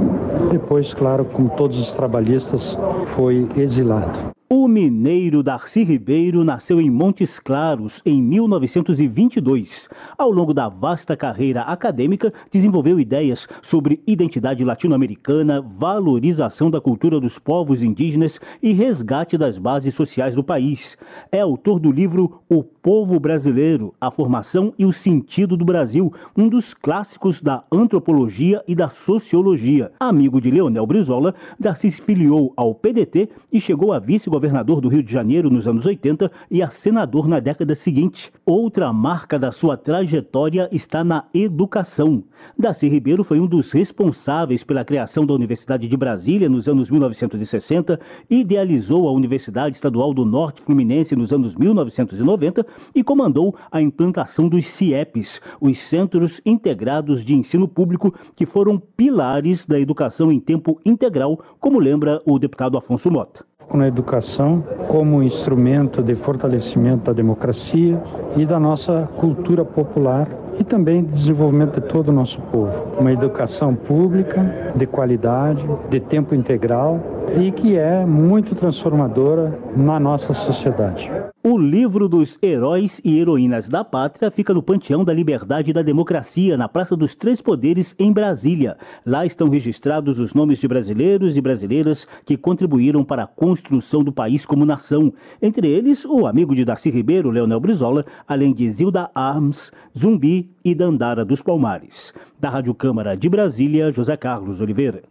Depois, 0.52 0.94
claro, 0.94 1.24
como 1.24 1.48
todos 1.56 1.80
os 1.80 1.90
trabalhistas, 1.90 2.78
foi 3.16 3.48
exilado. 3.56 4.35
O 4.48 4.68
mineiro 4.68 5.42
Darcy 5.42 5.82
Ribeiro 5.82 6.44
nasceu 6.44 6.80
em 6.80 6.88
Montes 6.88 7.40
Claros 7.40 8.00
em 8.06 8.22
1922. 8.22 9.88
Ao 10.16 10.30
longo 10.30 10.54
da 10.54 10.68
vasta 10.68 11.16
carreira 11.16 11.62
acadêmica, 11.62 12.32
desenvolveu 12.48 13.00
ideias 13.00 13.48
sobre 13.60 14.00
identidade 14.06 14.64
latino-americana, 14.64 15.60
valorização 15.60 16.70
da 16.70 16.80
cultura 16.80 17.18
dos 17.18 17.40
povos 17.40 17.82
indígenas 17.82 18.38
e 18.62 18.72
resgate 18.72 19.36
das 19.36 19.58
bases 19.58 19.96
sociais 19.96 20.36
do 20.36 20.44
país. 20.44 20.96
É 21.32 21.40
autor 21.40 21.80
do 21.80 21.90
livro 21.90 22.40
O 22.48 22.62
Povo 22.62 23.18
Brasileiro: 23.18 23.92
A 24.00 24.12
Formação 24.12 24.72
e 24.78 24.86
o 24.86 24.92
Sentido 24.92 25.56
do 25.56 25.64
Brasil, 25.64 26.12
um 26.36 26.48
dos 26.48 26.72
clássicos 26.72 27.42
da 27.42 27.62
antropologia 27.72 28.62
e 28.68 28.76
da 28.76 28.90
sociologia. 28.90 29.90
Amigo 29.98 30.40
de 30.40 30.52
Leonel 30.52 30.86
Brizola, 30.86 31.34
Darcy 31.58 31.90
se 31.90 32.00
filiou 32.00 32.52
ao 32.56 32.72
PDT 32.76 33.28
e 33.52 33.60
chegou 33.60 33.92
a 33.92 33.98
vice-governador 34.36 34.80
do 34.80 34.88
Rio 34.88 35.02
de 35.02 35.12
Janeiro 35.12 35.50
nos 35.50 35.66
anos 35.66 35.84
80 35.84 36.30
e 36.50 36.62
a 36.62 36.68
senador 36.68 37.26
na 37.26 37.40
década 37.40 37.74
seguinte. 37.74 38.32
Outra 38.44 38.92
marca 38.92 39.38
da 39.38 39.50
sua 39.50 39.76
trajetória 39.76 40.68
está 40.70 41.02
na 41.02 41.24
educação. 41.32 42.22
Darcy 42.58 42.88
Ribeiro 42.88 43.24
foi 43.24 43.40
um 43.40 43.46
dos 43.46 43.72
responsáveis 43.72 44.62
pela 44.62 44.84
criação 44.84 45.24
da 45.26 45.32
Universidade 45.32 45.88
de 45.88 45.96
Brasília 45.96 46.48
nos 46.48 46.68
anos 46.68 46.90
1960, 46.90 47.98
idealizou 48.30 49.08
a 49.08 49.12
Universidade 49.12 49.74
Estadual 49.74 50.12
do 50.12 50.24
Norte 50.24 50.62
Fluminense 50.62 51.16
nos 51.16 51.32
anos 51.32 51.54
1990 51.54 52.66
e 52.94 53.02
comandou 53.02 53.54
a 53.70 53.80
implantação 53.80 54.48
dos 54.48 54.66
CIEPs, 54.66 55.40
os 55.60 55.78
Centros 55.78 56.40
Integrados 56.44 57.24
de 57.24 57.34
Ensino 57.34 57.66
Público, 57.66 58.14
que 58.34 58.46
foram 58.46 58.78
pilares 58.78 59.66
da 59.66 59.80
educação 59.80 60.30
em 60.30 60.38
tempo 60.38 60.80
integral, 60.84 61.40
como 61.58 61.78
lembra 61.78 62.22
o 62.24 62.38
deputado 62.38 62.76
Afonso 62.76 63.10
Mota 63.10 63.44
na 63.74 63.86
educação 63.88 64.62
como 64.88 65.22
instrumento 65.22 66.02
de 66.02 66.14
fortalecimento 66.14 67.04
da 67.04 67.12
democracia 67.12 68.00
e 68.36 68.46
da 68.46 68.58
nossa 68.58 69.08
cultura 69.16 69.64
popular 69.64 70.28
e 70.58 70.64
também 70.64 71.04
de 71.04 71.12
desenvolvimento 71.12 71.80
de 71.80 71.86
todo 71.88 72.08
o 72.08 72.12
nosso 72.12 72.40
povo. 72.52 72.72
Uma 72.98 73.12
educação 73.12 73.74
pública, 73.74 74.72
de 74.74 74.86
qualidade, 74.86 75.64
de 75.88 76.00
tempo 76.00 76.34
integral 76.34 77.00
e 77.38 77.50
que 77.50 77.76
é 77.76 78.06
muito 78.06 78.54
transformadora 78.54 79.58
na 79.76 79.98
nossa 79.98 80.32
sociedade. 80.32 81.10
O 81.42 81.56
livro 81.56 82.08
dos 82.08 82.36
heróis 82.42 83.00
e 83.04 83.18
heroínas 83.18 83.68
da 83.68 83.84
pátria 83.84 84.30
fica 84.32 84.52
no 84.52 84.62
Panteão 84.62 85.04
da 85.04 85.12
Liberdade 85.12 85.70
e 85.70 85.72
da 85.72 85.82
Democracia, 85.82 86.56
na 86.56 86.68
Praça 86.68 86.96
dos 86.96 87.14
Três 87.14 87.40
Poderes, 87.40 87.94
em 87.98 88.12
Brasília. 88.12 88.76
Lá 89.04 89.24
estão 89.24 89.48
registrados 89.48 90.18
os 90.18 90.34
nomes 90.34 90.58
de 90.58 90.66
brasileiros 90.66 91.36
e 91.36 91.40
brasileiras 91.40 92.06
que 92.24 92.36
contribuíram 92.36 93.04
para 93.04 93.22
a 93.24 93.26
construção 93.28 94.02
do 94.02 94.12
país 94.12 94.44
como 94.44 94.66
nação. 94.66 95.12
Entre 95.40 95.68
eles, 95.68 96.04
o 96.04 96.26
amigo 96.26 96.54
de 96.54 96.64
Darcy 96.64 96.90
Ribeiro, 96.90 97.30
Leonel 97.30 97.60
Brizola, 97.60 98.04
além 98.26 98.52
de 98.52 98.68
Zilda 98.68 99.08
Arms, 99.14 99.70
Zumbi 99.96 100.45
e 100.64 100.74
Dandara 100.74 101.24
dos 101.24 101.42
Palmares. 101.42 102.12
Da 102.38 102.48
Rádio 102.48 102.74
Câmara 102.74 103.16
de 103.16 103.28
Brasília, 103.28 103.90
José 103.90 104.16
Carlos 104.16 104.60
Oliveira. 104.60 105.02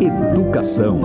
Educação. 0.00 1.00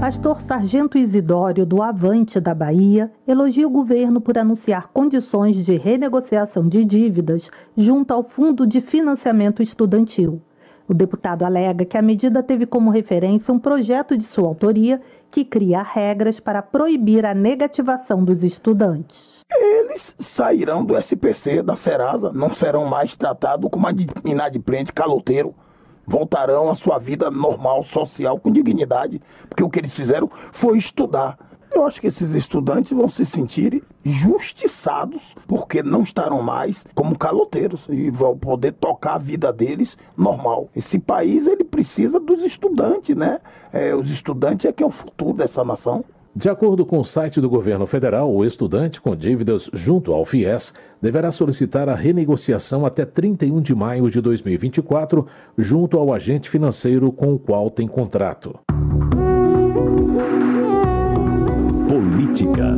Pastor 0.00 0.40
Sargento 0.42 0.96
Isidório, 0.96 1.66
do 1.66 1.82
Avante 1.82 2.38
da 2.38 2.54
Bahia, 2.54 3.10
elogia 3.26 3.66
o 3.66 3.70
governo 3.70 4.20
por 4.20 4.38
anunciar 4.38 4.88
condições 4.88 5.56
de 5.56 5.76
renegociação 5.76 6.68
de 6.68 6.84
dívidas 6.84 7.50
junto 7.76 8.12
ao 8.12 8.22
Fundo 8.22 8.66
de 8.66 8.80
Financiamento 8.80 9.62
Estudantil. 9.62 10.40
O 10.88 10.94
deputado 10.94 11.44
alega 11.44 11.84
que 11.84 11.98
a 11.98 12.02
medida 12.02 12.42
teve 12.42 12.64
como 12.64 12.90
referência 12.90 13.52
um 13.52 13.58
projeto 13.58 14.16
de 14.16 14.24
sua 14.24 14.48
autoria 14.48 15.00
que 15.30 15.44
cria 15.44 15.82
regras 15.82 16.40
para 16.40 16.62
proibir 16.62 17.24
a 17.26 17.34
negativação 17.34 18.24
dos 18.24 18.42
estudantes. 18.42 19.42
Eles 19.50 20.14
sairão 20.18 20.84
do 20.84 20.96
SPC, 20.96 21.62
da 21.62 21.76
Serasa, 21.76 22.32
não 22.32 22.54
serão 22.54 22.84
mais 22.86 23.16
tratados 23.16 23.70
como 23.70 23.86
inadimplente 24.24 24.92
caloteiro 24.92 25.54
voltarão 26.08 26.70
à 26.70 26.74
sua 26.74 26.98
vida 26.98 27.30
normal, 27.30 27.84
social, 27.84 28.40
com 28.40 28.50
dignidade, 28.50 29.20
porque 29.46 29.62
o 29.62 29.68
que 29.68 29.78
eles 29.78 29.94
fizeram 29.94 30.30
foi 30.50 30.78
estudar. 30.78 31.38
Eu 31.72 31.86
acho 31.86 32.00
que 32.00 32.06
esses 32.06 32.34
estudantes 32.34 32.92
vão 32.92 33.08
se 33.08 33.24
sentir 33.26 33.82
justiçados 34.04 35.34
porque 35.46 35.82
não 35.82 36.02
estarão 36.02 36.42
mais 36.42 36.84
como 36.94 37.18
caloteiros 37.18 37.86
e 37.88 38.10
vão 38.10 38.36
poder 38.36 38.72
tocar 38.72 39.14
a 39.14 39.18
vida 39.18 39.52
deles 39.52 39.96
normal. 40.16 40.68
Esse 40.74 40.98
país 40.98 41.46
ele 41.46 41.64
precisa 41.64 42.18
dos 42.18 42.42
estudantes, 42.42 43.14
né? 43.14 43.40
É, 43.72 43.94
os 43.94 44.10
estudantes 44.10 44.66
é 44.66 44.72
que 44.72 44.82
é 44.82 44.86
o 44.86 44.90
futuro 44.90 45.34
dessa 45.34 45.64
nação. 45.64 46.04
De 46.34 46.48
acordo 46.48 46.86
com 46.86 47.00
o 47.00 47.04
site 47.04 47.40
do 47.40 47.50
governo 47.50 47.86
federal, 47.86 48.32
o 48.32 48.44
estudante 48.44 49.00
com 49.00 49.16
dívidas 49.16 49.68
junto 49.72 50.12
ao 50.12 50.24
FIES 50.24 50.72
deverá 51.02 51.32
solicitar 51.32 51.88
a 51.88 51.94
renegociação 51.94 52.86
até 52.86 53.04
31 53.04 53.60
de 53.60 53.74
maio 53.74 54.08
de 54.10 54.20
2024 54.20 55.26
junto 55.56 55.98
ao 55.98 56.12
agente 56.12 56.48
financeiro 56.48 57.10
com 57.10 57.34
o 57.34 57.38
qual 57.38 57.70
tem 57.70 57.88
contrato. 57.88 58.56
Política. 62.38 62.72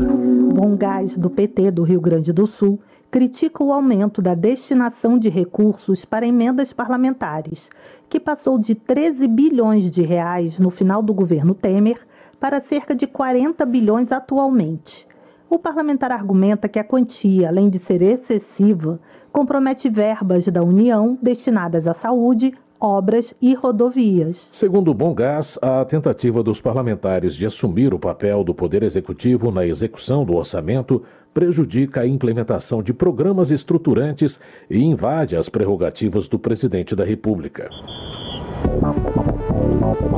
Bom 0.54 0.74
Gás, 0.74 1.18
do 1.18 1.28
PT 1.28 1.70
do 1.70 1.82
Rio 1.82 2.00
Grande 2.00 2.32
do 2.32 2.46
Sul, 2.46 2.80
critica 3.10 3.62
o 3.62 3.72
aumento 3.72 4.22
da 4.22 4.34
destinação 4.34 5.18
de 5.18 5.28
recursos 5.28 6.02
para 6.02 6.26
emendas 6.26 6.72
parlamentares, 6.72 7.68
que 8.08 8.18
passou 8.18 8.58
de 8.58 8.74
13 8.74 9.28
bilhões 9.28 9.90
de 9.90 10.00
reais 10.00 10.58
no 10.58 10.70
final 10.70 11.02
do 11.02 11.12
governo 11.12 11.54
Temer 11.54 12.00
para 12.40 12.60
cerca 12.60 12.94
de 12.94 13.06
40 13.06 13.66
bilhões 13.66 14.10
atualmente. 14.10 15.06
O 15.50 15.58
parlamentar 15.58 16.10
argumenta 16.10 16.68
que 16.68 16.78
a 16.78 16.84
quantia, 16.84 17.48
além 17.48 17.68
de 17.68 17.78
ser 17.78 18.00
excessiva, 18.00 18.98
compromete 19.30 19.90
verbas 19.90 20.46
da 20.48 20.62
União 20.62 21.18
destinadas 21.20 21.86
à 21.86 21.92
saúde, 21.92 22.54
obras 22.80 23.34
e 23.40 23.54
rodovias. 23.54 24.48
Segundo 24.50 24.90
o 24.90 24.94
Bom 24.94 25.12
Gás, 25.12 25.58
a 25.60 25.84
tentativa 25.84 26.42
dos 26.42 26.60
parlamentares 26.60 27.34
de 27.34 27.44
assumir 27.44 27.92
o 27.92 27.98
papel 27.98 28.42
do 28.42 28.54
Poder 28.54 28.82
Executivo 28.82 29.50
na 29.50 29.66
execução 29.66 30.24
do 30.24 30.34
orçamento 30.34 31.02
prejudica 31.34 32.00
a 32.00 32.06
implementação 32.06 32.82
de 32.82 32.92
programas 32.92 33.50
estruturantes 33.50 34.40
e 34.68 34.82
invade 34.82 35.36
as 35.36 35.48
prerrogativas 35.48 36.26
do 36.26 36.38
presidente 36.38 36.96
da 36.96 37.04
República. 37.04 37.68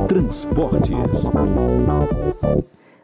Transportes. 0.07 0.93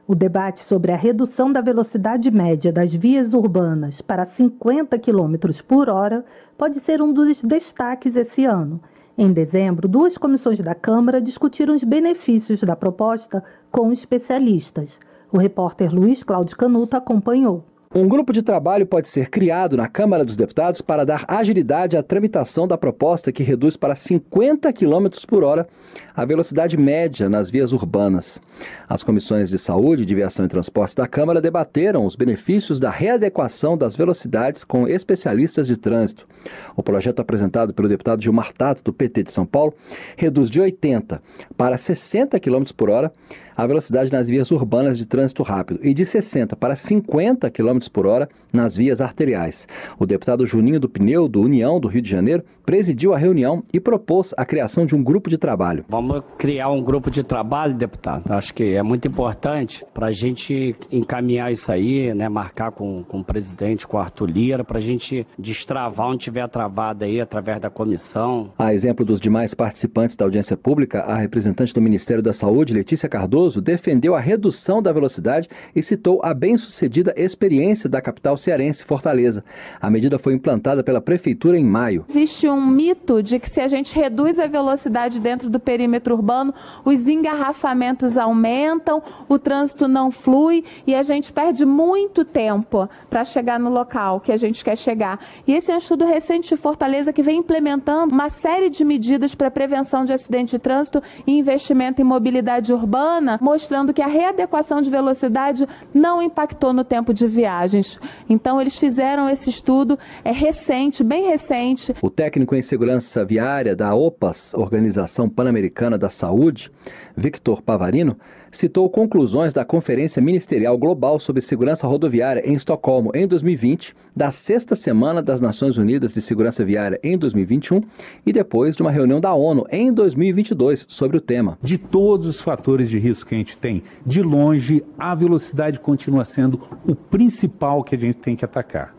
O 0.07 0.15
debate 0.15 0.61
sobre 0.61 0.91
a 0.91 0.95
redução 0.95 1.51
da 1.51 1.61
velocidade 1.61 2.31
média 2.31 2.71
das 2.71 2.91
vias 2.91 3.31
urbanas 3.31 4.01
para 4.01 4.25
50 4.25 4.97
km 4.97 5.35
por 5.67 5.87
hora 5.87 6.25
pode 6.57 6.79
ser 6.79 6.99
um 6.99 7.13
dos 7.13 7.43
destaques 7.43 8.15
esse 8.15 8.43
ano. 8.43 8.81
Em 9.21 9.33
dezembro, 9.33 9.85
duas 9.85 10.17
comissões 10.17 10.61
da 10.61 10.73
Câmara 10.73 11.19
discutiram 11.19 11.75
os 11.75 11.83
benefícios 11.83 12.61
da 12.61 12.73
proposta 12.73 13.43
com 13.69 13.91
especialistas. 13.91 14.97
O 15.29 15.37
repórter 15.37 15.93
Luiz 15.93 16.23
Cláudio 16.23 16.55
Canuto 16.55 16.95
acompanhou. 16.95 17.65
Um 17.93 18.07
grupo 18.07 18.31
de 18.31 18.43
trabalho 18.43 18.85
pode 18.85 19.09
ser 19.09 19.31
criado 19.31 19.75
na 19.75 19.87
Câmara 19.87 20.23
dos 20.23 20.37
Deputados 20.37 20.79
para 20.79 21.03
dar 21.03 21.25
agilidade 21.27 21.97
à 21.97 22.03
tramitação 22.03 22.67
da 22.67 22.77
proposta 22.77 23.31
que 23.31 23.41
reduz 23.41 23.75
para 23.75 23.95
50 23.95 24.71
km 24.71 25.07
por 25.27 25.43
hora 25.43 25.67
a 26.15 26.23
velocidade 26.23 26.77
média 26.77 27.27
nas 27.27 27.49
vias 27.49 27.71
urbanas. 27.71 28.39
As 28.87 29.01
comissões 29.01 29.49
de 29.49 29.57
Saúde, 29.57 30.05
de 30.05 30.13
Viação 30.13 30.45
e 30.45 30.49
Transportes 30.49 30.93
da 30.93 31.07
Câmara 31.07 31.41
debateram 31.41 32.05
os 32.05 32.15
benefícios 32.15 32.79
da 32.79 32.91
readequação 32.91 33.75
das 33.75 33.95
velocidades 33.95 34.63
com 34.63 34.87
especialistas 34.87 35.65
de 35.65 35.75
trânsito. 35.75 36.27
O 36.75 36.83
projeto 36.83 37.21
apresentado 37.21 37.73
pelo 37.73 37.89
deputado 37.89 38.21
Gilmar 38.21 38.53
Tato, 38.53 38.83
do 38.83 38.93
PT 38.93 39.23
de 39.23 39.31
São 39.31 39.47
Paulo, 39.47 39.73
reduz 40.15 40.51
de 40.51 40.61
80 40.61 41.23
para 41.57 41.75
60 41.75 42.39
km 42.39 42.65
por 42.77 42.91
hora 42.91 43.11
a 43.59 43.67
velocidade 43.67 44.09
nas 44.09 44.29
vias 44.29 44.51
urbanas 44.51 44.97
de 44.97 45.05
trânsito 45.05 45.43
rápido 45.43 45.81
e 45.83 45.93
de 45.93 46.05
60 46.05 46.55
para 46.55 46.77
50 46.77 47.51
km 47.51 47.79
por 47.91 48.07
hora 48.07 48.29
nas 48.53 48.77
vias 48.77 49.01
arteriais. 49.01 49.67
O 49.99 50.05
deputado 50.05 50.45
Juninho 50.45 50.79
do 50.79 50.87
Pneu, 50.87 51.27
do 51.27 51.41
União 51.41 51.77
do 51.77 51.89
Rio 51.89 52.01
de 52.01 52.09
Janeiro, 52.09 52.41
presidiu 52.69 53.15
a 53.15 53.17
reunião 53.17 53.63
e 53.73 53.79
propôs 53.79 54.31
a 54.37 54.45
criação 54.45 54.85
de 54.85 54.95
um 54.95 55.03
grupo 55.03 55.27
de 55.27 55.39
trabalho. 55.39 55.83
Vamos 55.89 56.21
criar 56.37 56.69
um 56.69 56.83
grupo 56.83 57.09
de 57.09 57.23
trabalho, 57.23 57.73
deputado. 57.73 58.31
Acho 58.31 58.53
que 58.53 58.75
é 58.75 58.83
muito 58.83 59.07
importante 59.07 59.83
para 59.91 60.05
a 60.05 60.11
gente 60.11 60.75
encaminhar 60.91 61.51
isso 61.51 61.71
aí, 61.71 62.13
né? 62.13 62.29
marcar 62.29 62.71
com, 62.71 63.03
com 63.03 63.21
o 63.21 63.23
presidente, 63.23 63.87
com 63.87 63.97
o 63.97 63.99
Arthur 63.99 64.29
Lira, 64.29 64.63
para 64.63 64.77
a 64.77 64.81
gente 64.81 65.25
destravar 65.37 66.09
onde 66.09 66.25
tiver 66.25 66.47
travado 66.47 67.05
aí 67.05 67.19
através 67.19 67.59
da 67.59 67.71
comissão. 67.71 68.51
A 68.59 68.71
exemplo 68.71 69.03
dos 69.03 69.19
demais 69.19 69.55
participantes 69.55 70.15
da 70.15 70.25
audiência 70.25 70.55
pública, 70.55 71.01
a 71.01 71.15
representante 71.15 71.73
do 71.73 71.81
Ministério 71.81 72.21
da 72.21 72.33
Saúde, 72.33 72.71
Letícia 72.71 73.09
Cardoso, 73.09 73.48
defendeu 73.55 74.15
a 74.15 74.19
redução 74.19 74.81
da 74.81 74.91
velocidade 74.91 75.49
e 75.75 75.81
citou 75.81 76.21
a 76.23 76.33
bem-sucedida 76.33 77.13
experiência 77.17 77.89
da 77.89 78.01
capital 78.01 78.37
cearense, 78.37 78.83
Fortaleza. 78.83 79.43
A 79.81 79.89
medida 79.89 80.19
foi 80.19 80.33
implantada 80.33 80.83
pela 80.83 81.01
Prefeitura 81.01 81.57
em 81.57 81.63
maio. 81.63 82.05
Existe 82.09 82.47
um 82.47 82.65
mito 82.65 83.23
de 83.23 83.39
que 83.39 83.49
se 83.49 83.61
a 83.61 83.67
gente 83.67 83.95
reduz 83.95 84.39
a 84.39 84.47
velocidade 84.47 85.19
dentro 85.19 85.49
do 85.49 85.59
perímetro 85.59 86.15
urbano, 86.15 86.53
os 86.85 87.07
engarrafamentos 87.07 88.17
aumentam, 88.17 89.01
o 89.27 89.39
trânsito 89.39 89.87
não 89.87 90.11
flui 90.11 90.63
e 90.85 90.93
a 90.93 91.03
gente 91.03 91.31
perde 91.31 91.65
muito 91.65 92.23
tempo 92.25 92.89
para 93.09 93.23
chegar 93.23 93.59
no 93.59 93.69
local 93.69 94.19
que 94.19 94.31
a 94.31 94.37
gente 94.37 94.63
quer 94.63 94.77
chegar. 94.77 95.19
E 95.47 95.53
esse 95.53 95.71
é 95.71 95.75
um 95.75 95.77
estudo 95.79 96.05
recente 96.05 96.49
de 96.49 96.57
Fortaleza 96.61 97.13
que 97.13 97.23
vem 97.23 97.39
implementando 97.39 98.13
uma 98.13 98.29
série 98.29 98.69
de 98.69 98.83
medidas 98.83 99.33
para 99.33 99.49
prevenção 99.49 100.05
de 100.05 100.13
acidente 100.13 100.51
de 100.51 100.59
trânsito 100.59 101.01
e 101.25 101.37
investimento 101.37 102.01
em 102.01 102.03
mobilidade 102.05 102.73
urbana, 102.73 103.38
mostrando 103.39 103.93
que 103.93 104.01
a 104.01 104.07
readequação 104.07 104.81
de 104.81 104.89
velocidade 104.89 105.67
não 105.93 106.21
impactou 106.21 106.73
no 106.73 106.83
tempo 106.83 107.13
de 107.13 107.27
viagens. 107.27 107.99
Então 108.29 108.59
eles 108.59 108.77
fizeram 108.77 109.29
esse 109.29 109.49
estudo, 109.49 109.97
é 110.23 110.31
recente, 110.31 111.03
bem 111.03 111.27
recente. 111.27 111.95
O 112.01 112.09
técnico 112.09 112.55
em 112.55 112.61
segurança 112.61 113.23
viária 113.23 113.75
da 113.75 113.93
OPAS, 113.95 114.53
Organização 114.53 115.29
Pan-Americana 115.29 115.97
da 115.97 116.09
Saúde, 116.09 116.71
Victor 117.19 117.61
Pavarino, 117.61 118.17
citou 118.49 118.89
conclusões 118.89 119.53
da 119.53 119.65
Conferência 119.65 120.21
Ministerial 120.21 120.77
Global 120.77 121.19
sobre 121.19 121.41
Segurança 121.41 121.85
Rodoviária 121.85 122.41
em 122.49 122.53
Estocolmo 122.53 123.11
em 123.13 123.27
2020, 123.27 123.93
da 124.15 124.31
sexta 124.31 124.75
semana 124.75 125.21
das 125.21 125.41
Nações 125.41 125.77
Unidas 125.77 126.13
de 126.13 126.21
Segurança 126.21 126.63
Viária 126.63 126.99
em 127.03 127.17
2021 127.17 127.81
e 128.25 128.31
depois 128.31 128.75
de 128.75 128.81
uma 128.81 128.91
reunião 128.91 129.19
da 129.19 129.33
ONU 129.33 129.65
em 129.69 129.91
2022 129.91 130.85
sobre 130.87 131.17
o 131.17 131.21
tema. 131.21 131.57
De 131.61 131.77
todos 131.77 132.27
os 132.27 132.41
fatores 132.41 132.89
de 132.89 132.97
risco 132.97 133.29
que 133.29 133.35
a 133.35 133.37
gente 133.37 133.57
tem, 133.57 133.83
de 134.05 134.21
longe, 134.21 134.83
a 134.97 135.13
velocidade 135.13 135.79
continua 135.79 136.23
sendo 136.23 136.59
o 136.87 136.95
principal 136.95 137.83
que 137.83 137.95
a 137.95 137.99
gente 137.99 138.17
tem 138.17 138.35
que 138.35 138.45
atacar. 138.45 138.95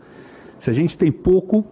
Se 0.59 0.69
a 0.69 0.73
gente 0.73 0.95
tem 0.95 1.11
pouco 1.11 1.65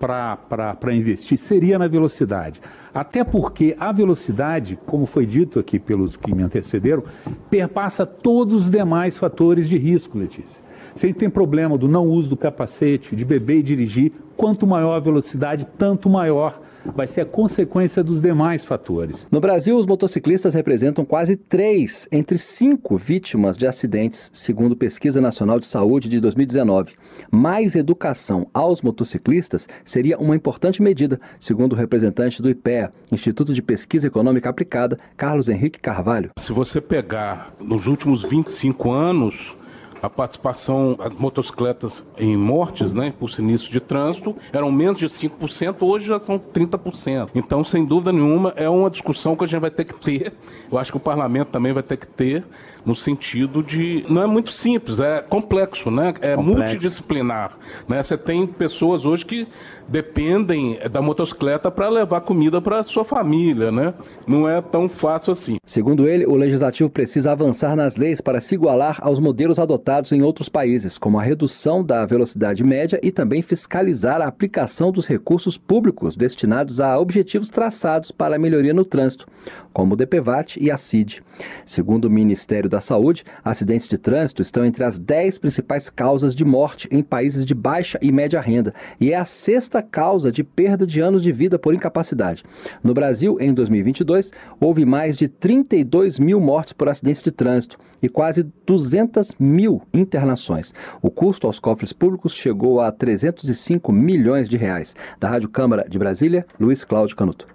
para 0.00 0.94
investir, 0.94 1.36
seria 1.36 1.78
na 1.78 1.86
velocidade. 1.86 2.60
Até 2.92 3.22
porque 3.22 3.76
a 3.78 3.92
velocidade, 3.92 4.78
como 4.86 5.04
foi 5.04 5.26
dito 5.26 5.58
aqui 5.58 5.78
pelos 5.78 6.16
que 6.16 6.34
me 6.34 6.42
antecederam, 6.42 7.04
perpassa 7.50 8.06
todos 8.06 8.62
os 8.62 8.70
demais 8.70 9.18
fatores 9.18 9.68
de 9.68 9.76
risco, 9.76 10.18
Letícia. 10.18 10.60
Se 10.94 11.06
a 11.06 11.08
gente 11.08 11.18
tem 11.18 11.30
problema 11.30 11.78
do 11.78 11.86
não 11.86 12.06
uso 12.06 12.30
do 12.30 12.36
capacete, 12.36 13.14
de 13.14 13.24
beber 13.24 13.58
e 13.58 13.62
dirigir, 13.62 14.12
quanto 14.36 14.66
maior 14.66 14.94
a 14.94 15.00
velocidade, 15.00 15.66
tanto 15.78 16.08
maior 16.08 16.60
vai 16.84 17.06
ser 17.06 17.22
a 17.22 17.26
consequência 17.26 18.02
dos 18.02 18.20
demais 18.20 18.64
fatores. 18.64 19.26
No 19.30 19.40
Brasil, 19.40 19.76
os 19.76 19.86
motociclistas 19.86 20.54
representam 20.54 21.04
quase 21.04 21.36
três 21.36 22.08
entre 22.10 22.38
cinco 22.38 22.96
vítimas 22.96 23.56
de 23.56 23.66
acidentes, 23.66 24.30
segundo 24.32 24.76
Pesquisa 24.76 25.20
Nacional 25.20 25.58
de 25.58 25.66
Saúde 25.66 26.08
de 26.08 26.20
2019. 26.20 26.94
Mais 27.30 27.74
educação 27.74 28.46
aos 28.52 28.82
motociclistas 28.82 29.68
seria 29.84 30.18
uma 30.18 30.36
importante 30.36 30.82
medida, 30.82 31.20
segundo 31.38 31.72
o 31.72 31.76
representante 31.76 32.42
do 32.42 32.50
IPEA, 32.50 32.90
Instituto 33.10 33.52
de 33.52 33.62
Pesquisa 33.62 34.06
Econômica 34.06 34.48
Aplicada, 34.48 34.98
Carlos 35.16 35.48
Henrique 35.48 35.80
Carvalho. 35.80 36.30
Se 36.38 36.52
você 36.52 36.80
pegar 36.80 37.54
nos 37.60 37.86
últimos 37.86 38.22
25 38.22 38.90
anos, 38.90 39.56
a 40.02 40.08
participação 40.08 40.94
das 40.94 41.12
motocicletas 41.12 42.04
em 42.16 42.36
mortes, 42.36 42.92
né, 42.92 43.12
por 43.18 43.30
sinistro 43.30 43.70
de 43.70 43.80
trânsito, 43.80 44.36
eram 44.52 44.70
menos 44.70 44.98
de 44.98 45.06
5%, 45.06 45.76
hoje 45.80 46.06
já 46.06 46.18
são 46.18 46.38
30%. 46.38 47.30
Então, 47.34 47.62
sem 47.62 47.84
dúvida 47.84 48.12
nenhuma, 48.12 48.52
é 48.56 48.68
uma 48.68 48.90
discussão 48.90 49.36
que 49.36 49.44
a 49.44 49.46
gente 49.46 49.60
vai 49.60 49.70
ter 49.70 49.84
que 49.84 49.94
ter. 49.94 50.32
Eu 50.70 50.78
acho 50.78 50.90
que 50.90 50.96
o 50.96 51.00
parlamento 51.00 51.48
também 51.48 51.72
vai 51.72 51.82
ter 51.82 51.96
que 51.96 52.06
ter, 52.06 52.44
no 52.84 52.94
sentido 52.94 53.62
de. 53.62 54.04
Não 54.08 54.22
é 54.22 54.26
muito 54.26 54.52
simples, 54.52 54.98
é 54.98 55.20
complexo, 55.20 55.90
né? 55.90 56.14
É 56.20 56.36
complexo. 56.36 56.42
multidisciplinar. 56.42 57.56
Né? 57.88 58.02
Você 58.02 58.16
tem 58.16 58.46
pessoas 58.46 59.04
hoje 59.04 59.24
que 59.24 59.48
dependem 59.88 60.78
da 60.90 61.02
motocicleta 61.02 61.70
para 61.70 61.88
levar 61.88 62.20
comida 62.20 62.60
para 62.60 62.84
sua 62.84 63.04
família, 63.04 63.72
né? 63.72 63.92
Não 64.26 64.48
é 64.48 64.60
tão 64.60 64.88
fácil 64.88 65.32
assim. 65.32 65.56
Segundo 65.64 66.08
ele, 66.08 66.24
o 66.26 66.36
legislativo 66.36 66.88
precisa 66.88 67.32
avançar 67.32 67.74
nas 67.74 67.96
leis 67.96 68.20
para 68.20 68.40
se 68.40 68.54
igualar 68.54 68.98
aos 69.00 69.18
modelos 69.18 69.58
adotados 69.58 70.12
em 70.12 70.22
outros 70.22 70.48
países, 70.48 70.96
como 70.96 71.18
a 71.18 71.22
redução 71.22 71.84
da 71.84 72.06
velocidade 72.06 72.62
média 72.62 73.00
e 73.02 73.10
também 73.10 73.42
fiscalizar 73.42 74.22
a 74.22 74.26
aplicação 74.26 74.92
dos 74.92 75.06
recursos 75.06 75.58
públicos 75.58 76.16
destinados 76.16 76.80
a 76.80 76.98
objetivos 76.98 77.50
traçados 77.50 78.12
para 78.12 78.36
a 78.36 78.38
melhoria 78.38 78.72
no 78.72 78.84
trânsito, 78.84 79.26
como 79.72 79.94
o 79.94 79.96
DPVAT 79.96 80.56
e 80.60 80.70
a 80.70 80.76
CID. 80.76 81.22
Segundo 81.66 82.04
o 82.04 82.10
Ministério 82.10 82.69
da 82.70 82.80
Saúde, 82.80 83.24
acidentes 83.44 83.88
de 83.88 83.98
trânsito 83.98 84.40
estão 84.40 84.64
entre 84.64 84.84
as 84.84 84.98
10 84.98 85.38
principais 85.38 85.90
causas 85.90 86.34
de 86.34 86.44
morte 86.44 86.88
em 86.90 87.02
países 87.02 87.44
de 87.44 87.54
baixa 87.54 87.98
e 88.00 88.10
média 88.10 88.40
renda 88.40 88.72
e 88.98 89.12
é 89.12 89.16
a 89.16 89.24
sexta 89.24 89.82
causa 89.82 90.32
de 90.32 90.42
perda 90.42 90.86
de 90.86 91.00
anos 91.00 91.22
de 91.22 91.32
vida 91.32 91.58
por 91.58 91.74
incapacidade. 91.74 92.44
No 92.82 92.94
Brasil, 92.94 93.36
em 93.40 93.52
2022, 93.52 94.30
houve 94.58 94.84
mais 94.84 95.16
de 95.16 95.28
32 95.28 96.18
mil 96.18 96.40
mortes 96.40 96.72
por 96.72 96.88
acidentes 96.88 97.22
de 97.22 97.30
trânsito 97.30 97.78
e 98.02 98.08
quase 98.08 98.46
200 98.66 99.34
mil 99.38 99.82
internações. 99.92 100.72
O 101.02 101.10
custo 101.10 101.46
aos 101.46 101.58
cofres 101.58 101.92
públicos 101.92 102.32
chegou 102.32 102.80
a 102.80 102.90
305 102.90 103.92
milhões 103.92 104.48
de 104.48 104.56
reais. 104.56 104.94
Da 105.18 105.28
Rádio 105.28 105.48
Câmara 105.48 105.86
de 105.88 105.98
Brasília, 105.98 106.46
Luiz 106.58 106.84
Cláudio 106.84 107.16
Canuto. 107.16 107.46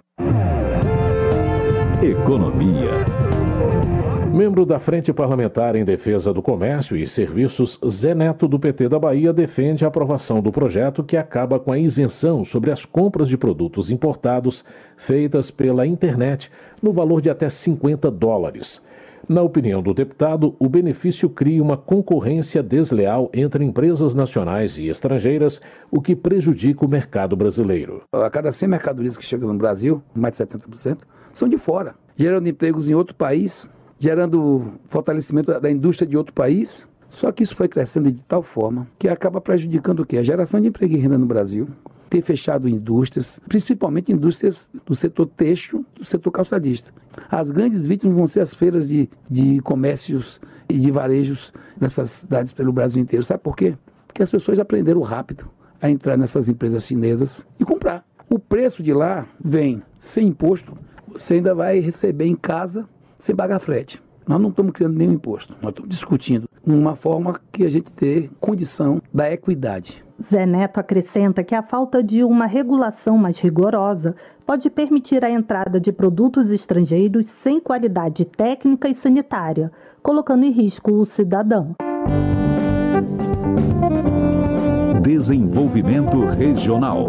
Economia. 2.02 3.35
Membro 4.36 4.66
da 4.66 4.78
Frente 4.78 5.14
Parlamentar 5.14 5.76
em 5.76 5.82
Defesa 5.82 6.30
do 6.30 6.42
Comércio 6.42 6.94
e 6.94 7.06
Serviços, 7.06 7.80
Zé 7.88 8.14
Neto 8.14 8.46
do 8.46 8.60
PT 8.60 8.86
da 8.86 8.98
Bahia 8.98 9.32
defende 9.32 9.82
a 9.82 9.88
aprovação 9.88 10.42
do 10.42 10.52
projeto 10.52 11.02
que 11.02 11.16
acaba 11.16 11.58
com 11.58 11.72
a 11.72 11.78
isenção 11.78 12.44
sobre 12.44 12.70
as 12.70 12.84
compras 12.84 13.30
de 13.30 13.38
produtos 13.38 13.90
importados 13.90 14.62
feitas 14.94 15.50
pela 15.50 15.86
internet 15.86 16.50
no 16.82 16.92
valor 16.92 17.22
de 17.22 17.30
até 17.30 17.48
50 17.48 18.10
dólares. 18.10 18.82
Na 19.26 19.40
opinião 19.40 19.82
do 19.82 19.94
deputado, 19.94 20.54
o 20.58 20.68
benefício 20.68 21.30
cria 21.30 21.62
uma 21.62 21.78
concorrência 21.78 22.62
desleal 22.62 23.30
entre 23.32 23.64
empresas 23.64 24.14
nacionais 24.14 24.76
e 24.76 24.88
estrangeiras, 24.88 25.62
o 25.90 26.02
que 26.02 26.14
prejudica 26.14 26.84
o 26.84 26.88
mercado 26.88 27.34
brasileiro. 27.34 28.02
A 28.12 28.28
cada 28.28 28.52
100 28.52 28.68
mercadorias 28.68 29.16
que 29.16 29.24
chegam 29.24 29.50
no 29.50 29.58
Brasil, 29.58 30.02
mais 30.14 30.36
de 30.36 30.44
70%, 30.44 30.98
são 31.32 31.48
de 31.48 31.56
fora, 31.56 31.94
gerando 32.18 32.46
empregos 32.50 32.86
em 32.86 32.94
outro 32.94 33.14
país, 33.14 33.66
gerando 33.98 34.72
fortalecimento 34.88 35.58
da 35.60 35.70
indústria 35.70 36.08
de 36.08 36.16
outro 36.16 36.32
país. 36.32 36.88
Só 37.08 37.32
que 37.32 37.42
isso 37.42 37.54
foi 37.54 37.68
crescendo 37.68 38.10
de 38.10 38.22
tal 38.22 38.42
forma 38.42 38.86
que 38.98 39.08
acaba 39.08 39.40
prejudicando 39.40 40.00
o 40.00 40.06
quê? 40.06 40.18
A 40.18 40.22
geração 40.22 40.60
de 40.60 40.68
emprego 40.68 40.94
e 40.94 40.98
renda 40.98 41.16
no 41.16 41.24
Brasil, 41.24 41.68
ter 42.10 42.20
fechado 42.20 42.68
indústrias, 42.68 43.40
principalmente 43.48 44.12
indústrias 44.12 44.68
do 44.84 44.94
setor 44.94 45.26
têxtil, 45.26 45.84
do 45.94 46.04
setor 46.04 46.30
calçadista. 46.30 46.92
As 47.30 47.50
grandes 47.50 47.86
vítimas 47.86 48.16
vão 48.16 48.26
ser 48.26 48.40
as 48.40 48.52
feiras 48.52 48.88
de, 48.88 49.08
de 49.30 49.60
comércios 49.60 50.40
e 50.68 50.78
de 50.78 50.90
varejos 50.90 51.52
nessas 51.80 52.10
cidades 52.10 52.52
pelo 52.52 52.72
Brasil 52.72 53.00
inteiro. 53.00 53.24
Sabe 53.24 53.40
por 53.42 53.56
quê? 53.56 53.76
Porque 54.06 54.22
as 54.22 54.30
pessoas 54.30 54.58
aprenderam 54.58 55.00
rápido 55.00 55.48
a 55.80 55.90
entrar 55.90 56.16
nessas 56.16 56.48
empresas 56.48 56.84
chinesas 56.84 57.46
e 57.58 57.64
comprar. 57.64 58.04
O 58.28 58.38
preço 58.38 58.82
de 58.82 58.92
lá 58.92 59.26
vem 59.42 59.82
sem 60.00 60.28
imposto, 60.28 60.76
você 61.12 61.34
ainda 61.34 61.54
vai 61.54 61.78
receber 61.78 62.26
em 62.26 62.34
casa 62.34 62.88
sem 63.26 63.34
pagar 63.34 63.58
frete. 63.58 64.00
Nós 64.26 64.40
não 64.40 64.50
estamos 64.50 64.72
criando 64.72 64.96
nenhum 64.96 65.12
imposto, 65.12 65.54
nós 65.60 65.70
estamos 65.70 65.90
discutindo 65.90 66.48
uma 66.64 66.96
forma 66.96 67.40
que 67.52 67.64
a 67.64 67.70
gente 67.70 67.92
ter 67.92 68.30
condição 68.40 69.00
da 69.12 69.30
equidade. 69.30 70.04
Zé 70.20 70.46
Neto 70.46 70.78
acrescenta 70.78 71.44
que 71.44 71.54
a 71.54 71.62
falta 71.62 72.02
de 72.02 72.24
uma 72.24 72.46
regulação 72.46 73.18
mais 73.18 73.38
rigorosa 73.38 74.16
pode 74.44 74.68
permitir 74.70 75.24
a 75.24 75.30
entrada 75.30 75.80
de 75.80 75.92
produtos 75.92 76.50
estrangeiros 76.50 77.28
sem 77.28 77.60
qualidade 77.60 78.24
técnica 78.24 78.88
e 78.88 78.94
sanitária, 78.94 79.70
colocando 80.02 80.44
em 80.44 80.50
risco 80.50 80.92
o 80.92 81.04
cidadão. 81.04 81.76
Desenvolvimento 85.02 86.24
Regional. 86.26 87.06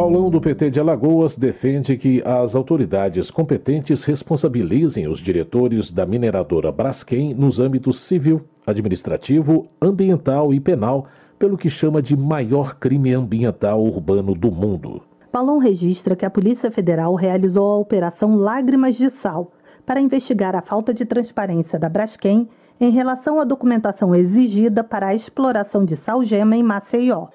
Paulão 0.00 0.30
do 0.30 0.40
PT 0.40 0.70
de 0.70 0.80
Alagoas 0.80 1.36
defende 1.36 1.94
que 1.94 2.22
as 2.24 2.54
autoridades 2.54 3.30
competentes 3.30 4.02
responsabilizem 4.02 5.06
os 5.06 5.18
diretores 5.18 5.92
da 5.92 6.06
mineradora 6.06 6.72
Braskem 6.72 7.34
nos 7.34 7.60
âmbitos 7.60 8.00
civil, 8.00 8.40
administrativo, 8.66 9.68
ambiental 9.78 10.54
e 10.54 10.58
penal, 10.58 11.04
pelo 11.38 11.58
que 11.58 11.68
chama 11.68 12.00
de 12.00 12.16
maior 12.16 12.76
crime 12.76 13.12
ambiental 13.12 13.84
urbano 13.84 14.34
do 14.34 14.50
mundo. 14.50 15.02
Paulão 15.30 15.58
registra 15.58 16.16
que 16.16 16.24
a 16.24 16.30
Polícia 16.30 16.70
Federal 16.70 17.14
realizou 17.14 17.70
a 17.70 17.76
Operação 17.76 18.36
Lágrimas 18.36 18.94
de 18.94 19.10
Sal 19.10 19.52
para 19.84 20.00
investigar 20.00 20.56
a 20.56 20.62
falta 20.62 20.94
de 20.94 21.04
transparência 21.04 21.78
da 21.78 21.90
Braskem 21.90 22.48
em 22.80 22.90
relação 22.90 23.38
à 23.38 23.44
documentação 23.44 24.14
exigida 24.14 24.82
para 24.82 25.08
a 25.08 25.14
exploração 25.14 25.84
de 25.84 25.94
salgema 25.94 26.56
em 26.56 26.62
Maceió. 26.62 27.26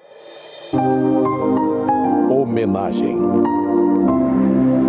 Homenagem. 2.56 3.18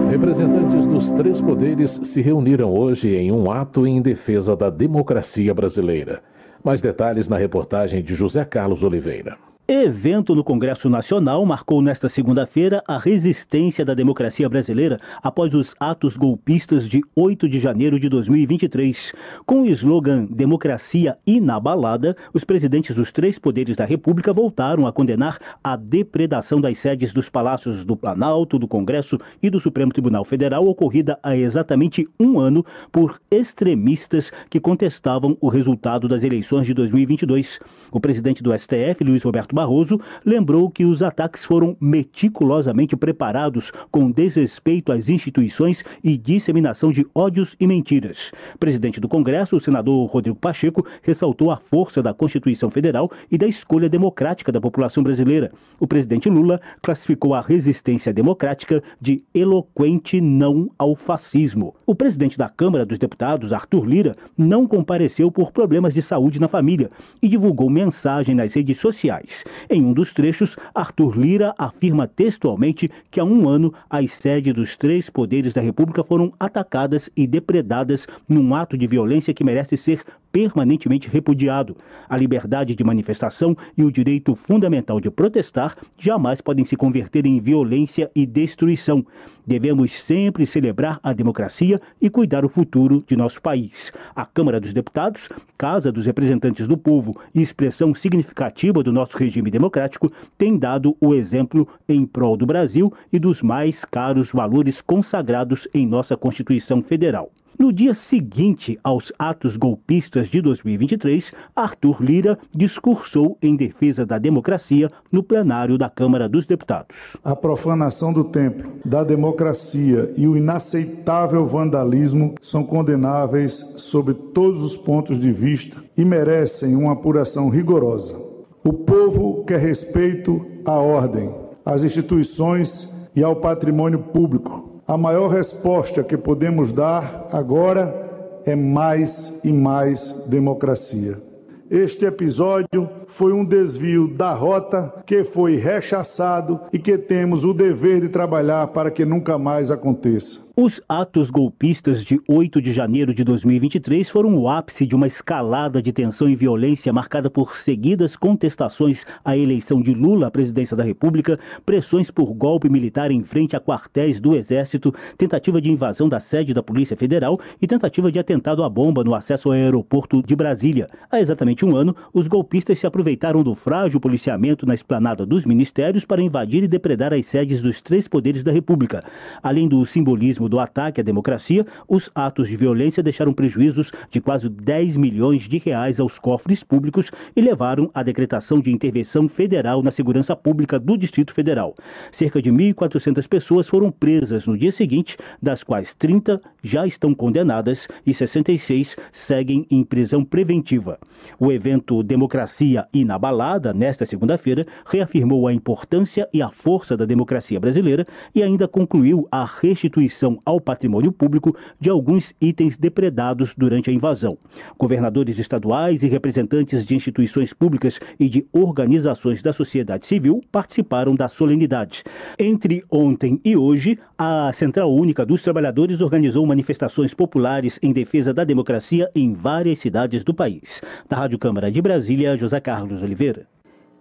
Representantes 0.10 0.88
dos 0.88 1.12
três 1.12 1.42
poderes 1.42 2.00
se 2.02 2.22
reuniram 2.22 2.74
hoje 2.74 3.14
em 3.14 3.30
um 3.30 3.52
ato 3.52 3.86
em 3.86 4.02
defesa 4.02 4.56
da 4.56 4.70
democracia 4.70 5.54
brasileira. 5.54 6.24
Mais 6.64 6.82
detalhes 6.82 7.28
na 7.28 7.38
reportagem 7.38 8.02
de 8.02 8.16
José 8.16 8.46
Carlos 8.46 8.84
Oliveira. 8.84 9.38
Evento 9.70 10.34
no 10.34 10.46
Congresso 10.46 10.90
Nacional 10.90 11.46
marcou 11.46 11.82
nesta 11.82 12.08
segunda-feira 12.08 12.82
a 12.88 12.98
resistência 12.98 13.84
da 13.84 13.94
democracia 13.94 14.48
brasileira 14.48 14.98
após 15.22 15.54
os 15.54 15.76
atos 15.78 16.16
golpistas 16.16 16.88
de 16.88 17.02
8 17.14 17.50
de 17.50 17.60
janeiro 17.60 18.00
de 18.00 18.08
2023. 18.08 19.12
Com 19.46 19.64
o 19.64 19.66
slogan 19.66 20.24
Democracia 20.32 21.18
Inabalada, 21.28 22.16
os 22.34 22.46
presidentes 22.46 22.96
dos 22.96 23.12
três 23.12 23.38
poderes 23.38 23.76
da 23.76 23.84
República 23.84 24.32
voltaram 24.32 24.88
a 24.88 24.94
condenar 24.94 25.38
a 25.62 25.76
depredação 25.76 26.62
das 26.62 26.78
sedes 26.78 27.12
dos 27.12 27.28
palácios 27.28 27.84
do 27.84 27.98
Planalto, 27.98 28.58
do 28.58 28.70
Congresso 28.70 29.18
e 29.44 29.50
do 29.50 29.60
Supremo 29.60 29.92
Tribunal 29.92 30.24
Federal, 30.24 30.66
ocorrida 30.66 31.20
há 31.22 31.36
exatamente 31.36 32.08
um 32.18 32.40
ano 32.40 32.66
por 32.90 33.20
extremistas 33.30 34.32
que 34.50 34.62
contestavam 34.62 35.38
o 35.42 35.50
resultado 35.50 36.08
das 36.08 36.24
eleições 36.24 36.66
de 36.66 36.74
2022. 36.74 37.60
O 37.92 38.00
presidente 38.00 38.42
do 38.42 38.58
STF, 38.58 39.04
Luiz 39.04 39.24
Roberto 39.24 39.57
Barroso, 39.58 40.00
lembrou 40.24 40.70
que 40.70 40.86
os 40.86 41.02
ataques 41.02 41.44
foram 41.44 41.76
meticulosamente 41.82 42.96
preparados 42.96 43.72
com 43.90 44.12
desrespeito 44.12 44.92
às 44.92 45.10
instituições 45.10 45.84
e 46.04 46.16
disseminação 46.16 46.92
de 46.92 47.08
ódios 47.16 47.56
e 47.60 47.66
mentiras. 47.66 48.32
Presidente 48.60 49.02
do 49.02 49.10
Congresso, 49.10 49.58
o 49.58 49.60
senador 49.60 50.06
Rodrigo 50.12 50.38
Pacheco, 50.38 50.86
ressaltou 51.02 51.50
a 51.50 51.58
força 51.58 52.04
da 52.04 52.14
Constituição 52.14 52.70
Federal 52.70 53.12
e 53.32 53.38
da 53.38 53.48
escolha 53.48 53.90
democrática 53.90 54.52
da 54.52 54.62
população 54.62 55.02
brasileira. 55.02 55.52
O 55.80 55.88
presidente 55.88 56.30
Lula 56.30 56.62
classificou 56.84 57.34
a 57.34 57.42
resistência 57.42 58.14
democrática 58.14 58.84
de 59.02 59.24
eloquente 59.34 60.22
não 60.22 60.70
ao 60.78 60.96
fascismo. 60.96 61.74
O 61.84 61.96
presidente 61.96 62.38
da 62.38 62.48
Câmara 62.48 62.86
dos 62.86 63.00
Deputados, 63.00 63.52
Arthur 63.52 63.86
Lira, 63.86 64.16
não 64.38 64.68
compareceu 64.68 65.32
por 65.32 65.52
problemas 65.52 65.96
de 65.96 66.04
saúde 66.04 66.40
na 66.40 66.48
família 66.48 66.92
e 67.20 67.28
divulgou 67.28 67.72
mensagem 67.72 68.36
nas 68.36 68.54
redes 68.54 68.80
sociais. 68.80 69.47
Em 69.70 69.84
um 69.84 69.94
dos 69.94 70.14
trechos, 70.14 70.56
Arthur 70.74 71.18
Lira 71.18 71.54
afirma 71.58 72.08
textualmente 72.08 72.90
que 73.12 73.20
há 73.20 73.24
um 73.24 73.48
ano 73.48 73.74
as 73.90 74.12
sedes 74.12 74.54
dos 74.54 74.78
três 74.78 75.10
poderes 75.10 75.54
da 75.54 75.62
República 75.62 76.04
foram 76.04 76.34
atacadas 76.40 77.10
e 77.16 77.26
depredadas 77.26 78.08
num 78.28 78.54
ato 78.56 78.78
de 78.78 78.88
violência 78.88 79.34
que 79.34 79.44
merece 79.44 79.78
ser 79.78 80.04
permanentemente 80.32 81.10
repudiado. 81.10 81.76
A 82.08 82.16
liberdade 82.16 82.76
de 82.76 82.84
manifestação 82.84 83.58
e 83.78 83.84
o 83.84 83.92
direito 83.92 84.36
fundamental 84.36 85.00
de 85.00 85.10
protestar 85.10 85.76
jamais 85.98 86.42
podem 86.42 86.66
se 86.66 86.76
converter 86.76 87.26
em 87.26 87.40
violência 87.40 88.12
e 88.16 88.26
destruição. 88.26 89.06
Devemos 89.48 89.94
sempre 89.94 90.46
celebrar 90.46 91.00
a 91.02 91.14
democracia 91.14 91.80
e 92.02 92.10
cuidar 92.10 92.44
o 92.44 92.50
futuro 92.50 93.02
de 93.08 93.16
nosso 93.16 93.42
país. 93.42 93.94
A 94.14 94.26
Câmara 94.26 94.60
dos 94.60 94.74
Deputados, 94.74 95.30
Casa 95.58 95.90
dos 95.90 96.06
Representantes 96.06 96.68
do 96.68 96.78
Povo 96.78 97.18
e 97.34 97.42
expressão 97.42 97.96
significativa 97.96 98.84
do 98.84 98.92
nosso 98.92 99.18
regime 99.18 99.50
democrático, 99.50 100.12
tem 100.38 100.58
dado 100.58 100.98
o 101.00 101.16
exemplo 101.16 101.66
em 101.88 102.06
prol 102.06 102.36
do 102.36 102.46
Brasil 102.46 102.94
e 103.12 103.18
dos 103.18 103.42
mais 103.42 103.86
caros 103.86 104.32
valores 104.34 104.82
consagrados 104.82 105.66
em 105.74 105.88
nossa 105.88 106.18
Constituição 106.18 106.84
Federal. 106.84 107.32
No 107.60 107.74
dia 107.74 107.96
seguinte 107.96 108.80
aos 108.84 109.12
atos 109.18 109.58
golpistas 109.58 110.28
de 110.30 110.42
2023, 110.42 111.34
Arthur 111.56 112.04
Lira 112.04 112.38
discursou 112.54 113.36
em 113.42 113.56
defesa 113.56 114.06
da 114.06 114.20
democracia 114.20 114.92
no 115.12 115.24
plenário 115.24 115.76
da 115.76 115.90
Câmara 115.90 116.30
dos 116.30 116.46
Deputados. 116.46 117.18
A 117.24 117.36
profanação 117.36 118.14
do 118.14 118.26
templo, 118.26 118.74
da 118.86 119.04
democracia 119.04 120.14
e 120.16 120.28
o 120.28 120.38
inaceitável 120.38 121.48
vandalismo 121.48 122.36
são 122.44 122.64
condenáveis 122.64 123.54
sob 123.78 124.14
todos 124.14 124.64
os 124.64 124.78
pontos 124.78 125.20
de 125.20 125.32
vista 125.32 125.84
e 125.98 126.06
merecem 126.06 126.76
uma 126.76 126.94
apuração 126.94 127.50
rigorosa. 127.50 128.22
O 128.64 128.72
povo 128.72 129.44
quer 129.46 129.60
respeito 129.60 130.46
à 130.64 130.74
ordem, 130.74 131.34
às 131.66 131.82
instituições 131.82 132.88
e 133.16 133.24
ao 133.24 133.36
patrimônio 133.38 133.98
público 133.98 134.67
a 134.88 134.98
maior 134.98 135.28
resposta 135.28 136.02
que 136.02 136.16
podemos 136.16 136.72
dar 136.72 137.28
agora 137.32 138.42
é 138.46 138.56
mais 138.56 139.38
e 139.44 139.52
mais 139.52 140.14
democracia. 140.28 141.22
Este 141.70 142.06
episódio 142.06 142.90
foi 143.08 143.34
um 143.34 143.44
desvio 143.46 144.08
da 144.08 144.34
rota 144.34 145.04
que 145.06 145.24
foi 145.24 145.56
rechaçado 145.56 146.60
e 146.72 146.80
que 146.80 146.98
temos 146.98 147.44
o 147.46 147.54
dever 147.54 148.02
de 148.02 148.10
trabalhar 148.10 148.68
para 148.68 148.92
que 148.92 149.06
nunca 149.06 149.38
mais 149.38 149.72
aconteça. 149.72 150.48
Os 150.60 150.82
atos 150.90 151.30
golpistas 151.30 152.04
de 152.04 152.20
8 152.28 152.60
de 152.60 152.74
janeiro 152.74 153.14
de 153.14 153.24
2023 153.24 154.10
foram 154.10 154.36
o 154.36 154.50
ápice 154.50 154.88
de 154.88 154.96
uma 154.96 155.06
escalada 155.06 155.84
de 155.84 155.94
tensão 155.94 156.28
e 156.28 156.36
violência 156.36 156.92
marcada 156.92 157.30
por 157.30 157.56
seguidas 157.56 158.16
contestações 158.16 159.06
à 159.24 159.38
eleição 159.38 159.84
de 159.84 159.94
Lula 159.94 160.26
à 160.26 160.32
presidência 160.32 160.76
da 160.76 160.84
República, 160.84 161.40
pressões 161.64 162.10
por 162.10 162.34
golpe 162.34 162.70
militar 162.70 163.12
em 163.12 163.24
frente 163.24 163.56
a 163.56 163.62
quartéis 163.62 164.20
do 164.20 164.36
Exército, 164.36 164.92
tentativa 165.16 165.62
de 165.62 165.72
invasão 165.72 166.10
da 166.10 166.20
sede 166.20 166.56
da 166.56 166.64
Polícia 166.64 166.98
Federal 166.98 167.40
e 167.62 167.68
tentativa 167.68 168.12
de 168.12 168.18
atentado 168.18 168.64
à 168.64 168.70
bomba 168.70 169.04
no 169.04 169.14
acesso 169.14 169.50
ao 169.50 169.54
aeroporto 169.54 170.24
de 170.24 170.36
Brasília. 170.36 170.90
Há 171.12 171.22
exatamente 171.22 171.64
um 171.64 171.76
ano, 171.76 171.96
os 172.12 172.28
golpistas 172.28 172.80
se 172.80 172.88
aproveitaram 172.98 173.44
do 173.44 173.54
frágil 173.54 174.00
policiamento 174.00 174.66
na 174.66 174.74
esplanada 174.74 175.24
dos 175.24 175.46
ministérios 175.46 176.04
para 176.04 176.20
invadir 176.20 176.64
e 176.64 176.68
depredar 176.68 177.14
as 177.14 177.28
sedes 177.28 177.62
dos 177.62 177.80
três 177.80 178.08
poderes 178.08 178.44
da 178.44 178.52
República. 178.52 179.04
Além 179.44 179.68
do 179.68 179.86
simbolismo 179.86 180.50
do 180.50 180.60
ataque 180.60 181.00
à 181.00 181.04
democracia, 181.04 181.64
os 181.88 182.10
atos 182.16 182.48
de 182.48 182.58
violência 182.58 183.04
deixaram 183.04 183.34
prejuízos 183.34 183.92
de 184.10 184.20
quase 184.20 184.50
10 184.50 184.96
milhões 184.96 185.44
de 185.44 185.60
reais 185.60 186.00
aos 186.00 186.18
cofres 186.18 186.64
públicos 186.64 187.12
e 187.36 187.42
levaram 187.42 187.92
à 187.94 188.02
decretação 188.02 188.60
de 188.60 188.72
intervenção 188.72 189.30
federal 189.30 189.84
na 189.84 189.92
segurança 189.92 190.36
pública 190.36 190.80
do 190.80 190.98
Distrito 190.98 191.36
Federal. 191.36 191.76
Cerca 192.12 192.42
de 192.42 192.52
1.400 192.52 193.28
pessoas 193.28 193.68
foram 193.68 193.92
presas 193.92 194.48
no 194.48 194.58
dia 194.58 194.72
seguinte, 194.72 195.18
das 195.40 195.62
quais 195.62 195.94
30 195.94 196.42
já 196.64 196.88
estão 196.88 197.14
condenadas 197.14 197.88
e 198.04 198.12
66 198.12 198.96
seguem 199.12 199.68
em 199.70 199.84
prisão 199.84 200.26
preventiva. 200.26 200.98
O 201.40 201.52
evento 201.52 202.02
Democracia 202.02 202.87
inabalada 202.94 203.74
nesta 203.74 204.06
segunda-feira, 204.06 204.66
reafirmou 204.86 205.48
a 205.48 205.54
importância 205.54 206.28
e 206.34 206.42
a 206.42 206.50
força 206.50 206.96
da 206.96 207.06
democracia 207.06 207.60
brasileira 207.60 208.06
e 208.34 208.44
ainda 208.44 208.68
concluiu 208.68 209.28
a 209.32 209.46
restituição 209.46 210.40
ao 210.46 210.60
patrimônio 210.60 211.12
público 211.12 211.56
de 211.80 211.90
alguns 211.90 212.34
itens 212.42 212.78
depredados 212.78 213.54
durante 213.56 213.90
a 213.90 213.94
invasão. 213.94 214.38
Governadores 214.78 215.38
estaduais 215.40 216.04
e 216.04 216.08
representantes 216.08 216.86
de 216.86 216.96
instituições 216.96 217.54
públicas 217.54 218.00
e 218.20 218.30
de 218.30 218.46
organizações 218.52 219.42
da 219.42 219.54
sociedade 219.54 220.06
civil 220.06 220.42
participaram 220.52 221.16
da 221.16 221.28
solenidade. 221.28 222.04
Entre 222.40 222.84
ontem 222.90 223.40
e 223.44 223.56
hoje, 223.56 224.00
a 224.18 224.52
Central 224.54 224.94
Única 224.94 225.26
dos 225.26 225.42
Trabalhadores 225.42 226.02
organizou 226.02 226.46
manifestações 226.46 227.14
populares 227.14 227.80
em 227.82 227.92
defesa 227.92 228.34
da 228.34 228.44
democracia 228.44 229.10
em 229.14 229.34
várias 229.34 229.80
cidades 229.80 230.24
do 230.24 230.34
país. 230.34 230.82
Da 231.08 231.18
Rádio 231.18 231.38
Câmara 231.38 231.72
de 231.72 231.82
Brasília, 231.82 232.38
José 232.38 232.60
Carlos 232.78 233.02
Oliveira. 233.02 233.48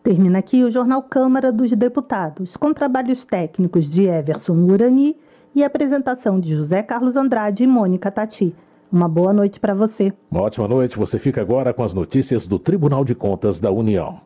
Termina 0.02 0.38
aqui 0.38 0.62
o 0.62 0.70
Jornal 0.70 1.02
Câmara 1.02 1.50
dos 1.50 1.72
Deputados, 1.72 2.58
com 2.58 2.74
trabalhos 2.74 3.24
técnicos 3.24 3.88
de 3.88 4.04
Everson 4.04 4.52
Urani 4.52 5.16
e 5.54 5.64
apresentação 5.64 6.38
de 6.38 6.54
José 6.54 6.82
Carlos 6.82 7.16
Andrade 7.16 7.64
e 7.64 7.66
Mônica 7.66 8.10
Tati. 8.10 8.54
Uma 8.92 9.08
boa 9.08 9.32
noite 9.32 9.58
para 9.58 9.72
você. 9.72 10.12
Uma 10.30 10.42
ótima 10.42 10.68
noite. 10.68 10.98
Você 10.98 11.18
fica 11.18 11.40
agora 11.40 11.72
com 11.72 11.82
as 11.82 11.94
notícias 11.94 12.46
do 12.46 12.58
Tribunal 12.58 13.02
de 13.02 13.14
Contas 13.14 13.62
da 13.62 13.70
União. 13.70 14.20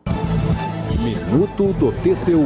Minuto 1.01 1.71
do 1.79 1.93
TCU. 2.03 2.45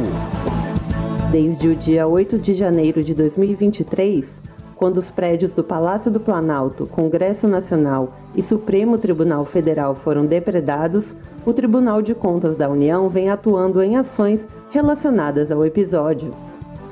Desde 1.32 1.66
o 1.66 1.74
dia 1.74 2.06
8 2.06 2.38
de 2.38 2.54
janeiro 2.54 3.02
de 3.02 3.14
2023, 3.14 4.42
quando 4.76 4.98
os 4.98 5.10
prédios 5.10 5.52
do 5.52 5.64
Palácio 5.64 6.10
do 6.10 6.20
Planalto, 6.20 6.86
Congresso 6.86 7.48
Nacional 7.48 8.12
e 8.34 8.42
Supremo 8.42 8.98
Tribunal 8.98 9.44
Federal 9.44 9.94
foram 9.94 10.26
depredados, 10.26 11.16
o 11.46 11.52
Tribunal 11.52 12.02
de 12.02 12.14
Contas 12.14 12.56
da 12.56 12.68
União 12.68 13.08
vem 13.08 13.30
atuando 13.30 13.82
em 13.82 13.96
ações 13.96 14.46
relacionadas 14.70 15.50
ao 15.50 15.64
episódio. 15.64 16.30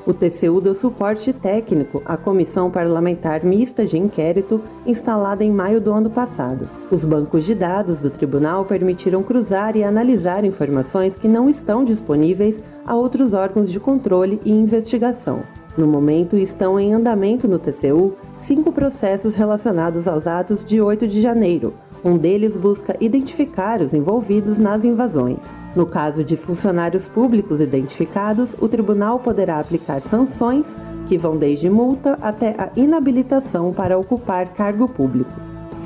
O 0.05 0.13
TCU 0.13 0.61
deu 0.61 0.75
suporte 0.75 1.33
técnico 1.33 2.01
à 2.05 2.15
Comissão 2.15 2.69
Parlamentar 2.69 3.43
Mista 3.43 3.85
de 3.85 3.97
Inquérito, 3.97 4.61
instalada 4.85 5.43
em 5.43 5.51
maio 5.51 5.81
do 5.81 5.91
ano 5.91 6.11
passado. 6.11 6.69
Os 6.91 7.03
bancos 7.03 7.43
de 7.43 7.55
dados 7.55 8.01
do 8.01 8.11
tribunal 8.11 8.65
permitiram 8.65 9.23
cruzar 9.23 9.75
e 9.75 9.83
analisar 9.83 10.45
informações 10.45 11.15
que 11.15 11.27
não 11.27 11.49
estão 11.49 11.83
disponíveis 11.83 12.55
a 12.85 12.95
outros 12.95 13.33
órgãos 13.33 13.71
de 13.71 13.79
controle 13.79 14.39
e 14.45 14.51
investigação. 14.51 15.41
No 15.77 15.87
momento, 15.87 16.37
estão 16.37 16.79
em 16.79 16.93
andamento 16.93 17.47
no 17.47 17.59
TCU 17.59 18.13
cinco 18.43 18.71
processos 18.71 19.35
relacionados 19.35 20.07
aos 20.07 20.25
atos 20.25 20.63
de 20.63 20.79
8 20.79 21.07
de 21.07 21.21
janeiro, 21.21 21.73
um 22.05 22.17
deles 22.19 22.55
busca 22.55 22.95
identificar 22.99 23.81
os 23.81 23.91
envolvidos 23.91 24.59
nas 24.59 24.83
invasões. 24.83 25.39
No 25.75 25.87
caso 25.87 26.23
de 26.23 26.37
funcionários 26.37 27.07
públicos 27.07 27.59
identificados, 27.59 28.55
o 28.61 28.67
tribunal 28.69 29.19
poderá 29.19 29.59
aplicar 29.59 30.01
sanções 30.01 30.67
que 31.07 31.17
vão 31.17 31.35
desde 31.35 31.67
multa 31.67 32.17
até 32.21 32.55
a 32.59 32.69
inabilitação 32.75 33.73
para 33.73 33.97
ocupar 33.97 34.49
cargo 34.49 34.87
público. 34.87 35.31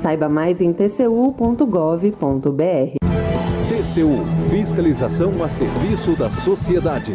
Saiba 0.02 0.28
mais 0.28 0.60
em 0.60 0.74
tcu.gov.br. 0.74 1.64
TCU 3.68 4.50
Fiscalização 4.50 5.42
a 5.42 5.48
serviço 5.48 6.12
da 6.16 6.30
sociedade. 6.30 7.14